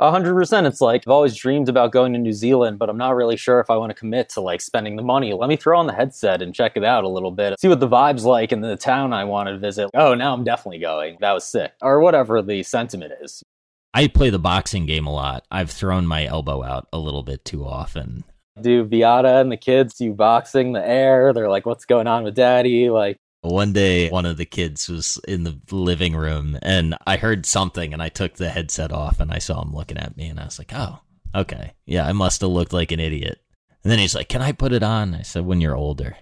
[0.00, 0.66] hundred percent.
[0.66, 3.60] It's like I've always dreamed about going to New Zealand, but I'm not really sure
[3.60, 5.32] if I want to commit to like spending the money.
[5.32, 7.80] Let me throw on the headset and check it out a little bit, see what
[7.80, 9.90] the vibe's like in the town I want to visit.
[9.94, 11.16] Oh, now I'm definitely going.
[11.20, 13.42] That was sick, or whatever the sentiment is.
[13.94, 15.46] I play the boxing game a lot.
[15.50, 18.24] I've thrown my elbow out a little bit too often.
[18.60, 21.32] Do Viata and the kids do boxing the air?
[21.32, 23.18] They're like, "What's going on with Daddy?" Like,
[23.52, 27.92] one day, one of the kids was in the living room and I heard something
[27.92, 30.44] and I took the headset off and I saw him looking at me and I
[30.44, 31.00] was like, oh,
[31.34, 31.74] okay.
[31.84, 33.40] Yeah, I must have looked like an idiot.
[33.82, 35.14] And then he's like, can I put it on?
[35.14, 36.16] I said, when you're older.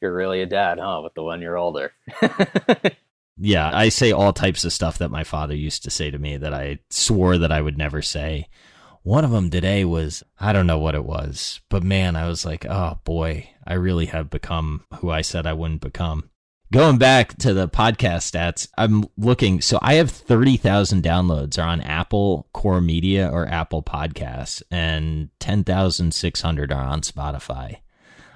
[0.00, 1.00] You're really a dad, huh?
[1.02, 1.92] With the one you're older.
[3.38, 6.36] yeah, I say all types of stuff that my father used to say to me
[6.36, 8.48] that I swore that I would never say.
[9.02, 12.44] One of them today was, I don't know what it was, but man, I was
[12.44, 16.28] like, oh boy, I really have become who I said I wouldn't become.
[16.72, 19.60] Going back to the podcast stats, I'm looking.
[19.60, 26.72] So I have 30,000 downloads are on Apple Core Media or Apple Podcasts, and 10,600
[26.72, 27.76] are on Spotify.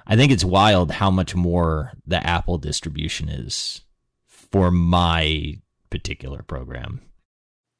[0.07, 3.81] I think it's wild how much more the Apple distribution is
[4.27, 5.59] for my
[5.89, 7.01] particular program.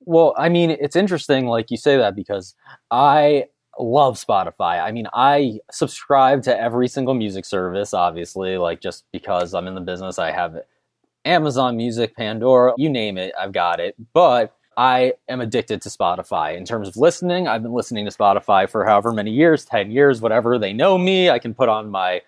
[0.01, 2.55] Well, I mean, it's interesting, like you say that, because
[2.89, 3.45] I
[3.81, 4.81] love Spotify.
[4.81, 9.75] I mean, I subscribe to every single music service, obviously, like just because I'm in
[9.75, 10.19] the business.
[10.19, 10.61] I have
[11.25, 13.95] Amazon Music, Pandora, you name it, I've got it.
[14.13, 16.55] But I am addicted to Spotify.
[16.55, 20.21] In terms of listening, I've been listening to Spotify for however many years 10 years,
[20.21, 20.57] whatever.
[20.57, 21.29] They know me.
[21.29, 22.21] I can put on my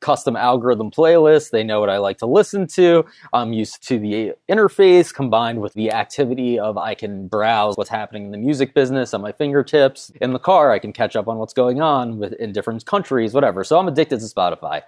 [0.00, 1.50] custom algorithm playlist.
[1.50, 3.04] They know what I like to listen to.
[3.32, 8.26] I'm used to the interface combined with the activity of I can browse what's happening
[8.26, 10.10] in the music business on my fingertips.
[10.20, 13.34] In the car, I can catch up on what's going on with, in different countries,
[13.34, 13.64] whatever.
[13.64, 14.82] So I'm addicted to Spotify.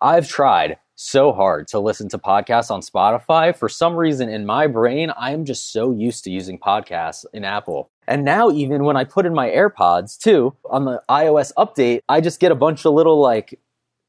[0.00, 3.56] I've tried so hard to listen to podcasts on Spotify.
[3.56, 7.90] For some reason in my brain, I'm just so used to using podcasts in Apple.
[8.06, 12.20] And now, even when I put in my AirPods too, on the iOS update, I
[12.20, 13.58] just get a bunch of little like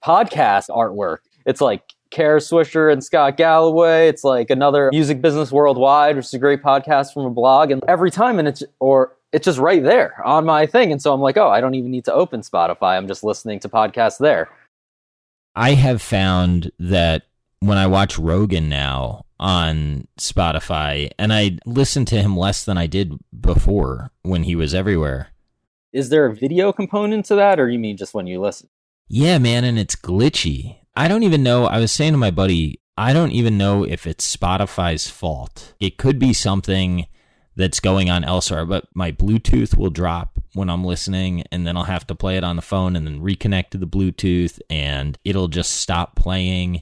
[0.04, 1.20] podcast artwork.
[1.46, 4.08] It's like Kara Swisher and Scott Galloway.
[4.08, 7.72] It's like another Music Business Worldwide, which is a great podcast from a blog.
[7.72, 10.92] And every time, and it's or it's just right there on my thing.
[10.92, 12.98] And so I'm like, oh, I don't even need to open Spotify.
[12.98, 14.50] I'm just listening to podcasts there.
[15.56, 17.24] I have found that
[17.60, 22.88] when I watch Rogan now on Spotify, and I listen to him less than I
[22.88, 25.30] did before when he was everywhere.
[25.92, 28.70] Is there a video component to that, or you mean just when you listen?
[29.08, 30.78] Yeah, man, and it's glitchy.
[30.96, 31.66] I don't even know.
[31.66, 35.74] I was saying to my buddy, I don't even know if it's Spotify's fault.
[35.80, 37.08] It could be something
[37.56, 41.84] that's going on elsewhere, but my Bluetooth will drop when I'm listening, and then I'll
[41.84, 45.48] have to play it on the phone and then reconnect to the Bluetooth, and it'll
[45.48, 46.82] just stop playing.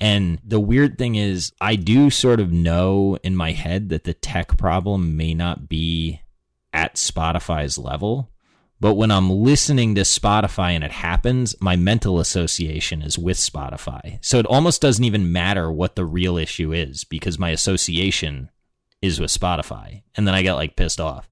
[0.00, 4.14] And the weird thing is, I do sort of know in my head that the
[4.14, 6.20] tech problem may not be
[6.72, 8.30] at Spotify's level.
[8.78, 14.18] But when I'm listening to Spotify and it happens, my mental association is with Spotify.
[14.22, 18.50] So it almost doesn't even matter what the real issue is because my association
[19.00, 20.02] is with Spotify.
[20.14, 21.30] And then I get like pissed off.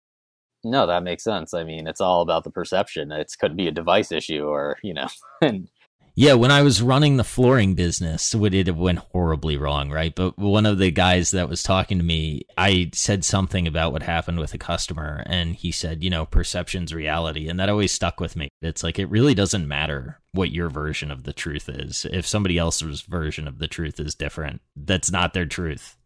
[0.65, 1.53] No, that makes sense.
[1.53, 3.13] I mean, it's all about the perception.
[3.13, 5.09] It could be a device issue or, you know,
[5.43, 5.69] and
[6.17, 10.15] yeah, when I was running the flooring business, it went horribly wrong, right?
[10.15, 14.05] But one of the guys that was talking to me, I said something about what
[14.05, 17.49] happened with a customer, and he said, you know, perception's reality.
[17.49, 18.49] And that always stuck with me.
[18.63, 22.07] It's like, it really doesn't matter what your version of the truth is.
[22.09, 25.97] If somebody else's version of the truth is different, that's not their truth.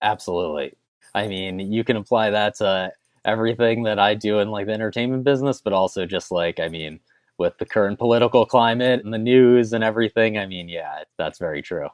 [0.00, 0.74] Absolutely.
[1.12, 2.92] I mean, you can apply that to
[3.24, 7.00] everything that I do in like the entertainment business, but also just like, I mean,
[7.38, 10.38] with the current political climate and the news and everything.
[10.38, 11.88] I mean, yeah, that's very true.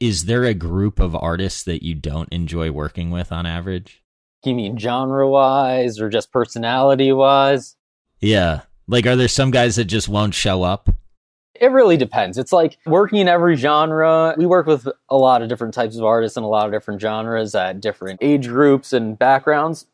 [0.00, 4.02] Is there a group of artists that you don't enjoy working with on average?
[4.44, 7.76] You mean genre wise or just personality wise?
[8.20, 8.62] Yeah.
[8.88, 10.88] Like, are there some guys that just won't show up?
[11.54, 12.38] It really depends.
[12.38, 14.34] It's like working in every genre.
[14.38, 17.02] We work with a lot of different types of artists and a lot of different
[17.02, 19.86] genres at different age groups and backgrounds.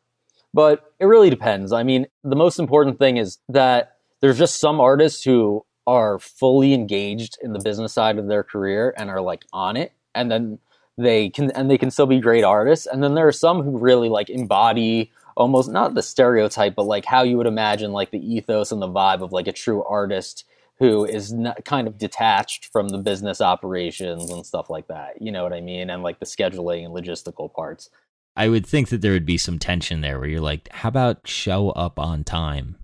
[0.55, 1.73] But it really depends.
[1.73, 6.75] I mean, the most important thing is that there's just some artists who are fully
[6.75, 10.59] engaged in the business side of their career and are like on it and then
[10.99, 12.87] they can and they can still be great artists.
[12.87, 17.05] And then there are some who really like embody almost not the stereotype but like
[17.05, 20.45] how you would imagine like the ethos and the vibe of like a true artist
[20.79, 25.21] who is not, kind of detached from the business operations and stuff like that.
[25.21, 25.91] You know what i mean?
[25.91, 27.91] And like the scheduling and logistical parts.
[28.35, 31.27] I would think that there would be some tension there where you're like, how about
[31.27, 32.77] show up on time?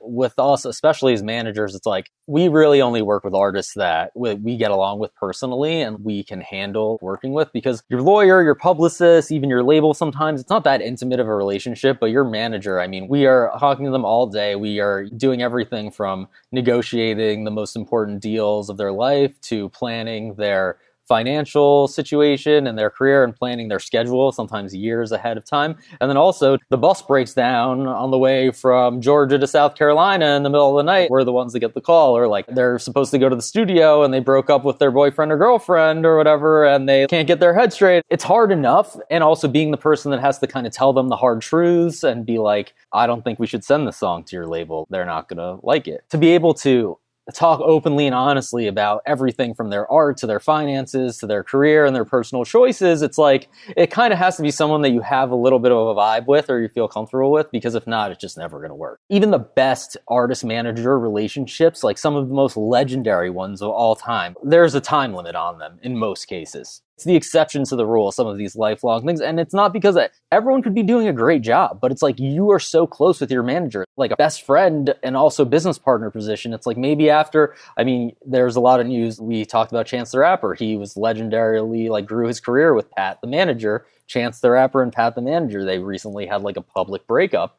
[0.00, 4.56] With us, especially as managers, it's like we really only work with artists that we
[4.56, 9.30] get along with personally and we can handle working with because your lawyer, your publicist,
[9.30, 12.86] even your label, sometimes it's not that intimate of a relationship, but your manager, I
[12.86, 14.56] mean, we are talking to them all day.
[14.56, 20.34] We are doing everything from negotiating the most important deals of their life to planning
[20.34, 20.78] their
[21.10, 25.76] financial situation and their career and planning their schedule, sometimes years ahead of time.
[26.00, 30.36] And then also, the bus breaks down on the way from Georgia to South Carolina
[30.36, 31.10] in the middle of the night.
[31.10, 33.42] We're the ones that get the call, or like they're supposed to go to the
[33.42, 37.26] studio and they broke up with their boyfriend or girlfriend or whatever, and they can't
[37.26, 38.04] get their head straight.
[38.08, 38.96] It's hard enough.
[39.10, 42.04] And also, being the person that has to kind of tell them the hard truths
[42.04, 44.86] and be like, I don't think we should send the song to your label.
[44.90, 46.04] They're not going to like it.
[46.10, 46.98] To be able to
[47.30, 51.84] talk openly and honestly about everything from their art to their finances to their career
[51.84, 55.00] and their personal choices, it's like it kind of has to be someone that you
[55.00, 57.86] have a little bit of a vibe with or you feel comfortable with because if
[57.86, 59.00] not, it's just never going to work.
[59.08, 63.94] Even the best artist manager relationships, like some of the most legendary ones of all
[63.94, 67.86] time, there's a time limit on them in most cases it's the exception to the
[67.86, 69.22] rule some of these lifelong things.
[69.22, 69.98] And it's not because
[70.30, 73.30] everyone could be doing a great job but it's like you are so close with
[73.30, 76.52] your manager like a best friend and also business partner position.
[76.52, 79.18] It's like maybe after i mean there's a lot of news.
[79.18, 80.52] We talked about chance the rapper.
[80.52, 83.86] He was legendarily like grew his career with pat the manager.
[84.06, 87.58] Chance the rapper and pat the manager they recently had like a public breakup.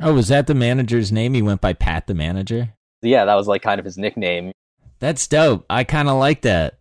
[0.00, 1.34] Oh was that the manager's name?
[1.34, 2.72] He went by pat the manager?
[3.02, 4.52] Yeah that was like kind of his nickname.
[5.00, 5.66] That's dope.
[5.68, 6.79] I kind of like that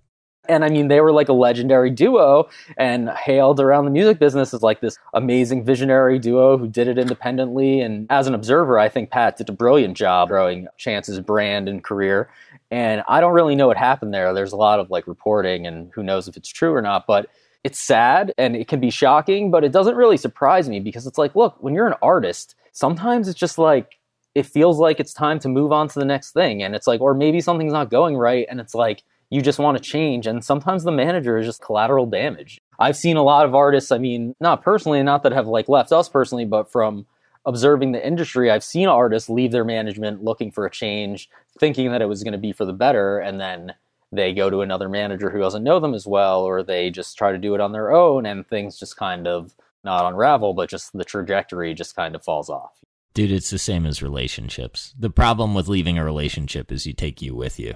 [0.50, 4.54] and I mean, they were like a legendary duo and hailed around the music business
[4.54, 7.80] as like this amazing visionary duo who did it independently.
[7.80, 11.84] And as an observer, I think Pat did a brilliant job growing Chance's brand and
[11.84, 12.30] career.
[12.72, 14.34] And I don't really know what happened there.
[14.34, 17.08] There's a lot of like reporting, and who knows if it's true or not.
[17.08, 17.30] But
[17.64, 21.18] it's sad and it can be shocking, but it doesn't really surprise me because it's
[21.18, 24.00] like, look, when you're an artist, sometimes it's just like,
[24.36, 26.64] it feels like it's time to move on to the next thing.
[26.64, 28.46] And it's like, or maybe something's not going right.
[28.50, 30.28] And it's like, you just want to change.
[30.28, 32.60] And sometimes the manager is just collateral damage.
[32.80, 35.92] I've seen a lot of artists, I mean, not personally, not that have like left
[35.92, 37.06] us personally, but from
[37.46, 41.30] observing the industry, I've seen artists leave their management looking for a change,
[41.60, 43.74] thinking that it was going to be for the better, and then
[44.12, 47.32] they go to another manager who doesn't know them as well, or they just try
[47.32, 49.54] to do it on their own, and things just kind of
[49.84, 52.74] not unravel, but just the trajectory just kind of falls off.
[53.14, 54.94] Dude, it's the same as relationships.
[54.98, 57.76] The problem with leaving a relationship is you take you with you.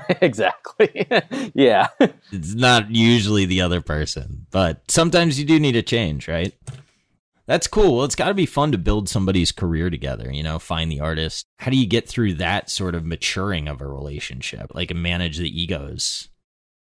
[0.20, 1.06] exactly.
[1.54, 1.88] yeah.
[2.30, 6.54] It's not usually the other person, but sometimes you do need a change, right?
[7.46, 7.96] That's cool.
[7.96, 11.00] Well, it's got to be fun to build somebody's career together, you know, find the
[11.00, 11.44] artist.
[11.58, 15.60] How do you get through that sort of maturing of a relationship, like manage the
[15.60, 16.28] egos?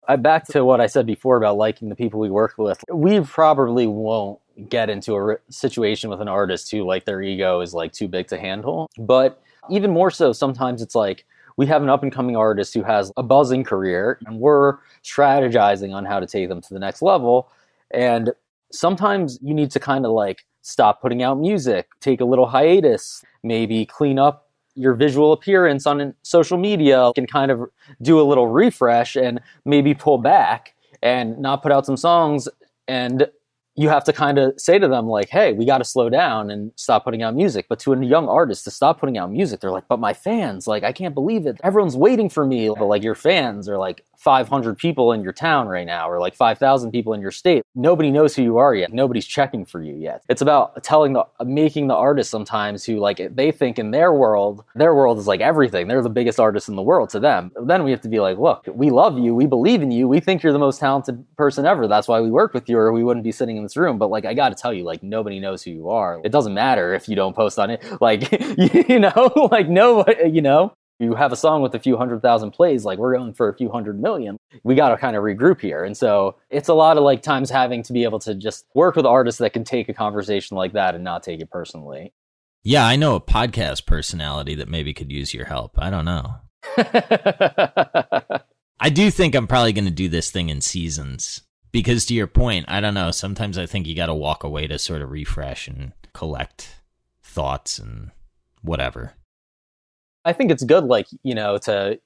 [0.06, 2.84] I back to what I said before about liking the people we work with.
[2.92, 7.72] We probably won't get into a situation with an artist who like their ego is
[7.72, 11.24] like too big to handle, but even more so sometimes it's like
[11.60, 15.92] we have an up and coming artist who has a buzzing career and we're strategizing
[15.92, 17.52] on how to take them to the next level.
[17.90, 18.32] And
[18.72, 23.22] sometimes you need to kind of like stop putting out music, take a little hiatus,
[23.42, 27.68] maybe clean up your visual appearance on social media, and kind of
[28.00, 32.48] do a little refresh and maybe pull back and not put out some songs
[32.88, 33.28] and
[33.76, 36.50] you have to kind of say to them like hey we got to slow down
[36.50, 37.66] and stop putting out music.
[37.68, 40.66] But to a young artist to stop putting out music they're like but my fans
[40.66, 41.60] like i can't believe it.
[41.62, 42.68] Everyone's waiting for me.
[42.68, 46.34] But like your fans are like 500 people in your town right now or like
[46.34, 47.62] 5,000 people in your state.
[47.74, 48.92] Nobody knows who you are yet.
[48.92, 50.22] Nobody's checking for you yet.
[50.28, 54.62] It's about telling the making the artist sometimes who like they think in their world,
[54.74, 55.88] their world is like everything.
[55.88, 57.50] They're the biggest artist in the world to them.
[57.64, 59.34] Then we have to be like, look, we love you.
[59.34, 60.06] We believe in you.
[60.06, 61.88] We think you're the most talented person ever.
[61.88, 63.98] That's why we work with you or we wouldn't be sitting in this room.
[63.98, 66.20] But like I got to tell you like nobody knows who you are.
[66.24, 67.82] It doesn't matter if you don't post on it.
[68.00, 68.30] Like
[68.88, 72.50] you know, like no, you know, You have a song with a few hundred thousand
[72.50, 74.36] plays, like we're going for a few hundred million.
[74.64, 75.82] We got to kind of regroup here.
[75.82, 78.96] And so it's a lot of like times having to be able to just work
[78.96, 82.12] with artists that can take a conversation like that and not take it personally.
[82.62, 85.78] Yeah, I know a podcast personality that maybe could use your help.
[85.78, 86.34] I don't know.
[88.78, 91.40] I do think I'm probably going to do this thing in seasons
[91.72, 93.10] because to your point, I don't know.
[93.10, 96.82] Sometimes I think you got to walk away to sort of refresh and collect
[97.22, 98.10] thoughts and
[98.60, 99.14] whatever.
[100.24, 101.98] I think it's good, like, you know, to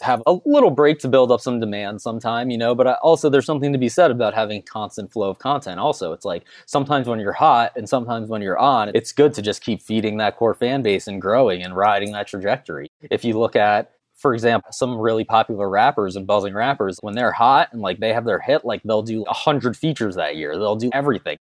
[0.00, 3.44] have a little break to build up some demand sometime, you know, but also there's
[3.44, 5.78] something to be said about having constant flow of content.
[5.78, 9.42] Also, it's like sometimes when you're hot and sometimes when you're on, it's good to
[9.42, 12.88] just keep feeding that core fan base and growing and riding that trajectory.
[13.10, 17.32] If you look at for example, some really popular rappers and buzzing rappers, when they're
[17.32, 20.58] hot and like they have their hit, like they'll do a hundred features that year.
[20.58, 21.38] They'll do everything.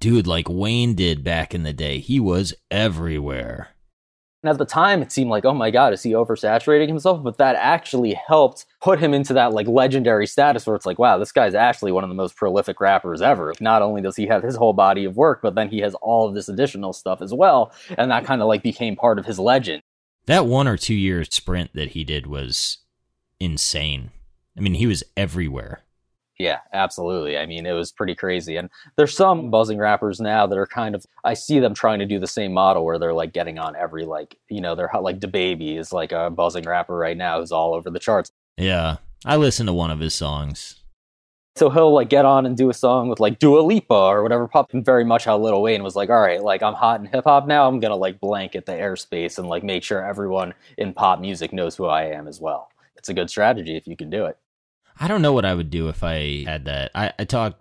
[0.00, 3.75] Dude, like Wayne did back in the day, he was everywhere.
[4.42, 7.22] And at the time, it seemed like, oh my God, is he oversaturating himself?
[7.22, 11.18] But that actually helped put him into that like legendary status where it's like, wow,
[11.18, 13.54] this guy's actually one of the most prolific rappers ever.
[13.60, 16.28] Not only does he have his whole body of work, but then he has all
[16.28, 17.72] of this additional stuff as well.
[17.96, 19.82] And that kind of like became part of his legend.
[20.26, 22.78] That one or two year sprint that he did was
[23.40, 24.10] insane.
[24.56, 25.82] I mean, he was everywhere.
[26.38, 27.38] Yeah, absolutely.
[27.38, 28.56] I mean, it was pretty crazy.
[28.56, 32.06] And there's some buzzing rappers now that are kind of, I see them trying to
[32.06, 35.18] do the same model where they're like getting on every, like, you know, they're like
[35.18, 38.30] DaBaby is like a buzzing rapper right now who's all over the charts.
[38.58, 38.96] Yeah.
[39.24, 40.82] I listened to one of his songs.
[41.56, 44.46] So he'll like get on and do a song with like Dua Lipa or whatever
[44.46, 44.70] pop.
[44.72, 47.46] Very much how Lil Wayne was like, all right, like I'm hot in hip hop
[47.46, 47.66] now.
[47.66, 51.74] I'm gonna like blanket the airspace and like make sure everyone in pop music knows
[51.74, 52.68] who I am as well.
[52.96, 54.36] It's a good strategy if you can do it.
[54.98, 56.90] I don't know what I would do if I had that.
[56.94, 57.60] I, I talked.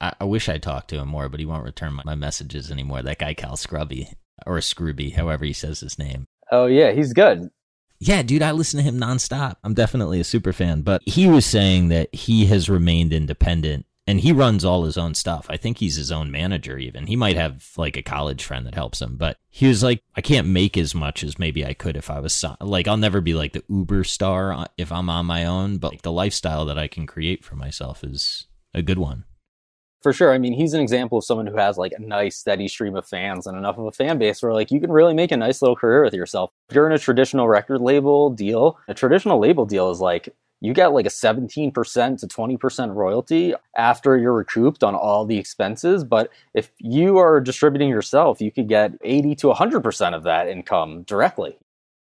[0.00, 2.70] I, I, wish I talked to him more, but he won't return my, my messages
[2.70, 3.02] anymore.
[3.02, 4.12] That guy Cal Scrubby
[4.46, 6.28] or Scrooby, however he says his name.
[6.52, 7.50] Oh yeah, he's good.
[8.00, 9.56] Yeah, dude, I listen to him nonstop.
[9.64, 10.82] I'm definitely a super fan.
[10.82, 15.14] But he was saying that he has remained independent and he runs all his own
[15.14, 15.46] stuff.
[15.50, 17.06] I think he's his own manager even.
[17.06, 20.22] He might have like a college friend that helps him, but he was like I
[20.22, 23.34] can't make as much as maybe I could if I was like I'll never be
[23.34, 26.88] like the uber star if I'm on my own, but like, the lifestyle that I
[26.88, 29.24] can create for myself is a good one.
[30.02, 30.32] For sure.
[30.32, 33.06] I mean, he's an example of someone who has like a nice steady stream of
[33.06, 35.60] fans and enough of a fan base where like you can really make a nice
[35.60, 36.50] little career with yourself.
[36.70, 40.72] If you're in a traditional record label deal, a traditional label deal is like you
[40.72, 46.04] get like a 17% to 20% royalty after you're recouped on all the expenses.
[46.04, 51.02] But if you are distributing yourself, you could get 80 to 100% of that income
[51.04, 51.58] directly.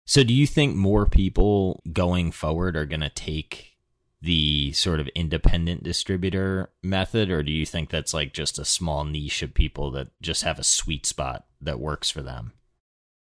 [0.05, 3.77] So, do you think more people going forward are going to take
[4.21, 9.05] the sort of independent distributor method, or do you think that's like just a small
[9.05, 12.53] niche of people that just have a sweet spot that works for them?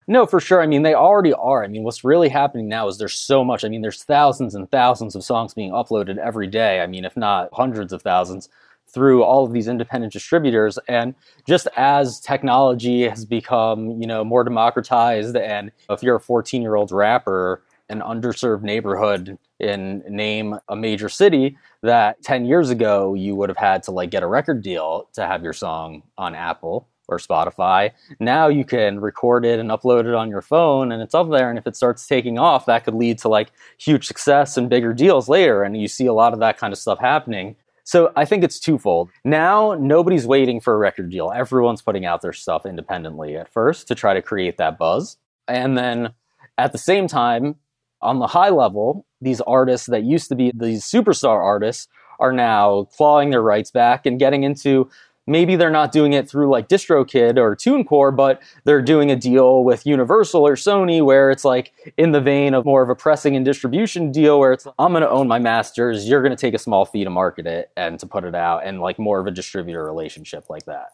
[0.10, 0.60] No, for sure.
[0.60, 1.64] I mean, they already are.
[1.64, 3.64] I mean, what's really happening now is there's so much.
[3.64, 6.82] I mean, there's thousands and thousands of songs being uploaded every day.
[6.82, 8.50] I mean, if not hundreds of thousands
[8.88, 10.80] through all of these independent distributors.
[10.88, 11.14] And
[11.48, 16.74] just as technology has become, you know, more democratized, and if you're a 14 year
[16.74, 23.36] old rapper, an underserved neighborhood in name a major city that 10 years ago you
[23.36, 26.88] would have had to like get a record deal to have your song on Apple
[27.10, 27.92] or Spotify.
[28.20, 31.50] Now you can record it and upload it on your phone and it's up there.
[31.50, 34.94] And if it starts taking off, that could lead to like huge success and bigger
[34.94, 35.64] deals later.
[35.64, 37.56] And you see a lot of that kind of stuff happening.
[37.84, 39.10] So I think it's twofold.
[39.24, 41.32] Now nobody's waiting for a record deal.
[41.36, 45.18] Everyone's putting out their stuff independently at first to try to create that buzz.
[45.48, 46.14] And then
[46.58, 47.56] at the same time,
[48.02, 51.88] on the high level, these artists that used to be these superstar artists
[52.20, 54.90] are now clawing their rights back and getting into
[55.30, 59.64] maybe they're not doing it through like DistroKid or TuneCore, but they're doing a deal
[59.64, 63.36] with Universal or Sony where it's like in the vein of more of a pressing
[63.36, 66.54] and distribution deal where it's I'm going to own my masters, you're going to take
[66.54, 69.28] a small fee to market it and to put it out and like more of
[69.28, 70.90] a distributor relationship like that.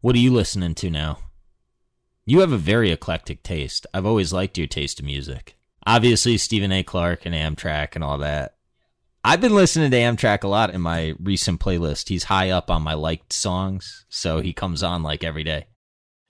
[0.00, 1.18] What are you listening to now?
[2.24, 3.86] You have a very eclectic taste.
[3.92, 5.56] I've always liked your taste of music
[5.86, 6.82] obviously Steven A.
[6.82, 8.55] Clark and Amtrac and all that.
[9.28, 12.08] I've been listening to Amtrac a lot in my recent playlist.
[12.08, 15.66] He's high up on my liked songs, so he comes on like every day.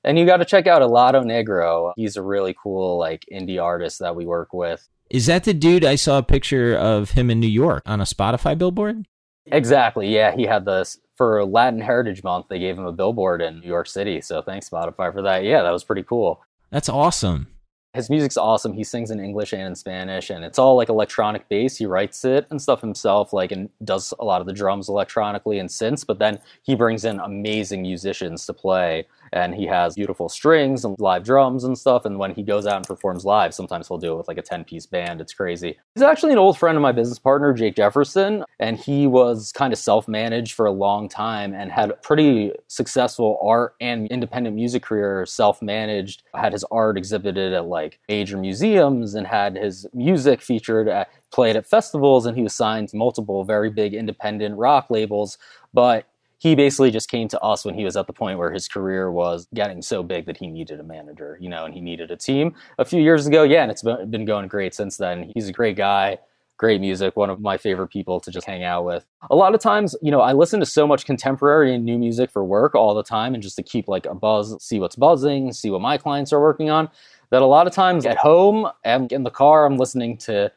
[0.02, 1.92] And you got to check out Helado Negro.
[1.94, 4.88] He's a really cool like indie artist that we work with.
[5.10, 8.04] Is that the dude I saw a picture of him in New York on a
[8.04, 9.06] Spotify billboard?
[9.44, 10.08] Exactly.
[10.08, 12.48] Yeah, he had this for Latin Heritage Month.
[12.48, 14.22] They gave him a billboard in New York City.
[14.22, 15.44] So thanks Spotify for that.
[15.44, 16.40] Yeah, that was pretty cool.
[16.70, 17.48] That's awesome.
[17.96, 18.74] His music's awesome.
[18.74, 21.78] He sings in English and in Spanish, and it's all like electronic bass.
[21.78, 25.58] He writes it and stuff himself, like and does a lot of the drums electronically
[25.58, 26.06] and synths.
[26.06, 30.96] But then he brings in amazing musicians to play and he has beautiful strings and
[30.98, 32.04] live drums and stuff.
[32.04, 34.42] And when he goes out and performs live, sometimes he'll do it with like a
[34.42, 35.20] 10 piece band.
[35.20, 35.78] It's crazy.
[35.94, 39.72] He's actually an old friend of my business partner, Jake Jefferson, and he was kind
[39.72, 44.56] of self managed for a long time and had a pretty successful art and independent
[44.56, 49.86] music career, self managed, had his art exhibited at like major museums and had his
[49.92, 54.56] music featured at played at festivals and he was signed to multiple very big independent
[54.56, 55.38] rock labels
[55.74, 56.06] but
[56.38, 59.10] he basically just came to us when he was at the point where his career
[59.10, 62.16] was getting so big that he needed a manager, you know, and he needed a
[62.16, 63.42] team a few years ago.
[63.42, 65.32] Yeah, and it's been going great since then.
[65.34, 66.18] He's a great guy,
[66.58, 69.06] great music, one of my favorite people to just hang out with.
[69.30, 72.30] A lot of times, you know, I listen to so much contemporary and new music
[72.30, 75.52] for work all the time and just to keep like a buzz, see what's buzzing,
[75.52, 76.90] see what my clients are working on.
[77.30, 80.52] That a lot of times at home and in the car, I'm listening to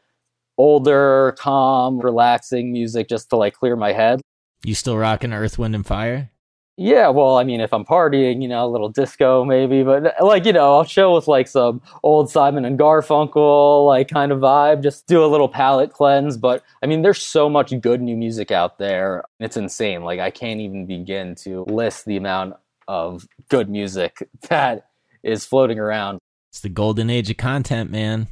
[0.56, 4.20] older, calm, relaxing music just to like clear my head.
[4.64, 6.30] You still rocking Earth, Wind, and Fire?
[6.76, 10.46] Yeah, well, I mean, if I'm partying, you know, a little disco maybe, but like,
[10.46, 14.82] you know, I'll chill with like some old Simon and Garfunkel, like kind of vibe,
[14.82, 16.38] just do a little palate cleanse.
[16.38, 19.24] But I mean, there's so much good new music out there.
[19.40, 20.04] It's insane.
[20.04, 22.54] Like, I can't even begin to list the amount
[22.88, 24.88] of good music that
[25.22, 26.18] is floating around.
[26.50, 28.28] It's the golden age of content, man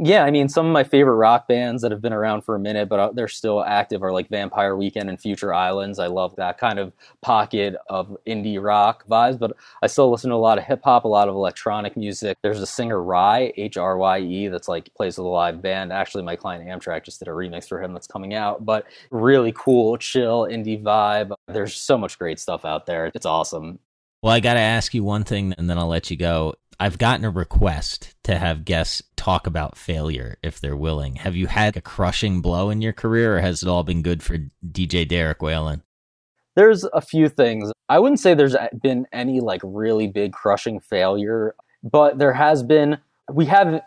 [0.00, 2.58] yeah, I mean, some of my favorite rock bands that have been around for a
[2.58, 5.98] minute, but uh, they're still active are like Vampire Weekend and Future Islands.
[5.98, 10.36] I love that kind of pocket of indie rock vibes, but I still listen to
[10.36, 12.38] a lot of hip hop, a lot of electronic music.
[12.42, 15.92] There's a singer Rhye, H R Y E, that's like plays with a live band.
[15.92, 19.52] Actually, my client Amtrac just did a remix for him that's coming out, but really
[19.56, 21.34] cool, chill indie vibe.
[21.48, 23.10] There's so much great stuff out there.
[23.16, 23.80] It's awesome.
[24.22, 26.54] Well, I got to ask you one thing and then I'll let you go.
[26.80, 31.16] I've gotten a request to have guests talk about failure if they're willing.
[31.16, 34.22] Have you had a crushing blow in your career, or has it all been good
[34.22, 35.82] for DJ Derek Walin?
[36.54, 37.72] There's a few things.
[37.88, 42.98] I wouldn't say there's been any like really big crushing failure, but there has been.
[43.30, 43.80] We have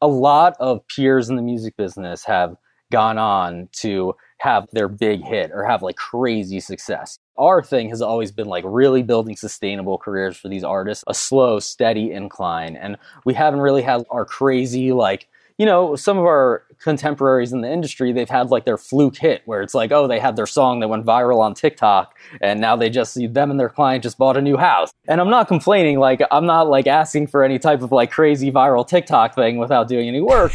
[0.00, 2.56] a lot of peers in the music business have
[2.90, 4.14] gone on to
[4.44, 8.64] have their big hit or have like crazy success our thing has always been like
[8.66, 12.76] really building sustainable careers for these artists, a slow, steady incline.
[12.76, 15.28] And we haven't really had our crazy, like,
[15.58, 19.42] you know, some of our contemporaries in the industry, they've had like their fluke hit
[19.44, 22.74] where it's like, oh, they had their song that went viral on TikTok and now
[22.74, 24.92] they just see them and their client just bought a new house.
[25.06, 28.50] And I'm not complaining, like, I'm not like asking for any type of like crazy
[28.50, 30.52] viral TikTok thing without doing any work.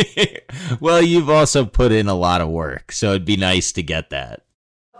[0.80, 4.10] well, you've also put in a lot of work, so it'd be nice to get
[4.10, 4.42] that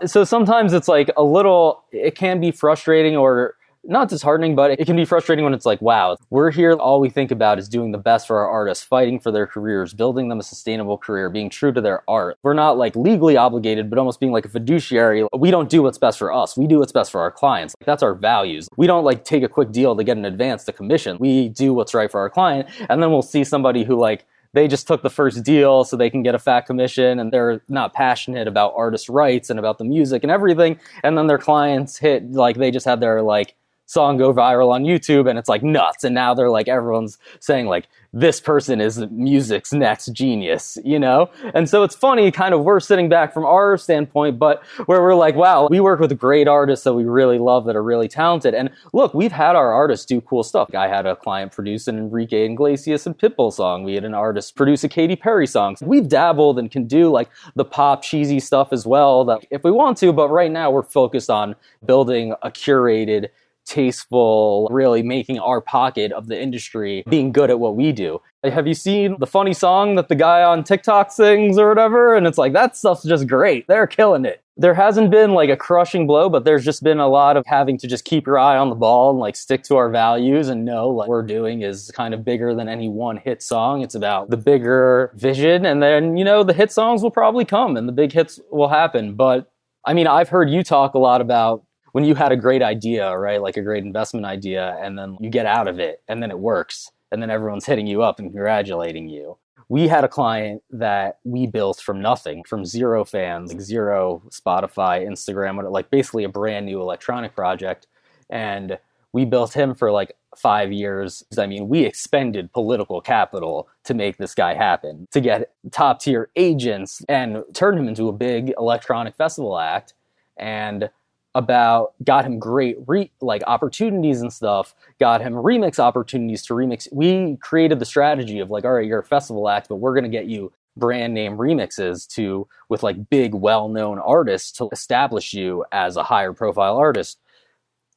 [0.05, 4.85] so sometimes it's like a little it can be frustrating or not disheartening, but it
[4.85, 6.73] can be frustrating when it's like, wow, we're here.
[6.73, 9.93] All we think about is doing the best for our artists, fighting for their careers,
[9.93, 12.37] building them a sustainable career, being true to their art.
[12.43, 15.27] We're not like legally obligated, but almost being like a fiduciary.
[15.37, 16.55] We don't do what's best for us.
[16.55, 17.75] We do what's best for our clients.
[17.79, 18.69] Like, that's our values.
[18.77, 21.17] We don't like take a quick deal to get an advance to commission.
[21.19, 22.69] We do what's right for our client.
[22.89, 26.09] And then we'll see somebody who like they just took the first deal so they
[26.09, 29.85] can get a fat commission and they're not passionate about artist rights and about the
[29.85, 33.55] music and everything and then their clients hit like they just had their like
[33.85, 36.03] song go viral on YouTube and it's like nuts.
[36.03, 41.29] And now they're like, everyone's saying like, this person is music's next genius, you know?
[41.53, 45.15] And so it's funny, kind of, we're sitting back from our standpoint, but where we're
[45.15, 48.53] like, wow, we work with great artists that we really love that are really talented.
[48.53, 50.73] And look, we've had our artists do cool stuff.
[50.75, 53.83] I had a client produce an Enrique Iglesias and Pitbull song.
[53.83, 55.77] We had an artist produce a Katy Perry song.
[55.81, 59.71] We've dabbled and can do like the pop cheesy stuff as well that if we
[59.71, 61.55] want to, but right now we're focused on
[61.85, 63.29] building a curated
[63.65, 68.21] tasteful, really making our pocket of the industry being good at what we do.
[68.43, 72.15] Have you seen the funny song that the guy on TikTok sings or whatever?
[72.15, 73.67] And it's like, that stuff's just great.
[73.67, 74.41] They're killing it.
[74.57, 77.77] There hasn't been like a crushing blow, but there's just been a lot of having
[77.79, 80.65] to just keep your eye on the ball and like stick to our values and
[80.65, 83.81] know like we're doing is kind of bigger than any one hit song.
[83.81, 85.65] It's about the bigger vision.
[85.65, 88.69] And then, you know, the hit songs will probably come and the big hits will
[88.69, 89.15] happen.
[89.15, 89.51] But
[89.85, 93.17] I mean, I've heard you talk a lot about when you had a great idea,
[93.17, 93.41] right?
[93.41, 96.39] Like a great investment idea, and then you get out of it and then it
[96.39, 99.37] works, and then everyone's hitting you up and congratulating you.
[99.69, 105.07] We had a client that we built from nothing, from zero fans, like zero Spotify,
[105.07, 107.87] Instagram, like basically a brand new electronic project.
[108.29, 108.77] And
[109.13, 111.23] we built him for like five years.
[111.37, 116.29] I mean, we expended political capital to make this guy happen, to get top tier
[116.35, 119.93] agents and turn him into a big electronic festival act.
[120.35, 120.89] And
[121.33, 126.91] about got him great re- like opportunities and stuff got him remix opportunities to remix.
[126.91, 130.03] We created the strategy of like all right you're a festival act but we're going
[130.03, 135.65] to get you brand name remixes to with like big well-known artists to establish you
[135.71, 137.19] as a higher profile artist.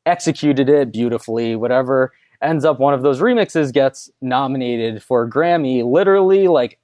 [0.07, 2.13] Executed it beautifully whatever.
[2.43, 6.79] Ends up one of those remixes gets nominated for grammy literally like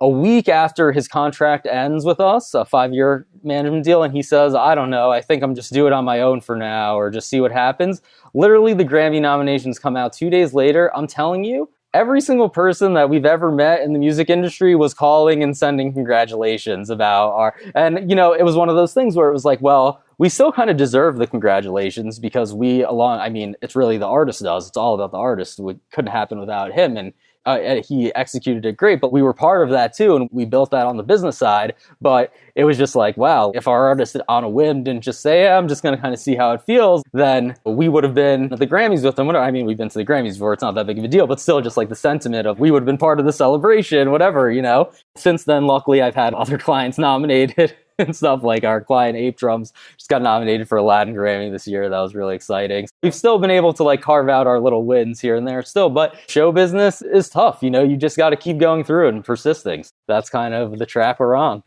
[0.00, 4.22] a week after his contract ends with us, a five year management deal, and he
[4.22, 6.96] says, I don't know, I think I'm just do it on my own for now
[6.96, 8.00] or just see what happens.
[8.34, 10.94] Literally, the Grammy nominations come out two days later.
[10.96, 14.92] I'm telling you, every single person that we've ever met in the music industry was
[14.92, 19.16] calling and sending congratulations about our, and you know, it was one of those things
[19.16, 23.20] where it was like, well, we still kind of deserve the congratulations because we along,
[23.20, 24.68] I mean, it's really the artist does.
[24.68, 25.60] It's all about the artist.
[25.60, 26.96] It couldn't happen without him.
[26.96, 27.12] And
[27.48, 30.70] uh, he executed it great, but we were part of that too, and we built
[30.70, 31.74] that on the business side.
[32.00, 35.44] But it was just like, wow, if our artist on a whim didn't just say,
[35.44, 38.14] yeah, I'm just going to kind of see how it feels, then we would have
[38.14, 39.30] been at the Grammys with them.
[39.30, 41.26] I mean, we've been to the Grammys before, it's not that big of a deal,
[41.26, 44.10] but still just like the sentiment of we would have been part of the celebration,
[44.10, 44.90] whatever, you know.
[45.16, 47.74] Since then, luckily, I've had other clients nominated.
[48.06, 51.66] and stuff like our client Ape Drums just got nominated for a Latin Grammy this
[51.66, 51.88] year.
[51.88, 52.86] That was really exciting.
[53.02, 55.90] We've still been able to like carve out our little wins here and there still,
[55.90, 57.62] but show business is tough.
[57.62, 59.84] You know, you just got to keep going through and persisting.
[60.06, 61.64] That's kind of the track we're on.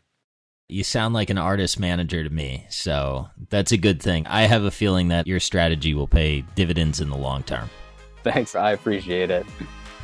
[0.68, 4.26] You sound like an artist manager to me, so that's a good thing.
[4.26, 7.68] I have a feeling that your strategy will pay dividends in the long term.
[8.22, 8.54] Thanks.
[8.54, 9.44] I appreciate it.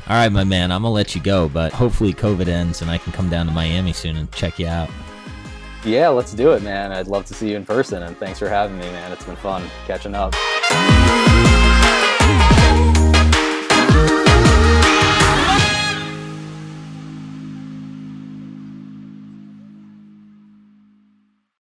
[0.07, 2.91] All right, my man, I'm going to let you go, but hopefully COVID ends and
[2.91, 4.89] I can come down to Miami soon and check you out.
[5.85, 6.91] Yeah, let's do it, man.
[6.91, 9.11] I'd love to see you in person, and thanks for having me, man.
[9.11, 10.35] It's been fun catching up.